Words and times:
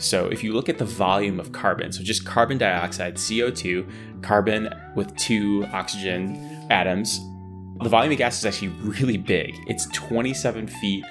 So 0.00 0.26
if 0.28 0.42
you 0.42 0.54
look 0.54 0.70
at 0.70 0.78
the 0.78 0.84
volume 0.86 1.38
of 1.38 1.52
carbon, 1.52 1.92
so 1.92 2.02
just 2.02 2.24
carbon 2.24 2.56
dioxide, 2.56 3.16
CO2, 3.16 4.22
carbon 4.22 4.72
with 4.94 5.14
two 5.16 5.66
oxygen 5.72 6.66
atoms, 6.70 7.20
the 7.82 7.88
volume 7.90 8.10
of 8.12 8.18
gas 8.18 8.38
is 8.38 8.46
actually 8.46 8.68
really 8.82 9.18
big. 9.18 9.54
It's 9.66 9.86
27 9.92 10.68
feet 10.68 11.04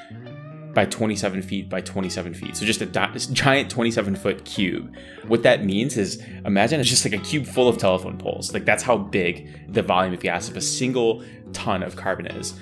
by 0.74 0.86
27 0.86 1.42
feet 1.44 1.70
by 1.70 1.82
27 1.82 2.34
feet. 2.34 2.56
So 2.56 2.66
just 2.66 2.82
a 2.82 2.88
giant 3.34 3.70
27 3.70 4.16
foot 4.16 4.44
cube. 4.46 4.96
What 5.28 5.44
that 5.44 5.64
means 5.64 5.96
is 5.96 6.24
imagine 6.46 6.80
it's 6.80 6.90
just 6.90 7.06
like 7.06 7.14
a 7.14 7.24
cube 7.24 7.46
full 7.46 7.68
of 7.68 7.78
telephone 7.78 8.18
poles. 8.18 8.54
Like 8.54 8.66
that's 8.66 8.84
how 8.84 8.98
big 8.98 9.72
the 9.72 9.84
volume 9.84 10.14
of 10.14 10.20
gas 10.20 10.50
of 10.50 10.58
a 10.58 10.62
single 10.62 11.24
ton 11.54 11.84
of 11.84 11.96
carbon 11.96 12.26
is. 12.26 12.54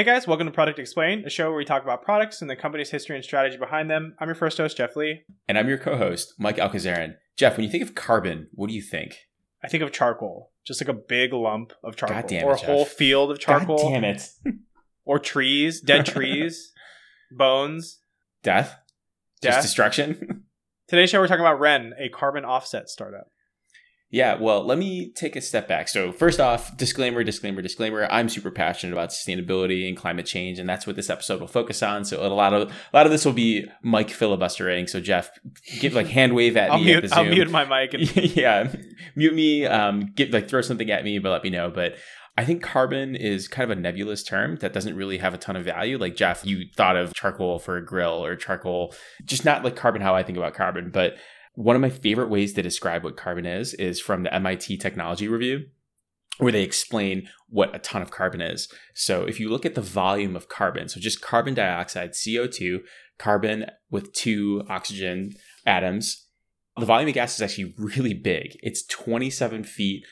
Hey 0.00 0.06
guys, 0.06 0.26
welcome 0.26 0.46
to 0.46 0.50
Product 0.50 0.78
Explain, 0.78 1.26
a 1.26 1.28
show 1.28 1.50
where 1.50 1.58
we 1.58 1.66
talk 1.66 1.82
about 1.82 2.02
products 2.02 2.40
and 2.40 2.48
the 2.48 2.56
company's 2.56 2.88
history 2.88 3.16
and 3.16 3.22
strategy 3.22 3.58
behind 3.58 3.90
them. 3.90 4.14
I'm 4.18 4.28
your 4.28 4.34
first 4.34 4.56
host, 4.56 4.78
Jeff 4.78 4.96
Lee. 4.96 5.24
And 5.46 5.58
I'm 5.58 5.68
your 5.68 5.76
co 5.76 5.98
host, 5.98 6.32
Mike 6.38 6.56
Alcazarin. 6.56 7.16
Jeff, 7.36 7.58
when 7.58 7.64
you 7.64 7.70
think 7.70 7.82
of 7.82 7.94
carbon, 7.94 8.48
what 8.54 8.68
do 8.68 8.74
you 8.74 8.80
think? 8.80 9.18
I 9.62 9.68
think 9.68 9.82
of 9.82 9.92
charcoal, 9.92 10.52
just 10.66 10.80
like 10.80 10.88
a 10.88 10.98
big 10.98 11.34
lump 11.34 11.74
of 11.84 11.96
charcoal. 11.96 12.16
It, 12.16 12.42
or 12.42 12.54
a 12.54 12.56
Jeff. 12.56 12.64
whole 12.64 12.86
field 12.86 13.30
of 13.30 13.40
charcoal. 13.40 13.76
God 13.76 13.90
damn 13.90 14.04
it. 14.04 14.26
Or 15.04 15.18
trees, 15.18 15.82
dead 15.82 16.06
trees, 16.06 16.72
bones. 17.30 17.98
Death? 18.42 18.76
Death. 19.42 19.56
Just 19.56 19.66
destruction? 19.66 20.44
Today's 20.88 21.10
show, 21.10 21.20
we're 21.20 21.26
talking 21.26 21.44
about 21.44 21.60
Wren, 21.60 21.92
a 21.98 22.08
carbon 22.08 22.46
offset 22.46 22.88
startup. 22.88 23.30
Yeah, 24.12 24.38
well, 24.40 24.64
let 24.64 24.76
me 24.76 25.12
take 25.12 25.36
a 25.36 25.40
step 25.40 25.68
back. 25.68 25.88
So, 25.88 26.10
first 26.10 26.40
off, 26.40 26.76
disclaimer, 26.76 27.22
disclaimer, 27.22 27.62
disclaimer. 27.62 28.08
I'm 28.10 28.28
super 28.28 28.50
passionate 28.50 28.92
about 28.92 29.10
sustainability 29.10 29.86
and 29.86 29.96
climate 29.96 30.26
change, 30.26 30.58
and 30.58 30.68
that's 30.68 30.84
what 30.84 30.96
this 30.96 31.08
episode 31.08 31.40
will 31.40 31.46
focus 31.46 31.80
on. 31.80 32.04
So, 32.04 32.20
a 32.20 32.26
lot 32.26 32.52
of 32.52 32.70
a 32.70 32.96
lot 32.96 33.06
of 33.06 33.12
this 33.12 33.24
will 33.24 33.32
be 33.32 33.66
Mike 33.82 34.10
filibustering. 34.10 34.88
So, 34.88 35.00
Jeff, 35.00 35.30
give 35.78 35.94
like 35.94 36.08
hand 36.08 36.34
wave 36.34 36.56
at 36.56 36.70
me 36.80 36.92
at 36.92 37.02
mute, 37.02 37.08
the 37.08 37.16
I'll 37.16 37.24
mute 37.24 37.50
my 37.50 37.64
mic. 37.64 37.94
And, 37.94 38.16
yeah, 38.36 38.72
mute 39.14 39.34
me. 39.34 39.64
Um, 39.66 40.12
get 40.16 40.32
like 40.32 40.48
throw 40.48 40.60
something 40.60 40.90
at 40.90 41.04
me, 41.04 41.20
but 41.20 41.30
let 41.30 41.44
me 41.44 41.50
know. 41.50 41.70
But 41.70 41.94
I 42.36 42.44
think 42.44 42.62
carbon 42.64 43.14
is 43.14 43.46
kind 43.46 43.70
of 43.70 43.78
a 43.78 43.80
nebulous 43.80 44.24
term 44.24 44.56
that 44.56 44.72
doesn't 44.72 44.96
really 44.96 45.18
have 45.18 45.34
a 45.34 45.38
ton 45.38 45.54
of 45.54 45.64
value. 45.64 45.98
Like 45.98 46.16
Jeff, 46.16 46.44
you 46.44 46.64
thought 46.76 46.96
of 46.96 47.14
charcoal 47.14 47.60
for 47.60 47.76
a 47.76 47.84
grill 47.84 48.24
or 48.24 48.34
charcoal, 48.34 48.92
just 49.24 49.44
not 49.44 49.62
like 49.62 49.76
carbon 49.76 50.02
how 50.02 50.16
I 50.16 50.24
think 50.24 50.36
about 50.36 50.54
carbon, 50.54 50.90
but 50.90 51.14
one 51.60 51.76
of 51.76 51.82
my 51.82 51.90
favorite 51.90 52.30
ways 52.30 52.54
to 52.54 52.62
describe 52.62 53.04
what 53.04 53.18
carbon 53.18 53.44
is 53.44 53.74
is 53.74 54.00
from 54.00 54.22
the 54.22 54.32
MIT 54.32 54.78
Technology 54.78 55.28
Review, 55.28 55.66
where 56.38 56.52
they 56.52 56.62
explain 56.62 57.28
what 57.50 57.74
a 57.76 57.78
ton 57.78 58.00
of 58.00 58.10
carbon 58.10 58.40
is. 58.40 58.72
So 58.94 59.24
if 59.24 59.38
you 59.38 59.50
look 59.50 59.66
at 59.66 59.74
the 59.74 59.82
volume 59.82 60.36
of 60.36 60.48
carbon, 60.48 60.88
so 60.88 61.00
just 61.00 61.20
carbon 61.20 61.52
dioxide, 61.52 62.12
CO2, 62.12 62.78
carbon 63.18 63.66
with 63.90 64.10
two 64.14 64.62
oxygen 64.70 65.32
atoms, 65.66 66.28
the 66.78 66.86
volume 66.86 67.08
of 67.08 67.14
gas 67.14 67.34
is 67.34 67.42
actually 67.42 67.74
really 67.76 68.14
big. 68.14 68.56
It's 68.62 68.86
27 68.86 69.64
feet 69.64 70.06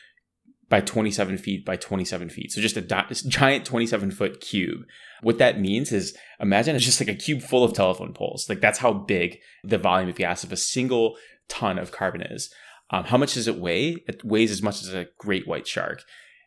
by 0.68 0.82
27 0.82 1.38
feet 1.38 1.64
by 1.64 1.76
27 1.76 2.28
feet. 2.28 2.52
So 2.52 2.60
just 2.60 2.76
a 2.76 2.82
di- 2.82 3.06
giant 3.26 3.64
27 3.64 4.10
foot 4.10 4.42
cube. 4.42 4.80
What 5.22 5.38
that 5.38 5.58
means 5.58 5.92
is 5.92 6.14
imagine 6.40 6.76
it's 6.76 6.84
just 6.84 7.00
like 7.00 7.08
a 7.08 7.14
cube 7.14 7.40
full 7.40 7.64
of 7.64 7.72
telephone 7.72 8.12
poles. 8.12 8.50
Like 8.50 8.60
that's 8.60 8.78
how 8.78 8.92
big 8.92 9.38
the 9.64 9.78
volume 9.78 10.10
of 10.10 10.16
gas 10.16 10.44
of 10.44 10.52
a 10.52 10.58
single 10.58 11.16
ton 11.48 11.78
of 11.78 11.92
carbon 11.92 12.22
is. 12.22 12.52
Um, 12.90 13.04
how 13.04 13.18
much 13.18 13.34
does 13.34 13.48
it 13.48 13.58
weigh? 13.58 13.96
It 14.06 14.24
weighs 14.24 14.50
as 14.50 14.62
much 14.62 14.82
as 14.82 14.94
a 14.94 15.06
great 15.18 15.46
white 15.46 15.66
shark. 15.66 16.02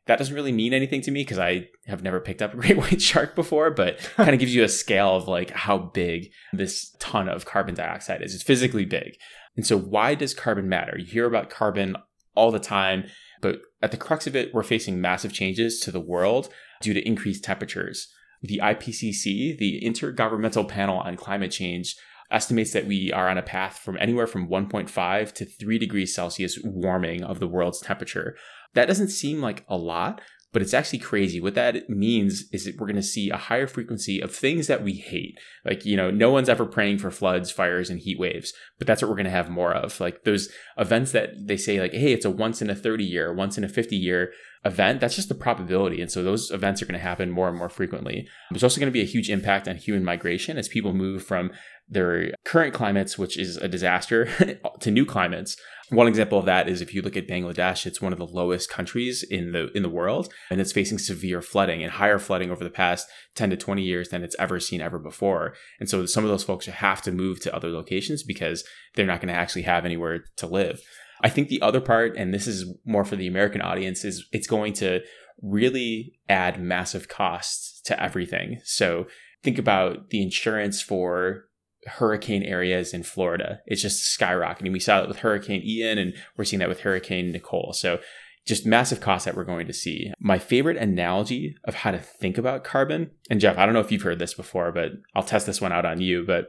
That 0.07 0.17
doesn't 0.17 0.33
really 0.33 0.51
mean 0.51 0.73
anything 0.73 1.01
to 1.01 1.11
me 1.11 1.21
because 1.21 1.37
I 1.37 1.67
have 1.85 2.01
never 2.01 2.19
picked 2.19 2.41
up 2.41 2.53
a 2.53 2.57
great 2.61 2.77
white 2.77 3.01
shark 3.01 3.35
before, 3.35 3.69
but 3.71 3.99
kind 4.15 4.31
of 4.33 4.39
gives 4.39 4.55
you 4.55 4.63
a 4.63 4.69
scale 4.69 5.15
of 5.15 5.27
like 5.27 5.51
how 5.51 5.77
big 5.77 6.31
this 6.51 6.95
ton 6.99 7.29
of 7.29 7.45
carbon 7.45 7.75
dioxide 7.75 8.21
is. 8.21 8.33
It's 8.33 8.43
physically 8.43 8.85
big. 8.85 9.17
And 9.55 9.65
so 9.65 9.77
why 9.77 10.15
does 10.15 10.33
carbon 10.33 10.69
matter? 10.69 10.97
You 10.97 11.05
hear 11.05 11.25
about 11.25 11.49
carbon 11.49 11.95
all 12.35 12.51
the 12.51 12.59
time, 12.59 13.05
but 13.41 13.61
at 13.81 13.91
the 13.91 13.97
crux 13.97 14.25
of 14.27 14.35
it, 14.35 14.53
we're 14.53 14.63
facing 14.63 15.01
massive 15.01 15.33
changes 15.33 15.79
to 15.81 15.91
the 15.91 15.99
world 15.99 16.49
due 16.81 16.93
to 16.93 17.07
increased 17.07 17.43
temperatures. 17.43 18.07
The 18.41 18.59
IPCC, 18.63 19.57
the 19.57 19.81
Intergovernmental 19.83 20.67
Panel 20.67 20.97
on 20.97 21.15
Climate 21.15 21.51
Change, 21.51 21.95
estimates 22.31 22.71
that 22.73 22.87
we 22.87 23.11
are 23.11 23.29
on 23.29 23.37
a 23.37 23.43
path 23.43 23.77
from 23.77 23.97
anywhere 23.99 24.27
from 24.27 24.47
1.5 24.47 25.33
to 25.33 25.45
3 25.45 25.77
degrees 25.77 26.15
Celsius 26.15 26.57
warming 26.63 27.23
of 27.23 27.39
the 27.39 27.47
world's 27.47 27.81
temperature. 27.81 28.35
That 28.73 28.87
doesn't 28.87 29.09
seem 29.09 29.41
like 29.41 29.65
a 29.67 29.77
lot, 29.77 30.21
but 30.53 30.61
it's 30.61 30.73
actually 30.73 30.99
crazy. 30.99 31.39
What 31.39 31.55
that 31.55 31.89
means 31.89 32.45
is 32.51 32.65
that 32.65 32.77
we're 32.77 32.87
going 32.87 32.95
to 32.97 33.03
see 33.03 33.29
a 33.29 33.37
higher 33.37 33.67
frequency 33.67 34.19
of 34.19 34.35
things 34.35 34.67
that 34.67 34.83
we 34.83 34.93
hate. 34.93 35.39
Like, 35.65 35.85
you 35.85 35.95
know, 35.95 36.11
no 36.11 36.29
one's 36.29 36.49
ever 36.49 36.65
praying 36.65 36.97
for 36.97 37.11
floods, 37.11 37.51
fires, 37.51 37.89
and 37.89 37.99
heat 37.99 38.19
waves, 38.19 38.53
but 38.77 38.87
that's 38.87 39.01
what 39.01 39.09
we're 39.09 39.15
going 39.15 39.25
to 39.25 39.31
have 39.31 39.49
more 39.49 39.73
of. 39.73 39.99
Like 39.99 40.23
those 40.23 40.49
events 40.77 41.13
that 41.13 41.47
they 41.47 41.57
say, 41.57 41.79
like, 41.79 41.93
hey, 41.93 42.11
it's 42.11 42.25
a 42.25 42.29
once 42.29 42.61
in 42.61 42.69
a 42.69 42.75
30 42.75 43.03
year, 43.03 43.33
once 43.33 43.57
in 43.57 43.63
a 43.63 43.69
50 43.69 43.95
year 43.95 44.33
event. 44.63 44.99
That's 44.99 45.15
just 45.15 45.29
the 45.29 45.35
probability. 45.35 46.01
And 46.01 46.11
so 46.11 46.23
those 46.23 46.51
events 46.51 46.81
are 46.81 46.85
going 46.85 46.99
to 46.99 47.03
happen 47.03 47.31
more 47.31 47.47
and 47.47 47.57
more 47.57 47.69
frequently. 47.69 48.27
There's 48.51 48.63
also 48.63 48.79
going 48.79 48.91
to 48.91 48.93
be 48.93 49.01
a 49.01 49.05
huge 49.05 49.29
impact 49.29 49.67
on 49.67 49.75
human 49.75 50.03
migration 50.03 50.57
as 50.57 50.67
people 50.67 50.93
move 50.93 51.23
from 51.23 51.51
their 51.89 52.33
current 52.45 52.73
climates, 52.73 53.17
which 53.17 53.37
is 53.37 53.57
a 53.57 53.67
disaster, 53.67 54.29
to 54.79 54.91
new 54.91 55.05
climates. 55.05 55.57
One 55.91 56.07
example 56.07 56.39
of 56.39 56.45
that 56.45 56.69
is 56.69 56.79
if 56.79 56.93
you 56.93 57.01
look 57.01 57.17
at 57.17 57.27
Bangladesh, 57.27 57.85
it's 57.85 58.01
one 58.01 58.13
of 58.13 58.17
the 58.17 58.25
lowest 58.25 58.69
countries 58.69 59.23
in 59.29 59.51
the 59.51 59.69
in 59.75 59.83
the 59.83 59.89
world, 59.89 60.33
and 60.49 60.61
it's 60.61 60.71
facing 60.71 60.97
severe 60.97 61.41
flooding 61.41 61.83
and 61.83 61.91
higher 61.91 62.17
flooding 62.17 62.49
over 62.49 62.63
the 62.63 62.69
past 62.69 63.09
10 63.35 63.49
to 63.49 63.57
20 63.57 63.81
years 63.81 64.07
than 64.07 64.23
it's 64.23 64.35
ever 64.39 64.57
seen 64.57 64.79
ever 64.79 64.97
before. 64.97 65.53
And 65.81 65.89
so 65.89 66.05
some 66.05 66.23
of 66.23 66.29
those 66.29 66.45
folks 66.45 66.65
have 66.65 67.01
to 67.01 67.11
move 67.11 67.41
to 67.41 67.53
other 67.53 67.69
locations 67.69 68.23
because 68.23 68.63
they're 68.95 69.05
not 69.05 69.19
going 69.19 69.33
to 69.33 69.39
actually 69.39 69.63
have 69.63 69.83
anywhere 69.83 70.23
to 70.37 70.47
live. 70.47 70.81
I 71.23 71.29
think 71.29 71.49
the 71.49 71.61
other 71.61 71.81
part, 71.81 72.15
and 72.15 72.33
this 72.33 72.47
is 72.47 72.73
more 72.85 73.03
for 73.03 73.17
the 73.17 73.27
American 73.27 73.61
audience, 73.61 74.05
is 74.05 74.25
it's 74.31 74.47
going 74.47 74.71
to 74.75 75.01
really 75.41 76.13
add 76.29 76.61
massive 76.61 77.09
costs 77.09 77.81
to 77.81 78.01
everything. 78.01 78.61
So 78.63 79.07
think 79.43 79.57
about 79.57 80.09
the 80.09 80.21
insurance 80.21 80.81
for 80.81 81.49
hurricane 81.85 82.43
areas 82.43 82.93
in 82.93 83.03
Florida. 83.03 83.61
It's 83.65 83.81
just 83.81 84.19
skyrocketing. 84.19 84.71
We 84.71 84.79
saw 84.79 85.01
it 85.01 85.07
with 85.07 85.19
Hurricane 85.19 85.61
Ian 85.63 85.97
and 85.97 86.13
we're 86.37 86.45
seeing 86.45 86.59
that 86.59 86.69
with 86.69 86.81
Hurricane 86.81 87.31
Nicole. 87.31 87.73
So 87.73 87.99
just 88.47 88.65
massive 88.65 89.01
costs 89.01 89.25
that 89.25 89.35
we're 89.35 89.43
going 89.43 89.67
to 89.67 89.73
see. 89.73 90.11
My 90.19 90.39
favorite 90.39 90.77
analogy 90.77 91.55
of 91.65 91.75
how 91.75 91.91
to 91.91 91.99
think 91.99 92.37
about 92.37 92.63
carbon, 92.63 93.11
and 93.29 93.39
Jeff, 93.39 93.57
I 93.57 93.65
don't 93.65 93.73
know 93.73 93.81
if 93.81 93.91
you've 93.91 94.01
heard 94.01 94.19
this 94.19 94.33
before, 94.33 94.71
but 94.71 94.91
I'll 95.15 95.23
test 95.23 95.45
this 95.45 95.61
one 95.61 95.71
out 95.71 95.85
on 95.85 96.01
you. 96.01 96.23
But 96.25 96.47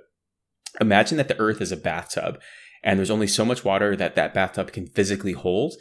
imagine 0.80 1.18
that 1.18 1.28
the 1.28 1.38
earth 1.38 1.60
is 1.60 1.72
a 1.72 1.76
bathtub 1.76 2.40
and 2.82 2.98
there's 2.98 3.10
only 3.10 3.26
so 3.26 3.44
much 3.44 3.64
water 3.64 3.94
that 3.96 4.14
that 4.16 4.34
bathtub 4.34 4.72
can 4.72 4.86
physically 4.86 5.32
hold. 5.32 5.74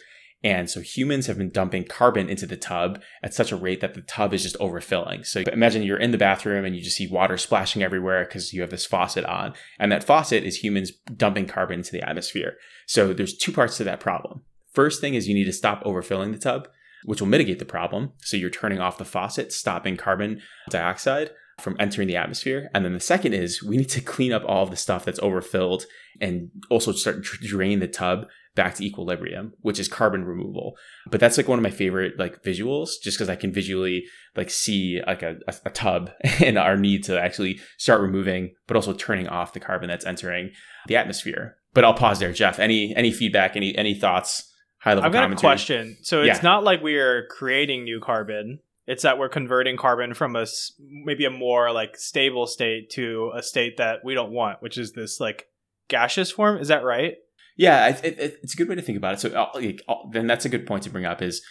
And 0.44 0.70
so 0.70 0.82
humans 0.82 1.28
have 1.28 1.38
been 1.38 1.52
dumping 1.52 1.84
carbon 1.84 2.28
into 2.28 2.48
the 2.48 2.58
tub 2.58 3.02
at 3.22 3.34
such 3.34 3.52
a 3.52 3.56
rate 3.56 3.82
that 3.82 3.94
the 3.94 4.02
tub 4.02 4.34
is 4.34 4.42
just 4.42 4.58
overfilling. 4.58 5.26
So 5.26 5.44
imagine 5.54 5.84
you're 5.84 5.98
in 5.98 6.12
the 6.12 6.18
bathroom 6.18 6.66
and 6.66 6.76
you 6.76 6.82
just 6.82 6.98
see 6.98 7.08
water 7.08 7.38
splashing 7.38 7.84
everywhere 7.84 8.26
because 8.26 8.52
you 8.52 8.62
have 8.62 8.72
this 8.72 8.86
faucet 8.86 9.26
on. 9.26 9.54
And 9.80 9.92
that 9.92 10.04
faucet 10.04 10.44
is 10.44 10.58
humans 10.58 10.92
dumping 11.16 11.46
carbon 11.46 11.80
into 11.80 11.92
the 11.92 12.08
atmosphere. 12.08 12.56
So 12.88 13.14
there's 13.14 13.38
two 13.38 13.52
parts 13.52 13.78
to 13.78 13.84
that 13.84 14.00
problem. 14.00 14.42
First 14.74 15.00
thing 15.00 15.14
is 15.14 15.28
you 15.28 15.36
need 15.36 15.46
to 15.46 15.54
stop 15.54 15.84
overfilling 15.84 16.32
the 16.32 16.40
tub, 16.40 16.68
which 17.06 17.22
will 17.22 17.28
mitigate 17.28 17.60
the 17.60 17.66
problem. 17.66 18.14
So 18.20 18.36
you're 18.38 18.50
turning 18.50 18.80
off 18.80 18.98
the 18.98 19.06
faucet, 19.06 19.52
stopping 19.52 19.96
carbon 19.96 20.42
dioxide 20.70 21.32
from 21.60 21.76
entering 21.80 22.08
the 22.08 22.16
atmosphere. 22.16 22.70
And 22.74 22.84
then 22.84 22.94
the 22.94 23.00
second 23.00 23.34
is 23.34 23.62
we 23.62 23.78
need 23.78 23.90
to 23.90 24.02
clean 24.02 24.34
up 24.34 24.44
all 24.48 24.66
the 24.66 24.76
stuff 24.76 25.06
that's 25.06 25.20
overfilled 25.20 25.86
and 26.20 26.50
also 26.70 26.92
start 26.92 27.24
to 27.24 27.38
drain 27.38 27.80
the 27.80 27.88
tub 27.88 28.28
back 28.56 28.76
to 28.76 28.84
equilibrium, 28.84 29.54
which 29.62 29.80
is 29.80 29.88
carbon 29.88 30.26
removal. 30.26 30.76
But 31.10 31.20
that's 31.20 31.38
like 31.38 31.48
one 31.48 31.60
of 31.60 31.64
my 31.64 31.72
favorite 31.72 32.20
like 32.20 32.44
visuals, 32.44 32.92
just 33.02 33.18
because 33.18 33.30
I 33.30 33.36
can 33.36 33.52
visually 33.52 34.04
like 34.36 34.50
see 34.50 35.02
like 35.06 35.24
a, 35.24 35.38
a, 35.66 35.70
tub 35.70 36.12
and 36.44 36.58
our 36.58 36.78
need 36.78 37.04
to 37.06 37.20
actually 37.20 37.60
start 37.78 38.02
removing, 38.02 38.54
but 38.68 38.76
also 38.76 38.94
turning 38.94 39.28
off 39.28 39.54
the 39.54 39.60
carbon 39.60 39.90
that's 39.90 40.06
entering 40.06 40.52
the 40.88 40.98
atmosphere. 40.98 41.58
But 41.74 41.86
I'll 41.86 41.94
pause 41.94 42.20
there, 42.20 42.34
Jeff. 42.34 42.60
Any 42.60 42.94
any 42.96 43.12
feedback? 43.12 43.56
Any 43.56 43.76
any 43.78 43.94
thoughts? 43.94 44.48
High 44.80 44.92
level 44.92 45.06
I've 45.06 45.14
got 45.14 45.22
commentary. 45.22 45.38
a 45.38 45.52
question. 45.54 45.98
So 46.02 46.22
it's 46.22 46.40
Yeah. 46.40 46.44
not 46.44 46.64
like 46.64 46.82
we 46.82 46.96
are 46.98 47.28
creating 47.28 47.84
new 47.84 48.00
carbon. 48.00 48.60
It's 48.88 49.04
that 49.04 49.20
we're 49.20 49.30
converting 49.30 49.78
carbon 49.78 50.14
from 50.16 50.36
a 50.36 50.46
maybe 50.80 51.24
a 51.24 51.30
more 51.30 51.72
like 51.72 51.96
stable 51.96 52.48
state 52.48 52.90
to 52.92 53.32
a 53.36 53.44
state 53.44 53.78
that 53.78 54.00
we 54.04 54.16
don't 54.16 54.32
want, 54.32 54.62
which 54.62 54.78
is 54.78 54.94
this 54.94 55.20
like 55.20 55.46
gaseous 55.88 56.32
form. 56.32 56.58
Is 56.58 56.70
that 56.70 56.84
right? 56.84 57.14
Yeah, 57.62 57.90
it, 57.90 58.04
it, 58.04 58.40
it's 58.42 58.54
a 58.56 58.58
good 58.58 58.70
way 58.70 58.76
to 58.76 58.82
think 58.82 58.98
about 58.98 59.14
it. 59.14 59.20
So, 59.20 59.30
uh, 59.30 59.52
like, 59.54 59.82
uh, 59.88 59.96
then 60.12 60.26
that's 60.26 60.46
a 60.46 60.50
good 60.50 60.66
point 60.66 60.84
to 60.84 60.90
bring 60.90 61.06
up 61.06 61.22
is 61.22 61.44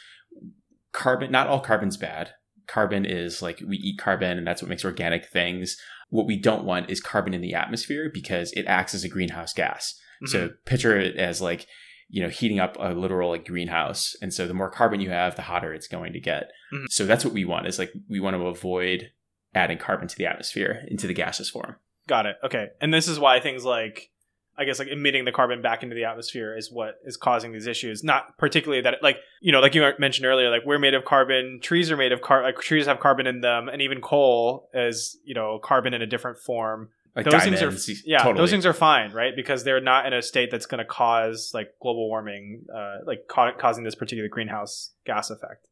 carbon. 0.90 1.30
Not 1.30 1.46
all 1.46 1.60
carbon's 1.60 1.96
bad. 1.96 2.32
carbon 2.70 3.04
is 3.04 3.42
like 3.42 3.60
we 3.66 3.76
eat 3.76 3.98
carbon 3.98 4.38
and 4.38 4.46
that's 4.46 4.62
what 4.62 4.68
makes 4.68 4.84
organic 4.84 5.26
things. 5.26 5.76
What 6.08 6.26
we 6.26 6.36
don't 6.36 6.64
want 6.64 6.88
is 6.88 7.00
carbon 7.00 7.34
in 7.34 7.40
the 7.40 7.54
atmosphere 7.54 8.10
because 8.12 8.52
it 8.52 8.66
acts 8.66 8.94
as 8.94 9.04
a 9.04 9.08
greenhouse 9.08 9.52
gas. 9.52 9.94
Mm-hmm. 10.22 10.32
So 10.32 10.50
picture 10.64 10.96
it 10.98 11.16
as 11.16 11.40
like, 11.40 11.66
you 12.08 12.22
know, 12.22 12.28
heating 12.28 12.60
up 12.60 12.76
a 12.78 12.94
literal 12.94 13.30
like 13.30 13.46
greenhouse. 13.46 14.16
And 14.22 14.32
so 14.32 14.46
the 14.46 14.54
more 14.54 14.70
carbon 14.70 15.00
you 15.00 15.10
have, 15.10 15.36
the 15.36 15.42
hotter 15.42 15.74
it's 15.74 15.88
going 15.88 16.12
to 16.12 16.20
get. 16.20 16.50
Mm-hmm. 16.72 16.86
So 16.88 17.06
that's 17.06 17.24
what 17.24 17.34
we 17.34 17.44
want 17.44 17.66
is 17.66 17.78
like 17.78 17.92
we 18.08 18.20
want 18.20 18.36
to 18.36 18.46
avoid 18.46 19.10
adding 19.54 19.78
carbon 19.78 20.08
to 20.08 20.16
the 20.16 20.26
atmosphere 20.26 20.84
into 20.88 21.06
the 21.06 21.14
gaseous 21.14 21.50
form. 21.50 21.76
Got 22.06 22.26
it. 22.26 22.36
Okay. 22.44 22.68
And 22.80 22.94
this 22.94 23.08
is 23.08 23.18
why 23.18 23.40
things 23.40 23.64
like 23.64 24.10
I 24.58 24.64
guess 24.64 24.78
like 24.78 24.88
emitting 24.88 25.24
the 25.24 25.32
carbon 25.32 25.62
back 25.62 25.82
into 25.82 25.94
the 25.94 26.04
atmosphere 26.04 26.56
is 26.56 26.70
what 26.70 26.96
is 27.04 27.16
causing 27.16 27.52
these 27.52 27.66
issues. 27.66 28.04
Not 28.04 28.36
particularly 28.36 28.82
that, 28.82 29.02
like 29.02 29.16
you 29.40 29.52
know, 29.52 29.60
like 29.60 29.74
you 29.74 29.90
mentioned 29.98 30.26
earlier, 30.26 30.50
like 30.50 30.62
we're 30.66 30.78
made 30.78 30.94
of 30.94 31.04
carbon. 31.04 31.60
Trees 31.62 31.90
are 31.90 31.96
made 31.96 32.12
of 32.12 32.20
carbon. 32.20 32.52
Like 32.52 32.60
trees 32.60 32.86
have 32.86 33.00
carbon 33.00 33.26
in 33.26 33.40
them, 33.40 33.68
and 33.68 33.80
even 33.80 34.00
coal 34.00 34.68
is 34.74 35.18
you 35.24 35.34
know 35.34 35.58
carbon 35.62 35.94
in 35.94 36.02
a 36.02 36.06
different 36.06 36.38
form. 36.38 36.90
Like 37.16 37.24
those 37.24 37.32
diamonds, 37.32 37.86
things 37.86 37.98
are 37.98 38.08
yeah, 38.08 38.18
totally. 38.18 38.38
those 38.38 38.50
things 38.50 38.66
are 38.66 38.72
fine, 38.72 39.12
right? 39.12 39.34
Because 39.34 39.64
they're 39.64 39.80
not 39.80 40.06
in 40.06 40.12
a 40.12 40.22
state 40.22 40.50
that's 40.50 40.66
going 40.66 40.78
to 40.78 40.84
cause 40.84 41.50
like 41.52 41.74
global 41.82 42.08
warming, 42.08 42.66
uh, 42.72 42.98
like 43.04 43.26
ca- 43.28 43.54
causing 43.58 43.82
this 43.82 43.96
particular 43.96 44.28
greenhouse 44.28 44.92
gas 45.04 45.30
effect. 45.30 45.66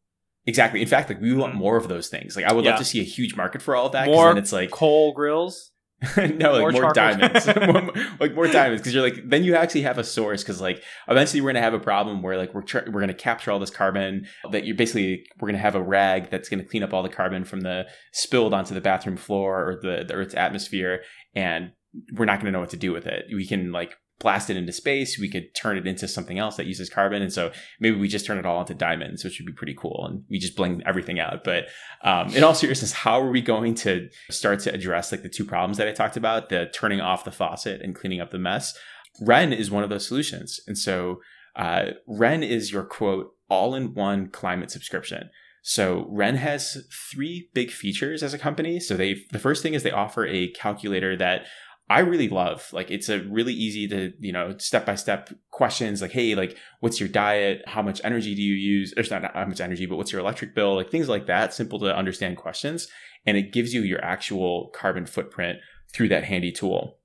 Exactly. 0.47 0.81
In 0.81 0.89
fact, 0.89 1.11
like 1.11 1.21
we 1.21 1.35
want 1.35 1.53
mm-hmm. 1.53 1.61
more 1.61 1.77
of 1.77 1.89
those 1.89 2.09
things. 2.09 2.35
Like 2.35 2.47
I 2.47 2.53
would 2.53 2.65
yeah. 2.65 2.73
love 2.73 2.81
to 2.81 2.85
see 2.85 3.01
a 3.01 3.05
huge 3.05 3.37
market 3.37 3.63
for 3.63 3.77
all 3.77 3.87
of 3.87 3.93
that. 3.93 4.07
More 4.07 4.29
then 4.29 4.39
it's 4.39 4.53
like 4.53 4.71
coal 4.71 5.13
grills. 5.13 5.73
no, 6.17 6.53
like 6.53 6.61
more, 6.61 6.71
more 6.71 6.93
diamonds, 6.93 7.47
more, 7.67 7.93
like 8.21 8.35
more 8.35 8.47
diamonds, 8.47 8.81
because 8.81 8.95
you're 8.95 9.03
like 9.03 9.29
then 9.29 9.43
you 9.43 9.57
actually 9.57 9.83
have 9.83 9.99
a 9.99 10.05
source. 10.05 10.45
Because 10.45 10.61
like 10.61 10.83
eventually 11.09 11.41
we're 11.41 11.51
gonna 11.51 11.61
have 11.61 11.75
a 11.75 11.81
problem 11.81 12.23
where 12.23 12.37
like 12.37 12.55
we're 12.55 12.63
tr- 12.63 12.89
we're 12.91 13.01
gonna 13.01 13.15
capture 13.15 13.51
all 13.51 13.59
this 13.59 13.71
carbon 13.71 14.27
that 14.53 14.65
you're 14.65 14.77
basically 14.77 15.25
we're 15.41 15.49
gonna 15.49 15.59
have 15.59 15.75
a 15.75 15.83
rag 15.83 16.31
that's 16.31 16.49
gonna 16.49 16.65
clean 16.65 16.85
up 16.85 16.95
all 16.95 17.03
the 17.03 17.09
carbon 17.09 17.45
from 17.45 17.63
the 17.63 17.85
spilled 18.13 18.55
onto 18.55 18.75
the 18.75 18.81
bathroom 18.81 19.17
floor 19.17 19.69
or 19.69 19.75
the, 19.75 20.05
the 20.05 20.15
Earth's 20.15 20.35
atmosphere, 20.35 21.03
and 21.35 21.73
we're 22.13 22.27
not 22.27 22.39
gonna 22.39 22.53
know 22.53 22.61
what 22.61 22.71
to 22.71 22.77
do 22.77 22.93
with 22.93 23.07
it. 23.07 23.25
We 23.33 23.47
can 23.47 23.73
like 23.73 23.97
blast 24.19 24.51
it 24.51 24.57
into 24.57 24.73
space. 24.73 25.19
We 25.19 25.29
could 25.29 25.55
turn 25.55 25.77
it 25.77 25.87
into 25.87 26.09
something 26.09 26.39
else 26.39 26.57
that 26.57 26.67
uses 26.67 26.91
carbon. 26.91 27.23
And 27.23 27.33
so 27.33 27.53
maybe 27.79 27.97
we 27.97 28.09
just 28.09 28.27
turn 28.27 28.39
it 28.39 28.47
all 28.47 28.61
into 28.61 28.75
diamonds, 28.75 29.23
which 29.23 29.39
would 29.39 29.47
be 29.47 29.53
pretty 29.53 29.75
cool. 29.75 30.07
And 30.09 30.25
we 30.29 30.39
just 30.39 30.57
bling 30.57 30.83
everything 30.85 31.21
out. 31.21 31.45
But 31.45 31.67
um, 32.03 32.35
in 32.35 32.43
all 32.43 32.55
seriousness, 32.55 32.93
how 32.93 33.21
are 33.21 33.31
we 33.31 33.41
going 33.41 33.75
to 33.77 34.09
start 34.31 34.61
to 34.61 34.75
address 34.75 35.13
like 35.13 35.23
the 35.23 35.29
two 35.29 35.45
problems 35.45 35.79
that 35.79 35.89
I 35.89 35.93
talked 35.93 36.17
about, 36.17 36.49
the 36.49 36.67
turning 36.75 37.01
off 37.01 37.25
the 37.25 37.31
faucet 37.31 37.81
and 37.81 37.95
cleaning 37.95 38.21
up 38.21 38.31
the 38.31 38.39
mess? 38.39 38.77
Wren 39.21 39.53
is 39.53 39.71
one 39.71 39.85
of 39.85 39.91
those 39.91 40.07
solutions. 40.07 40.61
And 40.67 40.77
so 40.77 41.21
uh, 41.55 41.91
Wren 42.07 42.43
is 42.43 42.73
your 42.73 42.85
quote, 42.85 43.33
all 43.49 43.75
in 43.75 43.95
one 43.95 44.29
climate 44.29 44.71
subscription. 44.71 45.31
So 45.63 46.07
Wren 46.09 46.37
has 46.37 46.87
three 47.13 47.51
big 47.53 47.71
features 47.71 48.23
as 48.23 48.33
a 48.33 48.39
company. 48.39 48.81
So 48.81 48.97
they 48.97 49.17
the 49.33 49.39
first 49.39 49.63
thing 49.63 49.75
is 49.75 49.83
they 49.83 49.91
offer 49.91 50.27
a 50.27 50.51
calculator 50.53 51.17
that 51.17 51.47
I 51.91 52.01
really 52.01 52.29
love. 52.29 52.69
Like 52.73 52.91
it's 52.91 53.09
a 53.09 53.23
really 53.25 53.55
easy 53.55 53.89
to, 53.89 54.13
you 54.19 54.33
know, 54.33 54.57
step 54.59 54.85
by 54.85 54.95
step 54.95 55.31
questions 55.51 56.03
like, 56.03 56.13
hey, 56.13 56.35
like 56.35 56.57
what's 56.81 57.01
your 57.01 57.09
diet? 57.09 57.63
How 57.67 57.81
much 57.81 58.01
energy 58.05 58.35
do 58.35 58.43
you 58.43 58.55
use? 58.55 58.93
There's 58.95 59.11
not 59.11 59.35
how 59.35 59.47
much 59.47 59.61
energy, 59.61 59.87
but 59.87 59.97
what's 59.97 60.13
your 60.13 60.21
electric 60.21 60.55
bill? 60.55 60.77
Like 60.77 60.91
things 60.91 61.09
like 61.09 61.27
that, 61.27 61.55
simple 61.55 61.79
to 61.81 61.97
understand 61.97 62.37
questions. 62.37 62.89
And 63.25 63.37
it 63.37 63.53
gives 63.53 63.73
you 63.73 63.83
your 63.83 64.05
actual 64.05 64.71
carbon 64.75 65.07
footprint 65.07 65.61
through 65.93 66.09
that 66.09 66.25
handy 66.25 66.53
tool. 66.53 66.99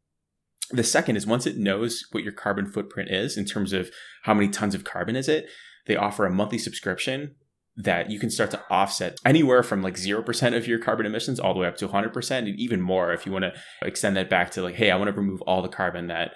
The 0.72 0.84
second 0.84 1.16
is 1.16 1.28
once 1.28 1.46
it 1.46 1.58
knows 1.58 2.06
what 2.12 2.24
your 2.24 2.34
carbon 2.34 2.66
footprint 2.66 3.10
is 3.10 3.38
in 3.38 3.46
terms 3.46 3.74
of 3.74 3.90
how 4.24 4.34
many 4.34 4.50
tons 4.50 4.76
of 4.76 4.84
carbon 4.84 5.16
is 5.16 5.30
it, 5.30 5.48
they 5.86 5.96
offer 5.96 6.26
a 6.26 6.32
monthly 6.32 6.58
subscription 6.58 7.36
that 7.76 8.12
you 8.12 8.20
can 8.20 8.30
start 8.30 8.52
to 8.52 8.62
offset 8.70 9.20
anywhere 9.26 9.64
from 9.64 9.82
like 9.82 9.96
0% 9.96 10.56
of 10.56 10.68
your 10.68 10.78
carbon 10.78 11.06
emissions 11.06 11.40
all 11.40 11.54
the 11.54 11.60
way 11.60 11.68
up 11.68 11.78
to 11.78 11.88
100% 11.88 12.32
and 12.38 12.48
even 12.60 12.80
more 12.80 13.12
if 13.14 13.26
you 13.26 13.32
want 13.32 13.44
to 13.44 13.54
extend 13.82 14.16
that 14.16 14.30
back 14.30 14.52
to 14.52 14.62
like 14.62 14.76
hey 14.76 14.92
i 14.92 14.96
want 14.96 15.08
to 15.08 15.20
remove 15.20 15.42
all 15.42 15.64
the 15.64 15.68
carbon 15.68 16.06
that 16.06 16.34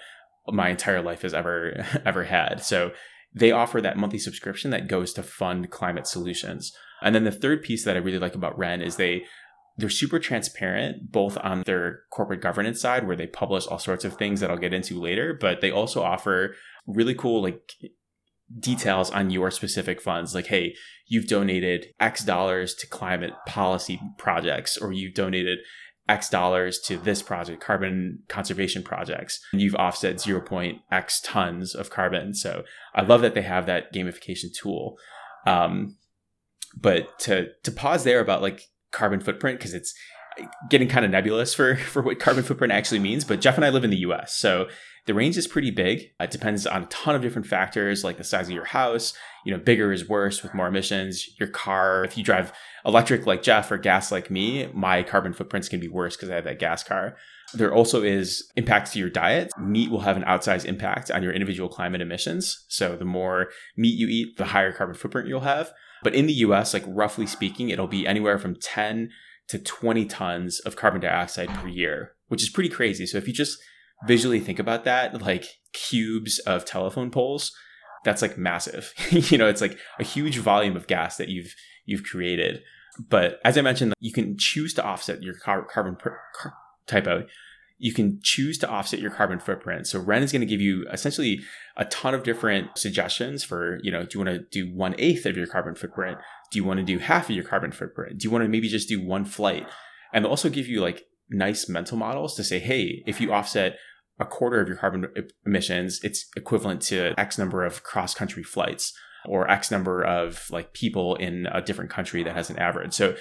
my 0.52 0.68
entire 0.68 1.02
life 1.02 1.22
has 1.22 1.34
ever 1.34 1.84
ever 2.04 2.24
had. 2.24 2.62
So 2.62 2.92
they 3.34 3.52
offer 3.52 3.80
that 3.80 3.96
monthly 3.96 4.18
subscription 4.18 4.70
that 4.70 4.88
goes 4.88 5.12
to 5.14 5.22
fund 5.22 5.70
climate 5.70 6.06
solutions. 6.06 6.72
And 7.02 7.14
then 7.14 7.24
the 7.24 7.30
third 7.30 7.62
piece 7.62 7.84
that 7.84 7.96
i 7.96 8.00
really 8.00 8.18
like 8.18 8.34
about 8.34 8.58
wren 8.58 8.82
is 8.82 8.96
they 8.96 9.24
they're 9.76 9.88
super 9.88 10.18
transparent 10.18 11.12
both 11.12 11.38
on 11.44 11.62
their 11.64 12.00
corporate 12.10 12.40
governance 12.40 12.80
side 12.80 13.06
where 13.06 13.14
they 13.14 13.28
publish 13.28 13.64
all 13.66 13.78
sorts 13.78 14.04
of 14.04 14.16
things 14.16 14.40
that 14.40 14.50
I'll 14.50 14.56
get 14.56 14.74
into 14.74 15.00
later 15.00 15.38
but 15.40 15.60
they 15.60 15.70
also 15.70 16.02
offer 16.02 16.56
really 16.88 17.14
cool 17.14 17.40
like 17.40 17.60
details 18.58 19.10
on 19.10 19.30
your 19.30 19.50
specific 19.50 20.00
funds. 20.00 20.34
Like 20.34 20.46
hey 20.46 20.74
you've 21.06 21.26
donated 21.26 21.86
x 22.00 22.24
dollars 22.24 22.74
to 22.74 22.86
climate 22.86 23.32
policy 23.46 24.00
projects 24.16 24.76
or 24.76 24.92
you've 24.92 25.14
donated 25.14 25.58
x 26.08 26.30
dollars 26.30 26.78
to 26.80 26.96
this 26.96 27.22
project 27.22 27.62
carbon 27.62 28.20
conservation 28.28 28.82
projects. 28.82 29.40
And 29.52 29.60
you've 29.60 29.74
offset 29.74 30.16
0.x 30.16 31.20
tons 31.20 31.74
of 31.74 31.90
carbon. 31.90 32.34
So 32.34 32.64
i 32.94 33.02
love 33.02 33.20
that 33.20 33.34
they 33.34 33.42
have 33.42 33.66
that 33.66 33.92
gamification 33.92 34.54
tool. 34.54 34.96
Um, 35.46 35.96
but 36.76 37.18
to 37.20 37.48
to 37.62 37.72
pause 37.72 38.04
there 38.04 38.20
about 38.20 38.42
like 38.42 38.62
carbon 38.90 39.20
footprint 39.20 39.58
because 39.58 39.74
it's 39.74 39.94
getting 40.68 40.88
kind 40.88 41.04
of 41.04 41.10
nebulous 41.10 41.54
for 41.54 41.76
for 41.92 42.02
what 42.02 42.18
carbon 42.18 42.44
footprint 42.44 42.72
actually 42.72 42.98
means 42.98 43.24
but 43.24 43.40
jeff 43.40 43.56
and 43.56 43.64
i 43.64 43.70
live 43.70 43.84
in 43.84 43.90
the 43.90 43.98
us 43.98 44.34
so 44.34 44.68
the 45.08 45.14
range 45.14 45.38
is 45.38 45.46
pretty 45.46 45.70
big. 45.70 46.10
It 46.20 46.30
depends 46.30 46.66
on 46.66 46.82
a 46.82 46.86
ton 46.86 47.14
of 47.14 47.22
different 47.22 47.46
factors 47.46 48.04
like 48.04 48.18
the 48.18 48.24
size 48.24 48.46
of 48.46 48.54
your 48.54 48.66
house. 48.66 49.14
You 49.46 49.56
know, 49.56 49.58
bigger 49.58 49.90
is 49.90 50.06
worse 50.06 50.42
with 50.42 50.52
more 50.52 50.66
emissions. 50.66 51.26
Your 51.40 51.48
car, 51.48 52.04
if 52.04 52.18
you 52.18 52.22
drive 52.22 52.52
electric 52.84 53.26
like 53.26 53.42
Jeff 53.42 53.70
or 53.70 53.78
gas 53.78 54.12
like 54.12 54.30
me, 54.30 54.68
my 54.74 55.02
carbon 55.02 55.32
footprints 55.32 55.66
can 55.66 55.80
be 55.80 55.88
worse 55.88 56.14
because 56.14 56.28
I 56.28 56.34
have 56.34 56.44
that 56.44 56.58
gas 56.58 56.82
car. 56.84 57.16
There 57.54 57.72
also 57.72 58.02
is 58.02 58.52
impacts 58.56 58.92
to 58.92 58.98
your 58.98 59.08
diet. 59.08 59.50
Meat 59.58 59.90
will 59.90 60.00
have 60.00 60.18
an 60.18 60.24
outsized 60.24 60.66
impact 60.66 61.10
on 61.10 61.22
your 61.22 61.32
individual 61.32 61.70
climate 61.70 62.02
emissions. 62.02 62.66
So 62.68 62.94
the 62.94 63.06
more 63.06 63.48
meat 63.78 63.98
you 63.98 64.08
eat, 64.08 64.36
the 64.36 64.44
higher 64.44 64.72
carbon 64.72 64.94
footprint 64.94 65.26
you'll 65.26 65.40
have. 65.40 65.72
But 66.02 66.14
in 66.14 66.26
the 66.26 66.34
US, 66.34 66.74
like 66.74 66.84
roughly 66.86 67.26
speaking, 67.26 67.70
it'll 67.70 67.88
be 67.88 68.06
anywhere 68.06 68.38
from 68.38 68.56
10 68.56 69.08
to 69.48 69.58
20 69.58 70.04
tons 70.06 70.60
of 70.60 70.76
carbon 70.76 71.00
dioxide 71.00 71.48
per 71.48 71.68
year, 71.68 72.12
which 72.28 72.42
is 72.42 72.50
pretty 72.50 72.68
crazy. 72.68 73.06
So 73.06 73.18
if 73.18 73.26
you 73.26 73.34
just 73.34 73.58
visually 74.06 74.40
think 74.40 74.58
about 74.58 74.84
that, 74.84 75.20
like 75.20 75.46
cubes 75.72 76.38
of 76.40 76.64
telephone 76.64 77.10
poles, 77.10 77.52
that's 78.04 78.22
like 78.22 78.38
massive. 78.38 78.92
you 79.10 79.38
know, 79.38 79.48
it's 79.48 79.60
like 79.60 79.78
a 79.98 80.04
huge 80.04 80.38
volume 80.38 80.76
of 80.76 80.86
gas 80.86 81.16
that 81.16 81.28
you've 81.28 81.54
you've 81.84 82.04
created. 82.04 82.62
But 83.08 83.40
as 83.44 83.56
I 83.56 83.62
mentioned, 83.62 83.94
you 84.00 84.12
can 84.12 84.36
choose 84.36 84.74
to 84.74 84.84
offset 84.84 85.22
your 85.22 85.34
car- 85.34 85.64
carbon 85.64 85.96
per- 85.96 86.20
car- 86.34 86.54
typo. 86.86 87.26
You 87.78 87.92
can 87.92 88.18
choose 88.22 88.58
to 88.58 88.68
offset 88.68 89.00
your 89.00 89.10
carbon 89.10 89.38
footprint. 89.38 89.86
So 89.86 90.00
Wren 90.00 90.22
is 90.22 90.32
going 90.32 90.40
to 90.40 90.46
give 90.46 90.60
you 90.60 90.86
essentially 90.92 91.40
a 91.76 91.84
ton 91.84 92.12
of 92.12 92.24
different 92.24 92.76
suggestions 92.76 93.44
for, 93.44 93.78
you 93.82 93.90
know, 93.90 94.04
do 94.04 94.18
you 94.18 94.24
want 94.24 94.36
to 94.36 94.46
do 94.50 94.74
one 94.74 94.94
eighth 94.98 95.26
of 95.26 95.36
your 95.36 95.46
carbon 95.46 95.74
footprint? 95.74 96.18
Do 96.50 96.58
you 96.58 96.64
want 96.64 96.78
to 96.78 96.84
do 96.84 96.98
half 96.98 97.30
of 97.30 97.36
your 97.36 97.44
carbon 97.44 97.70
footprint? 97.70 98.18
Do 98.18 98.24
you 98.24 98.30
want 98.30 98.42
to 98.42 98.48
maybe 98.48 98.68
just 98.68 98.88
do 98.88 99.00
one 99.00 99.24
flight? 99.24 99.66
And 100.12 100.24
they'll 100.24 100.30
also 100.30 100.50
give 100.50 100.66
you 100.66 100.80
like 100.80 101.04
nice 101.30 101.68
mental 101.68 101.96
models 101.96 102.34
to 102.34 102.44
say, 102.44 102.58
hey, 102.58 103.02
if 103.06 103.20
you 103.20 103.32
offset 103.32 103.76
a 104.18 104.26
quarter 104.26 104.60
of 104.60 104.66
your 104.66 104.76
carbon 104.76 105.06
emissions, 105.46 106.00
it's 106.02 106.26
equivalent 106.36 106.82
to 106.82 107.14
X 107.18 107.38
number 107.38 107.64
of 107.64 107.84
cross 107.84 108.14
country 108.14 108.42
flights 108.42 108.92
or 109.26 109.48
X 109.48 109.70
number 109.70 110.02
of 110.02 110.48
like 110.50 110.72
people 110.72 111.14
in 111.16 111.46
a 111.52 111.62
different 111.62 111.90
country 111.90 112.22
that 112.24 112.34
has 112.34 112.50
an 112.50 112.58
average. 112.58 112.94
So 112.94 113.14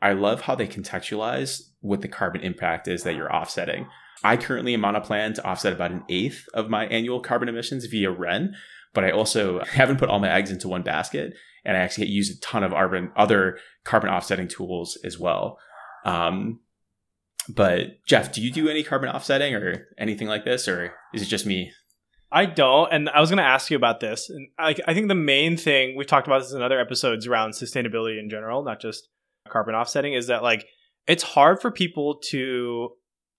I 0.00 0.12
love 0.12 0.42
how 0.42 0.54
they 0.54 0.66
contextualize 0.66 1.62
what 1.80 2.02
the 2.02 2.08
carbon 2.08 2.42
impact 2.42 2.86
is 2.86 3.02
that 3.02 3.16
you're 3.16 3.34
offsetting. 3.34 3.86
I 4.22 4.36
currently 4.36 4.74
am 4.74 4.84
on 4.84 4.96
a 4.96 5.00
plan 5.00 5.34
to 5.34 5.44
offset 5.44 5.72
about 5.72 5.90
an 5.90 6.04
eighth 6.08 6.46
of 6.54 6.70
my 6.70 6.86
annual 6.86 7.20
carbon 7.20 7.48
emissions 7.48 7.86
via 7.86 8.10
REN, 8.10 8.54
but 8.92 9.04
I 9.04 9.10
also 9.10 9.64
haven't 9.64 9.98
put 9.98 10.08
all 10.08 10.20
my 10.20 10.30
eggs 10.30 10.50
into 10.50 10.68
one 10.68 10.82
basket. 10.82 11.34
And 11.64 11.76
I 11.76 11.80
actually 11.80 12.08
use 12.08 12.30
a 12.30 12.40
ton 12.40 12.62
of 12.62 12.74
other 12.74 13.58
carbon 13.84 14.10
offsetting 14.10 14.48
tools 14.48 14.98
as 15.02 15.18
well. 15.18 15.58
Um, 16.04 16.60
but 17.48 18.04
Jeff, 18.06 18.32
do 18.32 18.42
you 18.42 18.50
do 18.50 18.68
any 18.68 18.82
carbon 18.82 19.08
offsetting 19.08 19.54
or 19.54 19.86
anything 19.98 20.28
like 20.28 20.44
this, 20.44 20.68
or 20.68 20.92
is 21.12 21.22
it 21.22 21.26
just 21.26 21.46
me? 21.46 21.72
I 22.30 22.46
don't, 22.46 22.92
and 22.92 23.08
I 23.10 23.20
was 23.20 23.30
going 23.30 23.38
to 23.38 23.44
ask 23.44 23.70
you 23.70 23.76
about 23.76 24.00
this. 24.00 24.28
And 24.28 24.48
I, 24.58 24.74
I 24.88 24.94
think 24.94 25.08
the 25.08 25.14
main 25.14 25.56
thing 25.56 25.96
we've 25.96 26.06
talked 26.06 26.26
about 26.26 26.40
this 26.40 26.52
in 26.52 26.62
other 26.62 26.80
episodes 26.80 27.26
around 27.26 27.52
sustainability 27.52 28.18
in 28.18 28.28
general, 28.28 28.64
not 28.64 28.80
just 28.80 29.08
carbon 29.48 29.74
offsetting, 29.74 30.14
is 30.14 30.26
that 30.26 30.42
like 30.42 30.66
it's 31.06 31.22
hard 31.22 31.60
for 31.60 31.70
people 31.70 32.18
to 32.30 32.90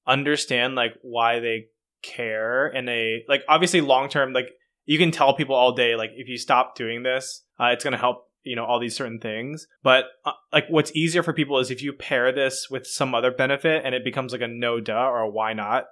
understand 0.07 0.75
like 0.75 0.93
why 1.01 1.39
they 1.39 1.65
care 2.03 2.67
and 2.67 2.87
they 2.87 3.23
like 3.27 3.43
obviously 3.49 3.81
long 3.81 4.07
term 4.09 4.31
like 4.31 4.49
you 4.85 4.97
can 4.97 5.09
tell 5.09 5.33
people 5.33 5.55
all 5.55 5.71
day 5.71 5.95
like 5.95 6.11
if 6.15 6.27
you 6.27 6.37
stop 6.37 6.75
doing 6.75 7.01
this 7.03 7.43
uh, 7.59 7.67
it's 7.67 7.83
going 7.83 7.93
to 7.93 7.97
help 7.97 8.25
you 8.45 8.55
know 8.55 8.63
all 8.63 8.79
these 8.79 8.95
certain 8.95 9.19
things. 9.19 9.67
But 9.83 10.05
uh, 10.23 10.31
like 10.53 10.65
what's 10.69 10.95
easier 10.95 11.23
for 11.23 11.33
people 11.33 11.59
is 11.59 11.71
if 11.71 11.81
you 11.81 11.91
pair 11.91 12.31
this 12.31 12.69
with 12.69 12.87
some 12.87 13.13
other 13.13 13.31
benefit 13.31 13.81
and 13.83 13.93
it 13.93 14.05
becomes 14.05 14.31
like 14.31 14.41
a 14.41 14.47
no 14.47 14.79
duh 14.79 14.93
or 14.93 15.21
a 15.21 15.29
why 15.29 15.53
not 15.53 15.85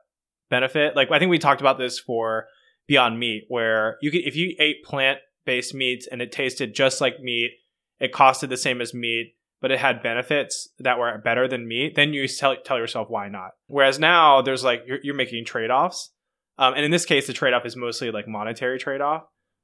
benefit. 0.50 0.96
Like 0.96 1.12
i 1.12 1.20
think 1.20 1.32
we 1.32 1.40
talked 1.40 1.62
about 1.62 1.78
this 1.78 2.00
for 2.00 2.46
beyond 2.88 3.20
meat 3.20 3.46
where 3.48 3.98
you 4.02 4.12
could 4.12 4.22
if 4.22 4.36
you 4.36 4.56
ate 4.60 4.84
plant 4.86 5.20
based 5.46 5.74
meats 5.74 6.08
and 6.10 6.22
it 6.22 6.32
tasted 6.32 6.76
just 6.76 7.02
like 7.02 7.20
meat 7.20 7.52
it 8.00 8.14
costed 8.14 8.50
the 8.50 8.58
same 8.58 8.82
as 8.82 8.94
meat 8.94 9.36
but 9.64 9.72
it 9.72 9.80
had 9.80 10.04
benefits 10.04 10.68
that 10.80 11.00
were 11.00 11.18
better 11.20 11.48
than 11.48 11.66
meat, 11.66 11.96
then 11.96 12.12
you 12.14 12.28
tell, 12.28 12.54
tell 12.66 12.78
yourself 12.78 13.08
why 13.10 13.30
not. 13.30 13.52
Whereas 13.68 13.98
now 13.98 14.42
there's 14.42 14.62
like 14.62 14.84
you're, 14.86 15.00
you're 15.02 15.16
making 15.16 15.46
trade 15.46 15.72
offs, 15.72 16.12
um, 16.58 16.74
and 16.74 16.84
in 16.84 16.92
this 16.92 17.06
case, 17.06 17.28
the 17.28 17.34
trade 17.34 17.54
off 17.54 17.66
is 17.66 17.78
mostly 17.78 18.12
like 18.12 18.28
monetary 18.28 18.78
trade 18.78 19.00
off. 19.00 19.24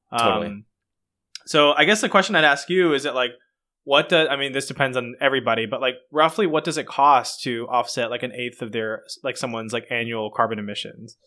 Um, 0.10 0.20
Totally. 0.20 0.66
So 1.48 1.74
I 1.74 1.84
guess 1.84 2.00
the 2.00 2.08
question 2.08 2.36
I'd 2.38 2.46
ask 2.46 2.70
you 2.70 2.94
is 2.94 3.04
that 3.04 3.14
like 3.14 3.32
what 3.84 4.08
does 4.08 4.30
I 4.32 4.38
mean 4.38 4.54
this 4.54 4.68
depends 4.68 4.96
on 4.96 5.16
everybody, 5.20 5.66
but 5.66 5.82
like 5.82 5.96
roughly 6.14 6.48
what 6.48 6.64
does 6.64 6.78
it 6.78 6.88
cost 6.88 7.44
to 7.44 7.68
offset 7.68 8.10
like 8.10 8.24
an 8.24 8.32
eighth 8.32 8.62
of 8.62 8.72
their 8.72 9.04
like 9.22 9.36
someone's 9.36 9.74
like 9.74 9.86
annual 9.92 10.32
carbon 10.32 10.60
emissions? 10.60 11.18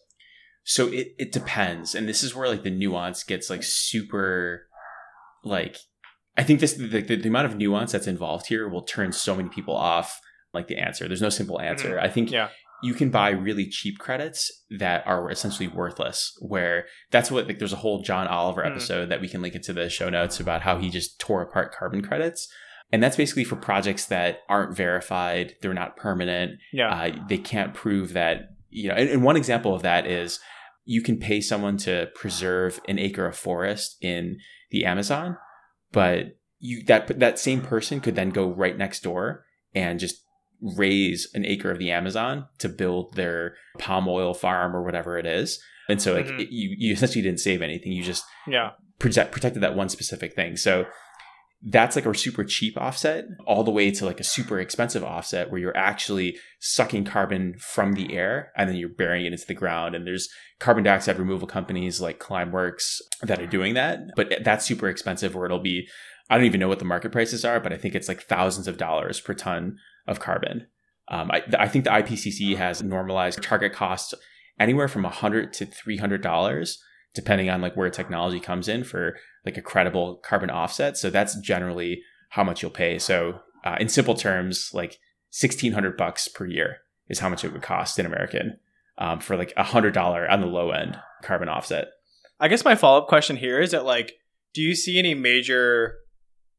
So 0.64 0.88
it, 0.88 1.08
it 1.18 1.30
depends. 1.30 1.94
And 1.94 2.08
this 2.08 2.22
is 2.22 2.34
where 2.34 2.48
like 2.48 2.62
the 2.62 2.70
nuance 2.70 3.22
gets 3.22 3.50
like 3.50 3.62
super 3.62 4.66
like 5.44 5.76
I 6.36 6.42
think 6.44 6.60
this 6.60 6.74
the, 6.74 6.86
the, 7.02 7.16
the 7.16 7.28
amount 7.28 7.46
of 7.46 7.56
nuance 7.56 7.92
that's 7.92 8.06
involved 8.06 8.46
here 8.46 8.68
will 8.68 8.82
turn 8.82 9.12
so 9.12 9.34
many 9.36 9.48
people 9.48 9.74
off 9.76 10.20
like 10.54 10.68
the 10.68 10.78
answer. 10.78 11.06
There's 11.08 11.22
no 11.22 11.28
simple 11.30 11.60
answer. 11.60 11.98
I 12.00 12.08
think 12.08 12.30
Yeah. 12.30 12.48
you 12.82 12.94
can 12.94 13.10
buy 13.10 13.30
really 13.30 13.66
cheap 13.68 13.98
credits 13.98 14.50
that 14.78 15.06
are 15.06 15.30
essentially 15.30 15.68
worthless 15.68 16.32
where 16.40 16.86
that's 17.10 17.30
what 17.30 17.46
like 17.46 17.58
there's 17.58 17.72
a 17.72 17.76
whole 17.76 18.02
John 18.02 18.26
Oliver 18.26 18.62
Mm. 18.62 18.70
episode 18.72 19.08
that 19.10 19.20
we 19.20 19.28
can 19.28 19.40
link 19.42 19.54
into 19.54 19.72
the 19.72 19.88
show 19.88 20.08
notes 20.10 20.40
about 20.40 20.62
how 20.62 20.78
he 20.78 20.88
just 20.90 21.18
tore 21.18 21.42
apart 21.42 21.74
carbon 21.74 22.02
credits. 22.02 22.48
And 22.92 23.02
that's 23.02 23.16
basically 23.16 23.44
for 23.44 23.56
projects 23.56 24.04
that 24.06 24.40
aren't 24.50 24.76
verified, 24.76 25.54
they're 25.62 25.72
not 25.72 25.96
permanent, 25.96 26.58
Yeah. 26.72 26.88
uh, 26.94 27.16
they 27.28 27.38
can't 27.38 27.72
prove 27.74 28.12
that 28.14 28.48
you 28.70 28.88
know 28.88 28.94
and, 28.94 29.08
and 29.10 29.22
one 29.22 29.36
example 29.36 29.74
of 29.74 29.82
that 29.82 30.06
is 30.06 30.40
you 30.84 31.02
can 31.02 31.18
pay 31.18 31.40
someone 31.42 31.76
to 31.76 32.08
preserve 32.14 32.80
an 32.88 32.98
acre 32.98 33.26
of 33.26 33.36
forest 33.36 33.96
in 34.00 34.38
the 34.70 34.84
amazon 34.86 35.36
but 35.92 36.36
you 36.58 36.82
that 36.84 37.18
that 37.20 37.38
same 37.38 37.60
person 37.60 38.00
could 38.00 38.14
then 38.14 38.30
go 38.30 38.48
right 38.48 38.76
next 38.76 39.02
door 39.02 39.44
and 39.74 39.98
just 40.00 40.16
raze 40.76 41.28
an 41.34 41.44
acre 41.44 41.70
of 41.70 41.78
the 41.78 41.90
amazon 41.90 42.46
to 42.58 42.68
build 42.68 43.14
their 43.16 43.54
palm 43.78 44.06
oil 44.08 44.32
farm 44.32 44.76
or 44.76 44.82
whatever 44.82 45.18
it 45.18 45.26
is 45.26 45.60
and 45.88 46.00
so 46.00 46.14
like 46.14 46.26
Mhm. 46.26 46.40
it- 46.40 46.50
you 46.50 46.74
you 46.78 46.92
essentially 46.92 47.22
didn't 47.22 47.40
save 47.40 47.62
anything 47.62 47.92
you 47.92 48.02
just 48.04 48.24
yeah. 48.46 48.70
protect, 49.00 49.32
protected 49.32 49.62
that 49.62 49.74
one 49.74 49.88
specific 49.88 50.34
thing. 50.34 50.56
So 50.56 50.86
that's 51.64 51.94
like 51.94 52.06
a 52.06 52.14
super 52.14 52.44
cheap 52.44 52.76
offset, 52.76 53.24
all 53.46 53.62
the 53.62 53.70
way 53.70 53.90
to 53.90 54.04
like 54.04 54.18
a 54.18 54.24
super 54.24 54.58
expensive 54.58 55.04
offset 55.04 55.50
where 55.50 55.60
you're 55.60 55.76
actually 55.76 56.36
sucking 56.60 57.04
carbon 57.04 57.54
from 57.58 57.92
the 57.92 58.16
air 58.16 58.50
and 58.56 58.68
then 58.68 58.76
you're 58.76 58.88
burying 58.88 59.26
it 59.26 59.32
into 59.32 59.46
the 59.46 59.54
ground. 59.54 59.94
And 59.94 60.06
there's 60.06 60.28
carbon 60.58 60.82
dioxide 60.82 61.18
removal 61.18 61.46
companies 61.46 62.00
like 62.00 62.18
Climeworks 62.18 63.00
that 63.22 63.40
are 63.40 63.46
doing 63.46 63.74
that, 63.74 64.00
but 64.16 64.32
that's 64.42 64.66
super 64.66 64.88
expensive 64.88 65.34
where 65.34 65.46
it'll 65.46 65.60
be, 65.60 65.86
I 66.28 66.36
don't 66.36 66.46
even 66.46 66.60
know 66.60 66.68
what 66.68 66.80
the 66.80 66.84
market 66.84 67.12
prices 67.12 67.44
are, 67.44 67.60
but 67.60 67.72
I 67.72 67.76
think 67.76 67.94
it's 67.94 68.08
like 68.08 68.22
thousands 68.22 68.66
of 68.66 68.76
dollars 68.76 69.20
per 69.20 69.34
ton 69.34 69.76
of 70.08 70.18
carbon. 70.18 70.66
Um, 71.08 71.30
I, 71.30 71.42
I 71.58 71.68
think 71.68 71.84
the 71.84 71.90
IPCC 71.90 72.56
has 72.56 72.82
normalized 72.82 73.42
target 73.42 73.72
costs 73.72 74.14
anywhere 74.58 74.88
from 74.88 75.02
100 75.04 75.52
to 75.54 75.66
$300 75.66 76.76
depending 77.14 77.50
on 77.50 77.60
like 77.60 77.76
where 77.76 77.90
technology 77.90 78.40
comes 78.40 78.68
in 78.68 78.84
for 78.84 79.16
like 79.44 79.56
a 79.56 79.62
credible 79.62 80.16
carbon 80.16 80.50
offset. 80.50 80.96
So 80.96 81.10
that's 81.10 81.38
generally 81.40 82.02
how 82.30 82.44
much 82.44 82.62
you'll 82.62 82.70
pay. 82.70 82.98
So 82.98 83.40
uh, 83.64 83.76
in 83.80 83.88
simple 83.88 84.14
terms, 84.14 84.70
like 84.72 84.98
sixteen 85.30 85.72
hundred 85.72 85.96
bucks 85.96 86.28
per 86.28 86.46
year 86.46 86.78
is 87.08 87.18
how 87.18 87.28
much 87.28 87.44
it 87.44 87.52
would 87.52 87.62
cost 87.62 87.98
in 87.98 88.06
American 88.06 88.58
um, 88.98 89.20
for 89.20 89.36
like 89.36 89.52
a 89.56 89.64
hundred 89.64 89.94
dollar 89.94 90.28
on 90.30 90.40
the 90.40 90.46
low 90.46 90.70
end 90.70 90.98
carbon 91.22 91.48
offset. 91.48 91.88
I 92.40 92.48
guess 92.48 92.64
my 92.64 92.74
follow 92.74 93.02
up 93.02 93.08
question 93.08 93.36
here 93.36 93.60
is 93.60 93.70
that 93.70 93.84
like, 93.84 94.14
do 94.54 94.62
you 94.62 94.74
see 94.74 94.98
any 94.98 95.14
major 95.14 95.96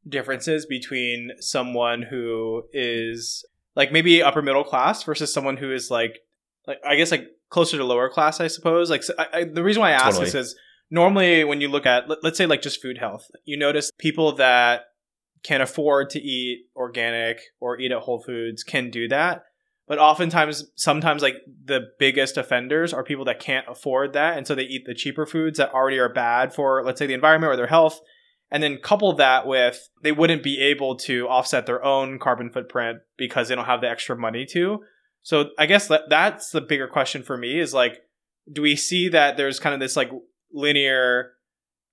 differences 0.08 0.66
between 0.66 1.32
someone 1.40 2.02
who 2.02 2.64
is 2.72 3.44
like 3.74 3.92
maybe 3.92 4.22
upper 4.22 4.42
middle 4.42 4.64
class 4.64 5.02
versus 5.02 5.32
someone 5.32 5.56
who 5.56 5.72
is 5.72 5.90
like, 5.90 6.20
like 6.66 6.78
I 6.86 6.96
guess 6.96 7.10
like 7.10 7.26
closer 7.48 7.76
to 7.76 7.84
lower 7.84 8.08
class, 8.08 8.40
I 8.40 8.46
suppose. 8.46 8.90
Like 8.90 9.02
so 9.02 9.14
I, 9.18 9.26
I, 9.32 9.44
the 9.44 9.62
reason 9.62 9.80
why 9.80 9.90
I 9.90 9.92
ask 9.92 10.04
Totally. 10.18 10.24
this 10.26 10.34
is 10.34 10.56
normally 10.90 11.44
when 11.44 11.60
you 11.60 11.68
look 11.68 11.86
at 11.86 12.08
let, 12.08 12.22
let's 12.22 12.38
say 12.38 12.46
like 12.46 12.62
just 12.62 12.82
food 12.82 12.98
health, 12.98 13.26
you 13.44 13.56
notice 13.56 13.90
people 13.98 14.34
that 14.36 14.82
can 15.42 15.60
afford 15.60 16.10
to 16.10 16.20
eat 16.20 16.66
organic 16.74 17.40
or 17.60 17.78
eat 17.78 17.92
at 17.92 18.00
Whole 18.00 18.22
Foods 18.22 18.64
can 18.64 18.90
do 18.90 19.06
that. 19.08 19.44
But 19.86 19.98
oftentimes, 19.98 20.64
sometimes 20.76 21.20
like 21.20 21.34
the 21.64 21.88
biggest 21.98 22.38
offenders 22.38 22.94
are 22.94 23.04
people 23.04 23.26
that 23.26 23.40
can't 23.40 23.66
afford 23.68 24.14
that. 24.14 24.38
And 24.38 24.46
so 24.46 24.54
they 24.54 24.62
eat 24.62 24.84
the 24.86 24.94
cheaper 24.94 25.26
foods 25.26 25.58
that 25.58 25.74
already 25.74 25.98
are 25.98 26.08
bad 26.08 26.54
for, 26.54 26.82
let's 26.82 26.98
say, 26.98 27.06
the 27.06 27.12
environment 27.12 27.52
or 27.52 27.56
their 27.56 27.66
health. 27.66 28.00
And 28.50 28.62
then 28.62 28.78
couple 28.78 29.12
that 29.16 29.46
with 29.46 29.90
they 30.02 30.12
wouldn't 30.12 30.42
be 30.42 30.58
able 30.58 30.96
to 30.98 31.28
offset 31.28 31.66
their 31.66 31.84
own 31.84 32.18
carbon 32.18 32.50
footprint 32.50 33.00
because 33.18 33.48
they 33.48 33.54
don't 33.54 33.66
have 33.66 33.82
the 33.82 33.90
extra 33.90 34.16
money 34.16 34.46
to. 34.52 34.80
So 35.22 35.50
I 35.58 35.66
guess 35.66 35.88
that 35.88 36.02
that's 36.08 36.50
the 36.50 36.60
bigger 36.60 36.88
question 36.88 37.22
for 37.22 37.36
me 37.36 37.58
is 37.58 37.74
like, 37.74 38.00
do 38.50 38.62
we 38.62 38.76
see 38.76 39.08
that 39.08 39.36
there's 39.36 39.58
kind 39.58 39.74
of 39.74 39.80
this 39.80 39.96
like 39.96 40.10
linear 40.54 41.32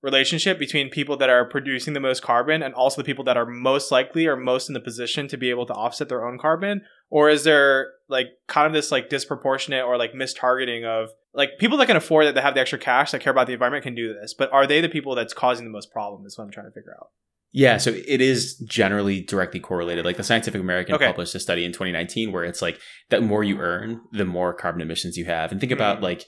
relationship 0.01 0.57
between 0.57 0.89
people 0.89 1.15
that 1.17 1.29
are 1.29 1.45
producing 1.47 1.93
the 1.93 1.99
most 1.99 2.23
carbon 2.23 2.63
and 2.63 2.73
also 2.73 2.99
the 3.01 3.05
people 3.05 3.23
that 3.23 3.37
are 3.37 3.45
most 3.45 3.91
likely 3.91 4.25
or 4.25 4.35
most 4.35 4.67
in 4.67 4.73
the 4.73 4.79
position 4.79 5.27
to 5.27 5.37
be 5.37 5.49
able 5.51 5.65
to 5.65 5.73
offset 5.73 6.09
their 6.09 6.25
own 6.27 6.39
carbon 6.39 6.81
or 7.11 7.29
is 7.29 7.43
there 7.43 7.91
like 8.09 8.25
kind 8.47 8.65
of 8.65 8.73
this 8.73 8.91
like 8.91 9.09
disproportionate 9.09 9.83
or 9.83 9.97
like 9.97 10.13
mistargeting 10.13 10.83
of 10.85 11.09
like 11.35 11.51
people 11.59 11.77
that 11.77 11.85
can 11.85 11.95
afford 11.97 12.25
it 12.25 12.33
that 12.33 12.43
have 12.43 12.55
the 12.55 12.59
extra 12.59 12.79
cash 12.79 13.11
that 13.11 13.21
care 13.21 13.29
about 13.31 13.45
the 13.45 13.53
environment 13.53 13.83
can 13.83 13.93
do 13.93 14.11
this 14.19 14.33
but 14.33 14.51
are 14.51 14.65
they 14.65 14.81
the 14.81 14.89
people 14.89 15.13
that's 15.13 15.35
causing 15.35 15.65
the 15.65 15.71
most 15.71 15.91
problem 15.91 16.25
is 16.25 16.35
what 16.35 16.45
i'm 16.45 16.51
trying 16.51 16.65
to 16.65 16.71
figure 16.73 16.95
out 16.99 17.09
Yeah, 17.53 17.77
so 17.77 17.91
it 17.91 18.21
is 18.21 18.55
generally 18.65 19.21
directly 19.21 19.59
correlated. 19.59 20.05
Like 20.05 20.15
the 20.17 20.23
Scientific 20.23 20.61
American 20.61 20.95
Okay. 20.95 21.05
published 21.05 21.35
a 21.35 21.39
study 21.39 21.63
in 21.65 21.73
2019 21.73 22.31
where 22.31 22.45
it's 22.45 22.61
like 22.61 22.79
the 23.09 23.19
more 23.19 23.43
you 23.43 23.59
earn, 23.59 23.99
the 24.13 24.23
more 24.25 24.53
carbon 24.53 24.81
emissions 24.81 25.17
you 25.17 25.25
have. 25.25 25.51
And 25.51 25.59
think 25.59 25.73
about 25.73 25.99
Mm. 25.99 26.03
like 26.03 26.23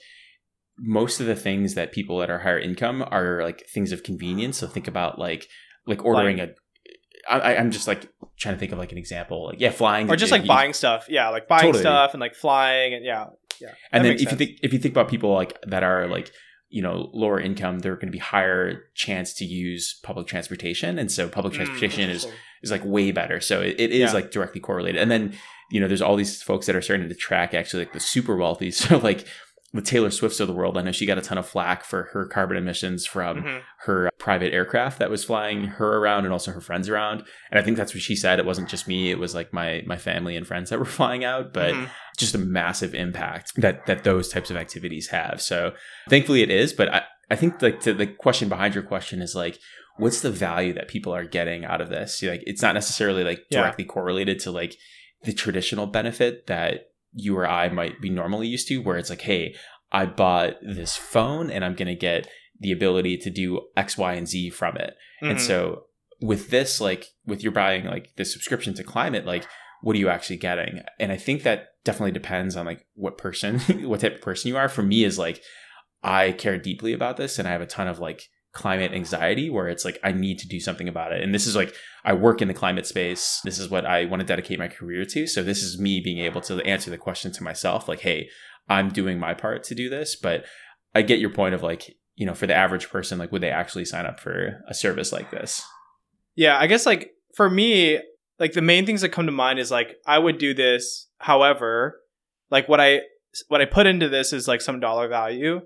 most 0.77 1.19
of 1.19 1.27
the 1.27 1.35
things 1.35 1.75
that 1.75 1.91
people 1.91 2.17
that 2.19 2.29
are 2.29 2.39
higher 2.39 2.59
income 2.59 3.03
are 3.11 3.43
like 3.43 3.65
things 3.73 3.91
of 3.91 4.03
convenience. 4.03 4.57
So 4.57 4.67
think 4.67 4.87
about 4.87 5.19
like 5.19 5.47
like 5.85 6.03
ordering 6.03 6.39
a. 6.39 6.49
I, 7.29 7.55
I'm 7.55 7.71
just 7.71 7.87
like 7.87 8.09
trying 8.37 8.55
to 8.55 8.59
think 8.59 8.71
of 8.73 8.77
like 8.77 8.91
an 8.91 8.97
example. 8.97 9.45
Like 9.45 9.59
yeah, 9.59 9.69
flying 9.71 10.09
or 10.09 10.15
just 10.15 10.31
like 10.31 10.41
you- 10.43 10.47
buying 10.47 10.73
stuff 10.73 11.05
yeah 11.09 11.29
like 11.29 11.47
buying 11.47 11.61
Totally. 11.63 11.81
stuff 11.83 12.13
and 12.13 12.19
like 12.21 12.35
flying 12.35 12.93
and 12.93 13.05
yeah 13.05 13.27
yeah 13.61 13.69
and 13.91 14.03
then 14.03 14.13
if 14.13 14.21
you 14.21 14.27
think 14.37 14.51
if 14.63 14.73
you 14.73 14.79
think 14.79 14.93
about 14.93 15.07
people 15.07 15.31
like 15.33 15.57
that 15.67 15.83
are 15.83 16.07
like 16.07 16.31
you 16.69 16.81
know 16.81 17.09
lower 17.13 17.39
income 17.39 17.79
they're 17.79 17.95
going 17.95 18.07
to 18.07 18.11
be 18.11 18.17
higher 18.17 18.85
chance 18.95 19.33
to 19.35 19.45
use 19.45 19.99
public 20.03 20.27
transportation 20.27 20.97
and 20.99 21.11
so 21.11 21.29
public 21.29 21.53
Mm, 21.53 21.57
transportation 21.57 22.09
is 22.09 22.27
is 22.63 22.71
like 22.71 22.83
way 22.83 23.11
better 23.11 23.39
so 23.39 23.61
it, 23.61 23.75
it 23.79 23.91
is 23.91 23.99
Yeah. 23.99 24.11
like 24.13 24.31
directly 24.31 24.59
correlated 24.59 24.99
and 25.01 25.09
then 25.11 25.33
you 25.71 25.79
know 25.79 25.87
there's 25.87 26.01
all 26.01 26.15
these 26.15 26.41
folks 26.41 26.65
that 26.65 26.75
are 26.75 26.81
starting 26.81 27.07
to 27.07 27.15
track 27.15 27.53
actually 27.53 27.83
like 27.85 27.93
the 27.93 27.99
super 27.99 28.35
wealthy 28.35 28.71
so 28.81 28.97
like 28.97 29.25
the 29.73 29.81
taylor 29.81 30.11
swifts 30.11 30.39
of 30.39 30.47
the 30.47 30.53
world 30.53 30.77
i 30.77 30.81
know 30.81 30.91
she 30.91 31.05
got 31.05 31.17
a 31.17 31.21
ton 31.21 31.37
of 31.37 31.47
flack 31.47 31.83
for 31.83 32.03
her 32.13 32.25
carbon 32.27 32.57
emissions 32.57 33.05
from 33.05 33.37
Mhm. 33.43 33.61
her 33.85 34.09
private 34.19 34.53
aircraft 34.53 34.99
that 34.99 35.09
was 35.09 35.23
flying 35.23 35.65
her 35.65 35.97
around 35.97 36.25
and 36.25 36.31
also 36.33 36.51
her 36.51 36.61
friends 36.61 36.87
around 36.89 37.23
and 37.51 37.59
i 37.59 37.63
think 37.63 37.75
that's 37.77 37.93
what 37.93 38.03
she 38.03 38.15
said 38.15 38.37
it 38.39 38.45
wasn't 38.45 38.69
just 38.69 38.87
me 38.87 39.09
it 39.11 39.17
was 39.19 39.33
like 39.33 39.51
my 39.51 39.81
my 39.85 39.97
family 39.97 40.35
and 40.35 40.45
friends 40.47 40.69
that 40.69 40.79
were 40.79 40.85
flying 40.99 41.23
out 41.23 41.53
but 41.53 41.73
Mhm. 41.73 41.89
just 42.17 42.35
a 42.35 42.37
massive 42.39 42.93
impact 42.93 43.53
that 43.57 43.85
that 43.87 44.03
those 44.03 44.29
types 44.29 44.51
of 44.51 44.57
activities 44.57 45.07
have. 45.09 45.41
So 45.41 45.73
thankfully 46.09 46.43
it 46.43 46.51
is, 46.51 46.71
but 46.71 46.93
I, 46.93 47.01
I 47.31 47.35
think 47.35 47.59
like 47.61 47.79
to 47.81 47.93
the 47.93 48.05
question 48.05 48.49
behind 48.49 48.75
your 48.75 48.83
question 48.83 49.21
is 49.21 49.33
like 49.33 49.57
what's 49.97 50.21
the 50.21 50.29
value 50.31 50.73
that 50.73 50.87
people 50.87 51.13
are 51.13 51.23
getting 51.25 51.65
out 51.65 51.81
of 51.81 51.89
this? 51.89 52.21
Like 52.21 52.43
it's 52.45 52.61
not 52.61 52.75
necessarily 52.75 53.23
like 53.23 53.41
Yeah. 53.49 53.61
directly 53.61 53.85
correlated 53.85 54.37
to 54.41 54.51
like 54.51 54.75
the 55.23 55.33
traditional 55.33 55.87
benefit 55.87 56.45
that 56.47 56.81
you 57.13 57.37
or 57.37 57.47
I 57.47 57.69
might 57.69 58.01
be 58.01 58.09
normally 58.09 58.47
used 58.47 58.67
to 58.69 58.77
where 58.79 58.97
it's 58.97 59.09
like, 59.09 59.21
hey, 59.21 59.55
I 59.91 60.05
bought 60.05 60.55
this 60.61 60.95
phone 60.97 61.49
and 61.51 61.63
I'm 61.63 61.75
gonna 61.75 61.95
get 61.95 62.27
the 62.59 62.71
ability 62.71 63.17
to 63.17 63.29
do 63.29 63.61
X, 63.77 63.97
Y, 63.97 64.13
and 64.13 64.27
Z 64.27 64.49
from 64.51 64.77
it. 64.77 64.95
And 65.21 65.37
Mhm. 65.37 65.41
so 65.41 65.85
with 66.21 66.49
this, 66.49 66.79
like 66.81 67.07
with 67.25 67.43
your 67.43 67.51
buying 67.51 67.85
like 67.85 68.15
the 68.15 68.25
subscription 68.25 68.73
to 68.75 68.83
climate, 68.83 69.25
like 69.25 69.45
what 69.81 69.95
are 69.95 69.99
you 69.99 70.07
actually 70.09 70.37
getting? 70.37 70.81
And 70.99 71.11
I 71.11 71.17
think 71.17 71.43
that 71.43 71.69
definitely 71.83 72.13
depends 72.13 72.55
on 72.55 72.65
like 72.65 72.85
what 72.95 73.17
person, 73.17 73.59
what 73.89 73.99
type 73.99 74.15
of 74.15 74.21
person 74.21 74.47
you 74.49 74.57
are. 74.57 74.69
For 74.69 74.81
me 74.83 75.03
is 75.03 75.19
like 75.19 75.41
I 76.01 76.31
care 76.31 76.57
deeply 76.57 76.93
about 76.93 77.17
this 77.17 77.37
and 77.37 77.47
I 77.47 77.51
have 77.51 77.61
a 77.61 77.65
ton 77.65 77.87
of 77.87 77.99
like 77.99 78.29
climate 78.53 78.93
anxiety 78.93 79.49
where 79.49 79.67
it's 79.67 79.83
like 79.83 79.99
I 80.03 80.11
need 80.11 80.37
to 80.39 80.47
do 80.47 80.59
something 80.59 80.87
about 80.87 81.11
it. 81.11 81.23
And 81.23 81.33
this 81.33 81.47
is 81.47 81.55
like 81.55 81.75
I 82.05 82.13
work 82.13 82.41
in 82.41 82.47
the 82.47 82.53
climate 82.53 82.85
space. 82.85 83.39
This 83.43 83.57
is 83.57 83.69
what 83.69 83.85
I 83.85 84.05
want 84.05 84.21
to 84.21 84.25
dedicate 84.25 84.59
my 84.59 84.67
career 84.67 85.05
to. 85.05 85.27
So 85.27 85.43
this 85.43 85.63
is 85.63 85.79
me 85.79 85.99
being 85.99 86.19
able 86.19 86.41
to 86.41 86.63
answer 86.63 86.91
the 86.91 86.97
question 86.97 87.31
to 87.33 87.43
myself 87.43 87.87
like, 87.87 88.01
hey, 88.01 88.29
I'm 88.69 88.89
doing 88.89 89.19
my 89.19 89.33
part 89.33 89.63
to 89.65 89.75
do 89.75 89.89
this, 89.89 90.15
but 90.15 90.45
I 90.95 91.01
get 91.01 91.19
your 91.19 91.31
point 91.31 91.55
of 91.55 91.63
like, 91.63 91.95
you 92.15 92.25
know, 92.25 92.35
for 92.35 92.45
the 92.45 92.53
average 92.53 92.89
person, 92.89 93.17
like 93.17 93.31
would 93.31 93.41
they 93.41 93.49
actually 93.49 93.85
sign 93.85 94.05
up 94.05 94.19
for 94.19 94.61
a 94.67 94.73
service 94.73 95.11
like 95.11 95.31
this? 95.31 95.63
Yeah, 96.35 96.57
I 96.57 96.67
guess 96.67 96.85
like 96.85 97.11
for 97.35 97.49
me, 97.49 97.99
like 98.39 98.53
the 98.53 98.61
main 98.61 98.85
things 98.85 99.01
that 99.01 99.09
come 99.09 99.25
to 99.25 99.31
mind 99.31 99.59
is 99.59 99.71
like 99.71 99.95
I 100.05 100.19
would 100.19 100.37
do 100.37 100.53
this. 100.53 101.07
However, 101.17 101.99
like 102.51 102.69
what 102.69 102.79
I 102.79 103.01
what 103.47 103.61
I 103.61 103.65
put 103.65 103.87
into 103.87 104.09
this 104.09 104.31
is 104.31 104.47
like 104.47 104.61
some 104.61 104.79
dollar 104.79 105.07
value, 105.07 105.61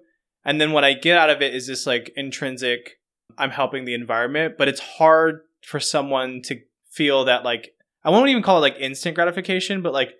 and 0.48 0.60
then 0.60 0.72
what 0.72 0.84
I 0.84 0.94
get 0.94 1.18
out 1.18 1.30
of 1.30 1.42
it 1.42 1.54
is 1.54 1.68
this 1.68 1.86
like 1.86 2.12
intrinsic. 2.16 2.94
I'm 3.38 3.52
helping 3.52 3.86
the 3.86 3.94
environment, 3.94 4.56
but 4.58 4.68
it's 4.68 4.80
hard 4.80 5.42
for 5.62 5.80
someone 5.80 6.42
to 6.46 6.60
feel 6.90 7.26
that 7.26 7.44
like 7.44 7.76
I 8.04 8.10
won't 8.10 8.30
even 8.30 8.42
call 8.42 8.58
it 8.58 8.62
like 8.62 8.78
instant 8.80 9.16
gratification, 9.16 9.82
but 9.82 9.94
like 9.94 10.14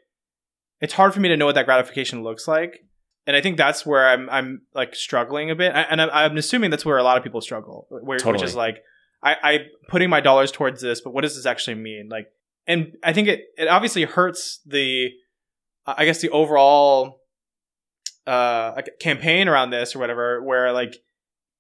it's 0.82 0.94
hard 0.94 1.14
for 1.14 1.22
me 1.22 1.30
to 1.30 1.38
know 1.38 1.46
what 1.46 1.56
that 1.56 1.66
gratification 1.66 2.22
looks 2.22 2.48
like. 2.48 2.84
And 3.26 3.36
I 3.36 3.42
think 3.42 3.58
that's 3.58 3.86
where 3.86 4.08
I'm 4.08 4.30
I'm 4.30 4.62
like 4.76 4.94
struggling 4.94 5.50
a 5.50 5.56
bit, 5.56 5.74
and 5.74 6.02
I'm, 6.02 6.10
I'm 6.12 6.38
assuming 6.38 6.70
that's 6.70 6.86
where 6.86 6.98
a 6.98 7.04
lot 7.04 7.18
of 7.18 7.24
people 7.24 7.42
struggle, 7.42 7.88
where, 7.90 8.20
Totally. 8.20 8.34
which 8.34 8.44
is 8.44 8.56
like 8.56 8.84
I, 9.24 9.36
I 9.42 9.60
putting 9.88 10.10
my 10.10 10.22
dollars 10.22 10.52
towards 10.52 10.82
this, 10.82 11.02
but 11.02 11.14
what 11.14 11.22
does 11.22 11.36
this 11.36 11.46
actually 11.46 11.76
mean? 11.76 12.10
Like, 12.10 12.28
and 12.68 12.98
I 13.04 13.14
think 13.14 13.28
it 13.28 13.46
it 13.58 13.68
obviously 13.68 14.04
hurts 14.04 14.60
the, 14.66 15.10
I 15.86 16.06
guess 16.06 16.22
the 16.22 16.30
overall, 16.30 17.22
uh, 18.28 18.74
like 18.76 18.90
campaign 19.00 19.48
around 19.48 19.70
this 19.72 19.96
or 19.96 20.00
whatever, 20.00 20.44
where 20.44 20.72
like 20.72 20.98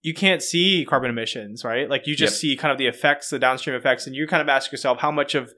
you 0.02 0.14
can't 0.14 0.44
see 0.44 0.86
carbon 0.88 1.10
emissions, 1.10 1.64
right? 1.64 1.90
Like 1.90 2.06
you 2.06 2.16
just 2.16 2.36
Yep. 2.36 2.40
see 2.40 2.56
kind 2.58 2.72
of 2.72 2.78
the 2.78 2.88
effects, 2.88 3.30
the 3.30 3.40
downstream 3.40 3.76
effects, 3.76 4.06
and 4.06 4.16
you 4.16 4.28
kind 4.28 4.42
of 4.42 4.50
ask 4.50 4.72
yourself 4.72 5.00
how 5.00 5.12
much 5.12 5.34
of 5.36 5.54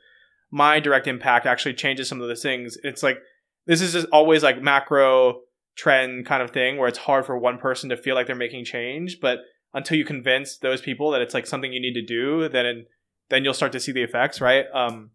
my 0.51 0.80
direct 0.80 1.08
impact 1.08 1.46
actually 1.46 1.74
changes 1.74 2.08
some 2.08 2.22
of 2.22 2.28
those 2.28 2.42
things. 2.42 2.78
It's 2.84 3.04
like 3.04 3.20
this 3.66 3.82
is 3.82 3.94
just 3.94 4.08
always 4.12 4.42
like 4.44 4.62
macro 4.62 5.42
trend 5.75 6.25
kind 6.25 6.42
of 6.42 6.51
thing 6.51 6.78
where 6.78 6.88
it's 6.88 6.98
hard 6.98 7.25
for 7.25 7.38
one 7.38 7.58
person 7.58 7.89
to 7.89 7.98
feel 7.98 8.16
like 8.16 8.28
they're 8.28 8.36
making 8.36 8.66
change, 8.66 9.20
but 9.20 9.39
until 9.74 9.98
you 9.98 10.06
convince 10.06 10.58
those 10.58 10.82
people 10.82 11.12
that 11.12 11.22
it's 11.22 11.34
like 11.34 11.46
something 11.46 11.72
you 11.72 11.80
need 11.82 11.94
to 11.94 12.06
do, 12.06 12.50
then 12.50 12.86
then 13.30 13.44
you'll 13.44 13.54
start 13.54 13.72
to 13.74 13.80
see 13.80 13.92
the 13.92 14.01
effects, 14.04 14.42
right? 14.42 14.66
Um, 14.74 15.12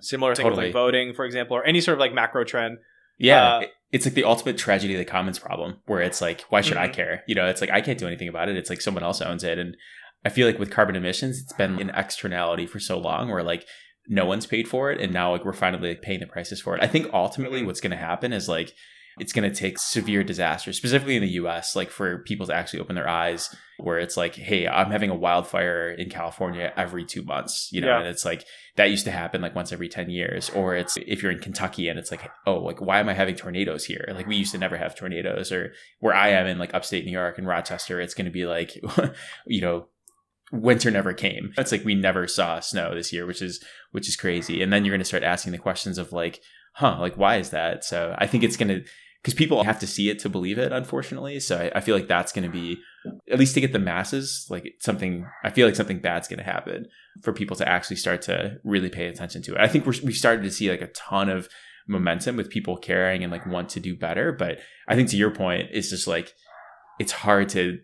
similar 0.00 0.34
thing 0.34 0.46
with 0.46 0.56
like 0.56 0.72
voting, 0.72 1.12
for 1.14 1.24
example, 1.24 1.56
or 1.56 1.64
any 1.64 1.80
sort 1.80 1.94
of 1.96 2.00
like 2.00 2.14
macro 2.14 2.44
trend. 2.44 2.78
Yeah. 3.22 3.44
Uh, 3.56 3.62
it's 3.92 4.06
like 4.06 4.14
the 4.14 4.24
ultimate 4.24 4.56
tragedy 4.58 4.94
of 4.94 4.98
the 4.98 5.04
commons 5.04 5.38
problem 5.38 5.78
where 5.86 6.00
it's 6.00 6.20
like, 6.20 6.42
why 6.48 6.60
should 6.62 6.76
I 6.78 6.88
Mhm. 6.88 6.92
care? 6.94 7.22
You 7.26 7.34
know, 7.34 7.46
it's 7.46 7.60
like, 7.60 7.70
I 7.70 7.80
can't 7.80 7.98
do 7.98 8.06
anything 8.06 8.28
about 8.28 8.48
it. 8.48 8.56
It's 8.56 8.70
like 8.70 8.80
someone 8.80 9.02
else 9.04 9.20
owns 9.20 9.44
it. 9.44 9.58
And 9.58 9.76
I 10.24 10.28
feel 10.30 10.46
like 10.46 10.58
with 10.58 10.70
carbon 10.70 10.96
emissions, 10.96 11.40
it's 11.40 11.52
been 11.52 11.78
an 11.80 11.90
externality 11.94 12.66
for 12.66 12.78
so 12.80 12.98
long 12.98 13.30
where 13.30 13.42
like 13.42 13.66
no 14.08 14.24
one's 14.24 14.46
paid 14.46 14.66
for 14.66 14.90
it. 14.90 15.00
And 15.00 15.12
now 15.12 15.30
like 15.32 15.44
we're 15.44 15.52
finally 15.52 15.90
like, 15.90 16.02
paying 16.02 16.20
the 16.20 16.26
prices 16.26 16.60
for 16.60 16.74
it. 16.76 16.82
I 16.82 16.86
think 16.86 17.08
ultimately 17.12 17.62
Mhm. 17.62 17.66
what's 17.66 17.80
going 17.80 17.90
to 17.92 17.96
happen 17.96 18.32
is 18.32 18.48
like, 18.48 18.72
it's 19.18 19.34
going 19.34 19.48
to 19.48 19.54
take 19.54 19.78
severe 19.78 20.24
disasters, 20.24 20.78
specifically 20.78 21.16
in 21.16 21.22
the 21.22 21.32
US, 21.32 21.76
like 21.76 21.90
for 21.90 22.20
people 22.22 22.46
to 22.46 22.54
actually 22.54 22.80
open 22.80 22.94
their 22.96 23.08
eyes, 23.08 23.54
where 23.76 23.98
it's 23.98 24.16
like, 24.16 24.34
hey, 24.36 24.66
I'm 24.66 24.90
having 24.90 25.10
a 25.10 25.14
wildfire 25.14 25.90
in 25.90 26.08
California 26.08 26.72
every 26.78 27.04
two 27.04 27.22
months, 27.22 27.68
you 27.72 27.82
know, 27.82 27.88
Yeah. 27.88 27.98
and 27.98 28.08
it's 28.08 28.24
like 28.24 28.46
that 28.76 28.90
used 28.90 29.04
to 29.04 29.10
happen 29.10 29.42
like 29.42 29.54
once 29.54 29.72
every 29.72 29.88
10 29.88 30.08
years. 30.08 30.48
Or 30.50 30.74
it's 30.74 30.96
if 30.96 31.22
you're 31.22 31.32
in 31.32 31.40
Kentucky 31.40 31.88
and 31.88 31.98
it's 31.98 32.10
like, 32.10 32.30
oh, 32.46 32.58
like, 32.58 32.80
why 32.80 33.00
am 33.00 33.08
I 33.08 33.12
having 33.14 33.34
tornadoes 33.34 33.84
here? 33.84 34.08
Like, 34.14 34.26
we 34.26 34.36
used 34.36 34.52
to 34.52 34.58
never 34.58 34.78
have 34.78 34.94
tornadoes. 34.94 35.52
Or 35.52 35.72
where 36.00 36.14
I 36.14 36.28
am 36.28 36.46
in 36.46 36.58
like 36.58 36.72
upstate 36.74 37.04
New 37.04 37.12
York 37.12 37.36
and 37.36 37.46
Rochester, 37.46 38.00
it's 38.00 38.14
going 38.14 38.24
to 38.24 38.30
be 38.30 38.46
like, 38.46 38.80
you 39.46 39.60
know, 39.60 39.88
winter 40.52 40.90
never 40.90 41.12
came. 41.12 41.52
It's 41.58 41.72
like 41.72 41.84
we 41.84 41.94
never 41.94 42.26
saw 42.26 42.60
snow 42.60 42.94
this 42.94 43.12
year, 43.12 43.26
which 43.26 43.42
is 43.42 43.62
which 43.90 44.08
is 44.08 44.16
crazy. 44.16 44.62
And 44.62 44.72
then 44.72 44.84
you're 44.84 44.92
going 44.92 45.00
to 45.00 45.06
start 45.06 45.22
asking 45.22 45.52
the 45.52 45.58
questions 45.58 45.98
of 45.98 46.12
like, 46.12 46.40
huh, 46.74 46.98
like 47.00 47.16
why 47.16 47.36
is 47.36 47.50
that? 47.50 47.84
So 47.84 48.14
I 48.18 48.26
think 48.26 48.42
it's 48.42 48.56
going 48.56 48.68
to 48.68 48.84
because 49.22 49.34
people 49.34 49.62
have 49.64 49.78
to 49.80 49.86
see 49.86 50.08
it 50.08 50.18
to 50.20 50.28
believe 50.28 50.58
it, 50.58 50.72
unfortunately. 50.72 51.40
So 51.40 51.58
I, 51.58 51.78
I 51.78 51.80
feel 51.80 51.96
like 51.96 52.08
that's 52.08 52.32
going 52.32 52.44
to 52.44 52.50
be 52.50 52.80
at 53.30 53.38
least 53.38 53.54
to 53.54 53.60
get 53.60 53.72
the 53.72 53.78
masses 53.78 54.46
like 54.50 54.74
something. 54.80 55.26
I 55.44 55.50
feel 55.50 55.66
like 55.66 55.76
something 55.76 56.00
bad's 56.00 56.28
going 56.28 56.38
to 56.38 56.44
happen 56.44 56.86
for 57.22 57.32
people 57.32 57.56
to 57.56 57.68
actually 57.68 57.96
start 57.96 58.22
to 58.22 58.58
really 58.64 58.90
pay 58.90 59.06
attention 59.06 59.42
to 59.42 59.54
it. 59.54 59.60
I 59.60 59.68
think 59.68 59.86
we're 59.86 59.94
we 60.04 60.12
started 60.12 60.42
to 60.42 60.50
see 60.50 60.70
like 60.70 60.82
a 60.82 60.88
ton 60.88 61.28
of 61.28 61.48
momentum 61.88 62.36
with 62.36 62.50
people 62.50 62.76
caring 62.76 63.22
and 63.22 63.32
like 63.32 63.46
want 63.46 63.68
to 63.70 63.80
do 63.80 63.96
better. 63.96 64.32
But 64.32 64.58
I 64.88 64.94
think 64.94 65.08
to 65.10 65.16
your 65.16 65.30
point, 65.30 65.68
it's 65.72 65.90
just 65.90 66.06
like 66.06 66.32
it's 66.98 67.12
hard 67.12 67.48
to 67.50 67.78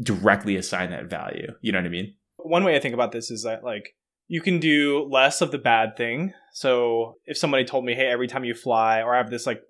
directly 0.00 0.56
assign 0.56 0.90
that 0.90 1.10
value. 1.10 1.52
You 1.60 1.72
know 1.72 1.78
what 1.78 1.86
I 1.86 1.90
mean? 1.90 2.14
one 2.46 2.64
way 2.64 2.76
I 2.76 2.80
think 2.80 2.94
about 2.94 3.12
this 3.12 3.30
is 3.30 3.42
that 3.42 3.64
like 3.64 3.94
you 4.28 4.40
can 4.40 4.58
do 4.58 5.08
less 5.10 5.40
of 5.40 5.50
the 5.50 5.58
bad 5.58 5.96
thing. 5.96 6.32
So 6.52 7.14
if 7.26 7.36
somebody 7.36 7.64
told 7.64 7.84
me, 7.84 7.94
"Hey, 7.94 8.06
every 8.06 8.28
time 8.28 8.44
you 8.44 8.54
fly," 8.54 9.02
or 9.02 9.14
I 9.14 9.18
have 9.18 9.30
this 9.30 9.46
like 9.46 9.60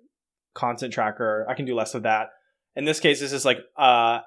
constant 0.53 0.93
tracker, 0.93 1.45
I 1.49 1.53
can 1.53 1.65
do 1.65 1.75
less 1.75 1.93
of 1.93 2.03
that. 2.03 2.29
In 2.75 2.85
this 2.85 2.99
case, 2.99 3.19
this 3.19 3.33
is 3.33 3.45
like 3.45 3.59
uh 3.75 4.19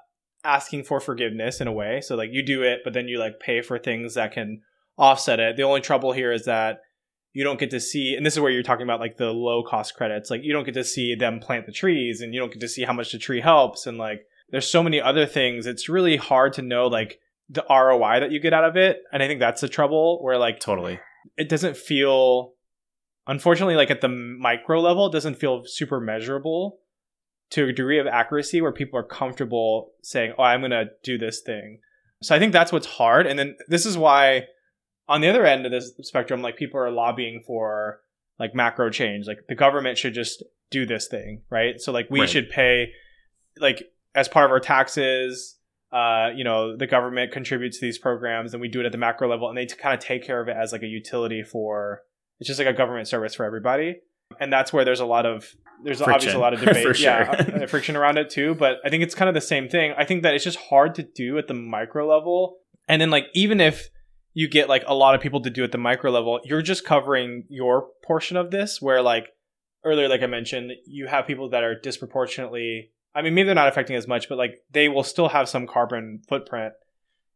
asking 0.43 0.83
for 0.83 0.99
forgiveness 0.99 1.61
in 1.61 1.67
a 1.67 1.71
way. 1.71 2.01
So 2.01 2.15
like 2.15 2.29
you 2.31 2.43
do 2.43 2.63
it, 2.63 2.79
but 2.83 2.93
then 2.93 3.07
you 3.07 3.19
like 3.19 3.39
pay 3.39 3.61
for 3.61 3.77
things 3.77 4.15
that 4.15 4.33
can 4.33 4.61
offset 4.97 5.39
it. 5.39 5.55
The 5.55 5.63
only 5.63 5.81
trouble 5.81 6.11
here 6.11 6.31
is 6.31 6.45
that 6.45 6.81
you 7.33 7.43
don't 7.43 7.59
get 7.59 7.71
to 7.71 7.79
see, 7.79 8.15
and 8.15 8.25
this 8.25 8.33
is 8.33 8.39
where 8.39 8.51
you're 8.51 8.63
talking 8.63 8.83
about 8.83 8.99
like 8.99 9.17
the 9.17 9.31
low 9.31 9.63
cost 9.63 9.95
credits. 9.95 10.29
Like 10.29 10.43
you 10.43 10.51
don't 10.51 10.65
get 10.65 10.73
to 10.73 10.83
see 10.83 11.15
them 11.15 11.39
plant 11.39 11.65
the 11.65 11.71
trees, 11.71 12.21
and 12.21 12.33
you 12.33 12.39
don't 12.39 12.51
get 12.51 12.59
to 12.59 12.67
see 12.67 12.83
how 12.83 12.93
much 12.93 13.11
the 13.11 13.17
tree 13.17 13.39
helps, 13.39 13.87
and 13.87 13.97
like 13.97 14.25
there's 14.49 14.69
so 14.69 14.83
many 14.83 14.99
other 14.99 15.25
things. 15.25 15.65
It's 15.65 15.87
really 15.87 16.17
hard 16.17 16.53
to 16.53 16.61
know 16.61 16.87
like 16.87 17.19
the 17.49 17.65
ROI 17.69 18.19
that 18.21 18.31
you 18.31 18.39
get 18.39 18.53
out 18.53 18.65
of 18.65 18.77
it. 18.77 19.03
And 19.11 19.21
I 19.21 19.27
think 19.27 19.39
that's 19.39 19.61
the 19.61 19.67
trouble 19.69 20.23
where 20.23 20.37
like 20.37 20.59
Totally. 20.59 20.99
it 21.37 21.49
doesn't 21.49 21.77
feel 21.77 22.53
unfortunately 23.27 23.75
like 23.75 23.91
at 23.91 24.01
the 24.01 24.09
micro 24.09 24.79
level 24.79 25.05
it 25.05 25.13
doesn't 25.13 25.35
feel 25.35 25.63
super 25.65 25.99
measurable 25.99 26.79
to 27.51 27.67
a 27.67 27.73
degree 27.73 27.99
of 27.99 28.07
accuracy 28.07 28.61
where 28.61 28.71
people 28.71 28.99
are 28.99 29.03
comfortable 29.03 29.91
saying, 30.01 30.33
"Oh, 30.37 30.43
I'm 30.43 30.61
going 30.61 30.71
to 30.71 30.89
do 31.03 31.17
this 31.17 31.41
thing." 31.41 31.79
So 32.23 32.35
I 32.35 32.39
think 32.39 32.53
that's 32.53 32.71
what's 32.71 32.87
hard. 32.87 33.25
And 33.27 33.37
then 33.39 33.55
this 33.67 33.85
is 33.85 33.97
why 33.97 34.47
on 35.07 35.21
the 35.21 35.29
other 35.29 35.45
end 35.45 35.65
of 35.65 35.71
this 35.71 35.91
spectrum 36.01 36.41
like 36.41 36.55
people 36.55 36.79
are 36.79 36.91
lobbying 36.91 37.43
for 37.45 37.99
like 38.39 38.53
macro 38.55 38.89
change. 38.89 39.27
Like 39.27 39.47
the 39.47 39.55
government 39.55 39.97
should 39.97 40.13
just 40.13 40.43
do 40.69 40.85
this 40.85 41.07
thing, 41.07 41.41
right? 41.49 41.81
So 41.81 41.91
like 41.91 42.07
we 42.09 42.21
Right. 42.21 42.29
should 42.29 42.49
pay 42.49 42.91
like 43.57 43.91
as 44.15 44.27
part 44.27 44.45
of 44.45 44.51
our 44.51 44.59
taxes 44.59 45.57
uh, 45.91 46.29
you 46.33 46.45
know, 46.45 46.77
the 46.77 46.87
government 46.87 47.33
contributes 47.33 47.77
to 47.79 47.85
these 47.85 47.97
programs 47.97 48.53
and 48.53 48.61
we 48.61 48.69
do 48.69 48.79
it 48.79 48.85
at 48.85 48.93
the 48.93 48.97
macro 48.97 49.27
level 49.29 49.49
and 49.49 49.57
they 49.57 49.65
t- 49.65 49.75
kind 49.75 49.93
of 49.93 49.99
take 49.99 50.23
care 50.23 50.39
of 50.39 50.47
it 50.47 50.55
as 50.55 50.71
like 50.71 50.83
a 50.83 50.87
utility 50.87 51.43
for 51.43 52.01
it's 52.39 52.47
just 52.47 52.59
like 52.59 52.67
a 52.67 52.73
government 52.73 53.09
service 53.09 53.35
for 53.35 53.45
everybody. 53.45 53.97
And 54.39 54.51
that's 54.51 54.71
where 54.71 54.85
there's 54.85 54.99
a 54.99 55.05
lot 55.05 55.25
of 55.25 55.55
there's 55.83 56.01
obviously 56.01 56.33
a 56.33 56.39
lot 56.39 56.53
of 56.53 56.59
debate, 56.65 56.99
yeah, 56.99 57.65
friction 57.67 57.95
around 57.95 58.17
it 58.17 58.29
too. 58.29 58.55
But 58.55 58.77
I 58.85 58.89
think 58.89 59.03
it's 59.03 59.15
kind 59.15 59.29
of 59.29 59.35
the 59.35 59.41
same 59.41 59.69
thing. 59.69 59.93
I 59.97 60.05
think 60.05 60.23
that 60.23 60.33
it's 60.33 60.43
just 60.43 60.57
hard 60.57 60.95
to 60.95 61.03
do 61.03 61.37
at 61.37 61.47
the 61.47 61.53
micro 61.53 62.07
level. 62.07 62.57
And 62.87 63.01
then 63.01 63.09
like 63.09 63.25
even 63.33 63.59
if 63.59 63.89
you 64.33 64.47
get 64.47 64.69
like 64.69 64.83
a 64.87 64.93
lot 64.93 65.15
of 65.15 65.21
people 65.21 65.41
to 65.41 65.49
do 65.49 65.63
at 65.63 65.71
the 65.71 65.77
micro 65.77 66.11
level, 66.11 66.39
you're 66.43 66.61
just 66.61 66.85
covering 66.85 67.45
your 67.49 67.87
portion 68.05 68.37
of 68.37 68.51
this. 68.51 68.81
Where 68.81 69.01
like 69.01 69.27
earlier, 69.83 70.07
like 70.07 70.21
I 70.21 70.27
mentioned, 70.27 70.71
you 70.85 71.07
have 71.07 71.27
people 71.27 71.49
that 71.49 71.63
are 71.63 71.79
disproportionately. 71.79 72.91
I 73.13 73.21
mean, 73.21 73.33
maybe 73.33 73.47
they're 73.47 73.55
not 73.55 73.67
affecting 73.67 73.95
as 73.95 74.07
much, 74.07 74.29
but 74.29 74.37
like 74.37 74.61
they 74.71 74.87
will 74.87 75.03
still 75.03 75.29
have 75.29 75.49
some 75.49 75.67
carbon 75.67 76.21
footprint, 76.29 76.73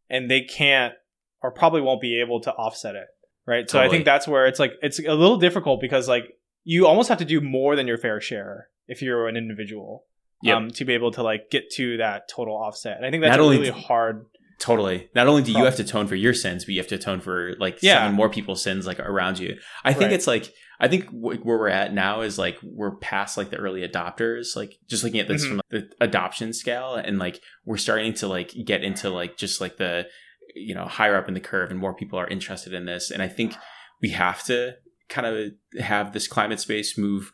and 0.09 0.29
they 0.29 0.41
can't 0.41 0.93
or 1.41 1.51
probably 1.51 1.81
won't 1.81 2.01
be 2.01 2.21
able 2.21 2.39
to 2.41 2.51
offset 2.51 2.95
it. 2.95 3.07
Right. 3.47 3.69
So 3.69 3.79
I 3.79 3.89
think 3.89 4.05
that's 4.05 4.27
where 4.27 4.47
it's 4.47 4.59
like 4.59 4.73
it's 4.81 4.97
a 4.97 5.13
little 5.13 5.37
difficult 5.37 5.79
because 5.79 6.07
like 6.07 6.23
you 6.65 6.85
almost 6.87 7.07
have 7.09 7.19
to 7.19 7.25
do 7.25 7.39
more 7.39 7.75
than 7.77 7.87
your 7.87 7.97
fair 7.97 8.19
share 8.19 8.67
if 8.87 9.01
you're 9.01 9.27
an 9.29 9.37
individual. 9.37 10.03
Yep. 10.43 10.57
Um, 10.57 10.71
to 10.71 10.85
be 10.85 10.93
able 10.93 11.11
to 11.11 11.23
like 11.23 11.49
get 11.49 11.71
to 11.75 11.97
that 11.97 12.27
total 12.29 12.55
offset, 12.55 12.97
and 12.97 13.05
I 13.05 13.09
think 13.09 13.23
that's 13.23 13.37
Not 13.37 13.39
really 13.43 13.69
hard. 13.69 14.25
Totally. 14.59 15.09
Not 15.15 15.27
only 15.27 15.41
do 15.41 15.51
you 15.51 15.63
have 15.65 15.75
to 15.77 15.83
atone 15.83 16.07
for 16.07 16.15
your 16.15 16.33
sins, 16.33 16.65
but 16.65 16.73
you 16.73 16.79
have 16.79 16.87
to 16.89 16.95
atone 16.95 17.19
for 17.21 17.55
like 17.59 17.79
Yeah. 17.81 17.99
seven 17.99 18.13
more 18.15 18.29
people's 18.29 18.61
sins 18.63 18.85
like 18.85 18.99
around 18.99 19.37
you. 19.39 19.57
I 19.83 19.91
think 19.93 20.05
Right. 20.09 20.13
it's 20.13 20.27
like 20.27 20.51
I 20.79 20.87
think 20.89 21.05
w- 21.05 21.39
where 21.41 21.57
we're 21.57 21.69
at 21.69 21.93
now 21.93 22.19
is 22.21 22.37
like 22.37 22.57
we're 22.61 22.95
past 22.97 23.37
like 23.37 23.49
the 23.49 23.57
early 23.57 23.87
adopters. 23.87 24.55
Like 24.57 24.73
just 24.89 25.03
looking 25.05 25.19
at 25.21 25.27
this 25.29 25.45
Mhm. 25.45 25.49
from 25.49 25.61
the 25.71 25.89
adoption 26.01 26.51
scale, 26.53 26.95
and 26.95 27.17
like 27.17 27.39
we're 27.65 27.77
starting 27.77 28.13
to 28.15 28.27
like 28.27 28.51
get 28.65 28.83
into 28.83 29.09
like 29.09 29.37
just 29.37 29.61
like 29.61 29.77
the 29.77 30.07
you 30.53 30.75
know 30.75 30.85
higher 30.85 31.15
up 31.15 31.27
in 31.27 31.33
the 31.33 31.39
curve, 31.39 31.71
and 31.71 31.79
more 31.79 31.93
people 31.95 32.19
are 32.19 32.27
interested 32.27 32.73
in 32.73 32.85
this. 32.85 33.09
And 33.11 33.21
I 33.21 33.27
think 33.29 33.55
we 34.01 34.09
have 34.09 34.43
to 34.45 34.75
kind 35.09 35.27
of 35.27 35.51
have 35.81 36.13
this 36.13 36.27
climate 36.27 36.59
space 36.59 36.97
move 36.97 37.31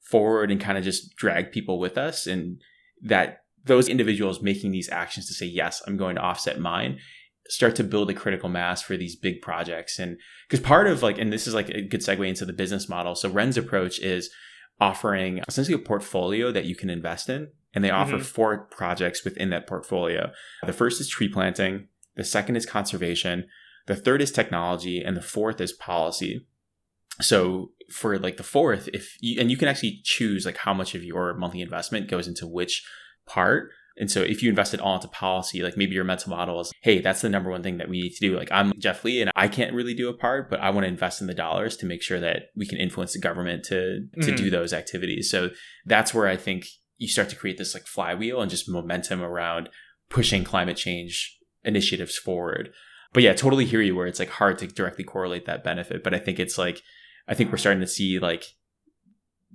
forward 0.00 0.50
and 0.50 0.60
kind 0.60 0.78
of 0.78 0.84
just 0.84 1.14
drag 1.16 1.52
people 1.52 1.78
with 1.78 1.96
us 1.96 2.26
and 2.26 2.60
that 3.02 3.42
those 3.64 3.88
individuals 3.88 4.42
making 4.42 4.70
these 4.72 4.88
actions 4.90 5.26
to 5.26 5.34
say 5.34 5.46
yes 5.46 5.82
i'm 5.86 5.96
going 5.96 6.16
to 6.16 6.22
offset 6.22 6.58
mine 6.58 6.98
start 7.48 7.74
to 7.76 7.84
build 7.84 8.08
a 8.10 8.14
critical 8.14 8.48
mass 8.48 8.80
for 8.80 8.96
these 8.96 9.16
big 9.16 9.40
projects. 9.42 9.98
And 9.98 10.18
because 10.48 10.64
part 10.64 10.86
of 10.86 11.02
like 11.02 11.18
and 11.18 11.32
this 11.32 11.46
is 11.46 11.54
like 11.54 11.68
a 11.70 11.82
good 11.82 12.00
segue 12.00 12.26
into 12.28 12.44
the 12.44 12.52
business 12.52 12.88
model. 12.88 13.14
So 13.16 13.28
wren's 13.28 13.56
approach 13.56 13.98
is 13.98 14.30
offering 14.80 15.42
essentially 15.48 15.74
a 15.74 15.84
portfolio 15.84 16.52
that 16.52 16.64
you 16.64 16.76
can 16.76 16.90
invest 16.90 17.28
in 17.28 17.48
and 17.74 17.82
they 17.84 17.90
offer 17.90 18.18
Mhm. 18.18 18.22
four 18.24 18.66
projects 18.70 19.24
within 19.24 19.50
that 19.50 19.66
portfolio. 19.66 20.32
The 20.64 20.72
first 20.72 21.00
is 21.00 21.08
tree 21.08 21.28
planting 21.28 21.88
the 22.16 22.24
second 22.24 22.56
is 22.56 22.66
conservation 22.66 23.46
the 23.86 23.96
third 23.96 24.22
is 24.22 24.30
technology 24.30 25.02
and 25.02 25.16
the 25.16 25.22
fourth 25.22 25.60
is 25.60 25.72
policy 25.72 26.46
so 27.20 27.70
for 27.90 28.18
like 28.18 28.36
the 28.36 28.42
fourth 28.42 28.88
if 28.92 29.16
you 29.20 29.40
and 29.40 29.50
you 29.50 29.56
can 29.56 29.68
actually 29.68 30.00
choose 30.04 30.46
like 30.46 30.56
how 30.58 30.72
much 30.74 30.94
of 30.94 31.02
your 31.02 31.34
monthly 31.34 31.60
investment 31.60 32.08
goes 32.08 32.28
into 32.28 32.46
which 32.46 32.84
part. 33.26 33.70
And 33.96 34.10
so 34.10 34.22
if 34.22 34.42
you 34.42 34.48
invest 34.48 34.72
it 34.72 34.80
all 34.80 34.94
into 34.94 35.08
policy 35.08 35.62
like 35.62 35.76
maybe 35.76 35.94
your 35.94 36.04
mental 36.04 36.30
model 36.30 36.60
is 36.60 36.72
hey 36.82 37.00
that's 37.00 37.20
the 37.20 37.28
number 37.28 37.50
one 37.50 37.62
thing 37.62 37.78
that 37.78 37.88
we 37.88 38.00
need 38.00 38.12
to 38.14 38.20
do. 38.28 38.36
Like 38.36 38.50
i'm 38.52 38.72
jeff 38.78 39.04
lee 39.04 39.20
and 39.20 39.30
i 39.36 39.48
can't 39.48 39.74
really 39.74 39.92
do 39.94 40.08
a 40.08 40.14
part 40.14 40.48
but 40.48 40.60
i 40.60 40.70
want 40.70 40.84
to 40.84 40.88
invest 40.88 41.20
in 41.20 41.26
the 41.26 41.34
dollars 41.34 41.76
to 41.78 41.86
make 41.86 42.02
sure 42.02 42.20
that 42.20 42.44
we 42.56 42.66
can 42.66 42.78
influence 42.78 43.12
the 43.12 43.18
government 43.20 43.64
to 43.64 44.06
to 44.22 44.30
Mhm. 44.32 44.36
do 44.36 44.50
those 44.50 44.72
activities. 44.72 45.28
So 45.30 45.50
that's 45.84 46.14
where 46.14 46.28
i 46.28 46.36
think 46.36 46.66
you 46.96 47.08
start 47.08 47.28
to 47.30 47.36
create 47.36 47.58
this 47.58 47.74
like 47.74 47.86
flywheel 47.86 48.40
and 48.40 48.50
just 48.50 48.68
momentum 48.68 49.20
around 49.22 49.68
pushing 50.08 50.44
climate 50.44 50.76
change 50.76 51.36
initiatives 51.64 52.16
forward. 52.16 52.70
But 53.12 53.22
yeah 53.24 53.32
totally 53.34 53.64
hear 53.66 53.82
you 53.82 53.96
where 53.96 54.06
it's 54.06 54.20
like 54.20 54.30
hard 54.30 54.58
to 54.58 54.66
directly 54.68 55.04
correlate 55.04 55.44
that 55.46 55.64
benefit 55.64 56.04
but 56.04 56.14
i 56.14 56.18
think 56.18 56.38
it's 56.38 56.56
like 56.56 56.80
I 57.28 57.34
think 57.34 57.50
we're 57.50 57.58
starting 57.58 57.80
to 57.80 57.86
see 57.86 58.18
like 58.18 58.44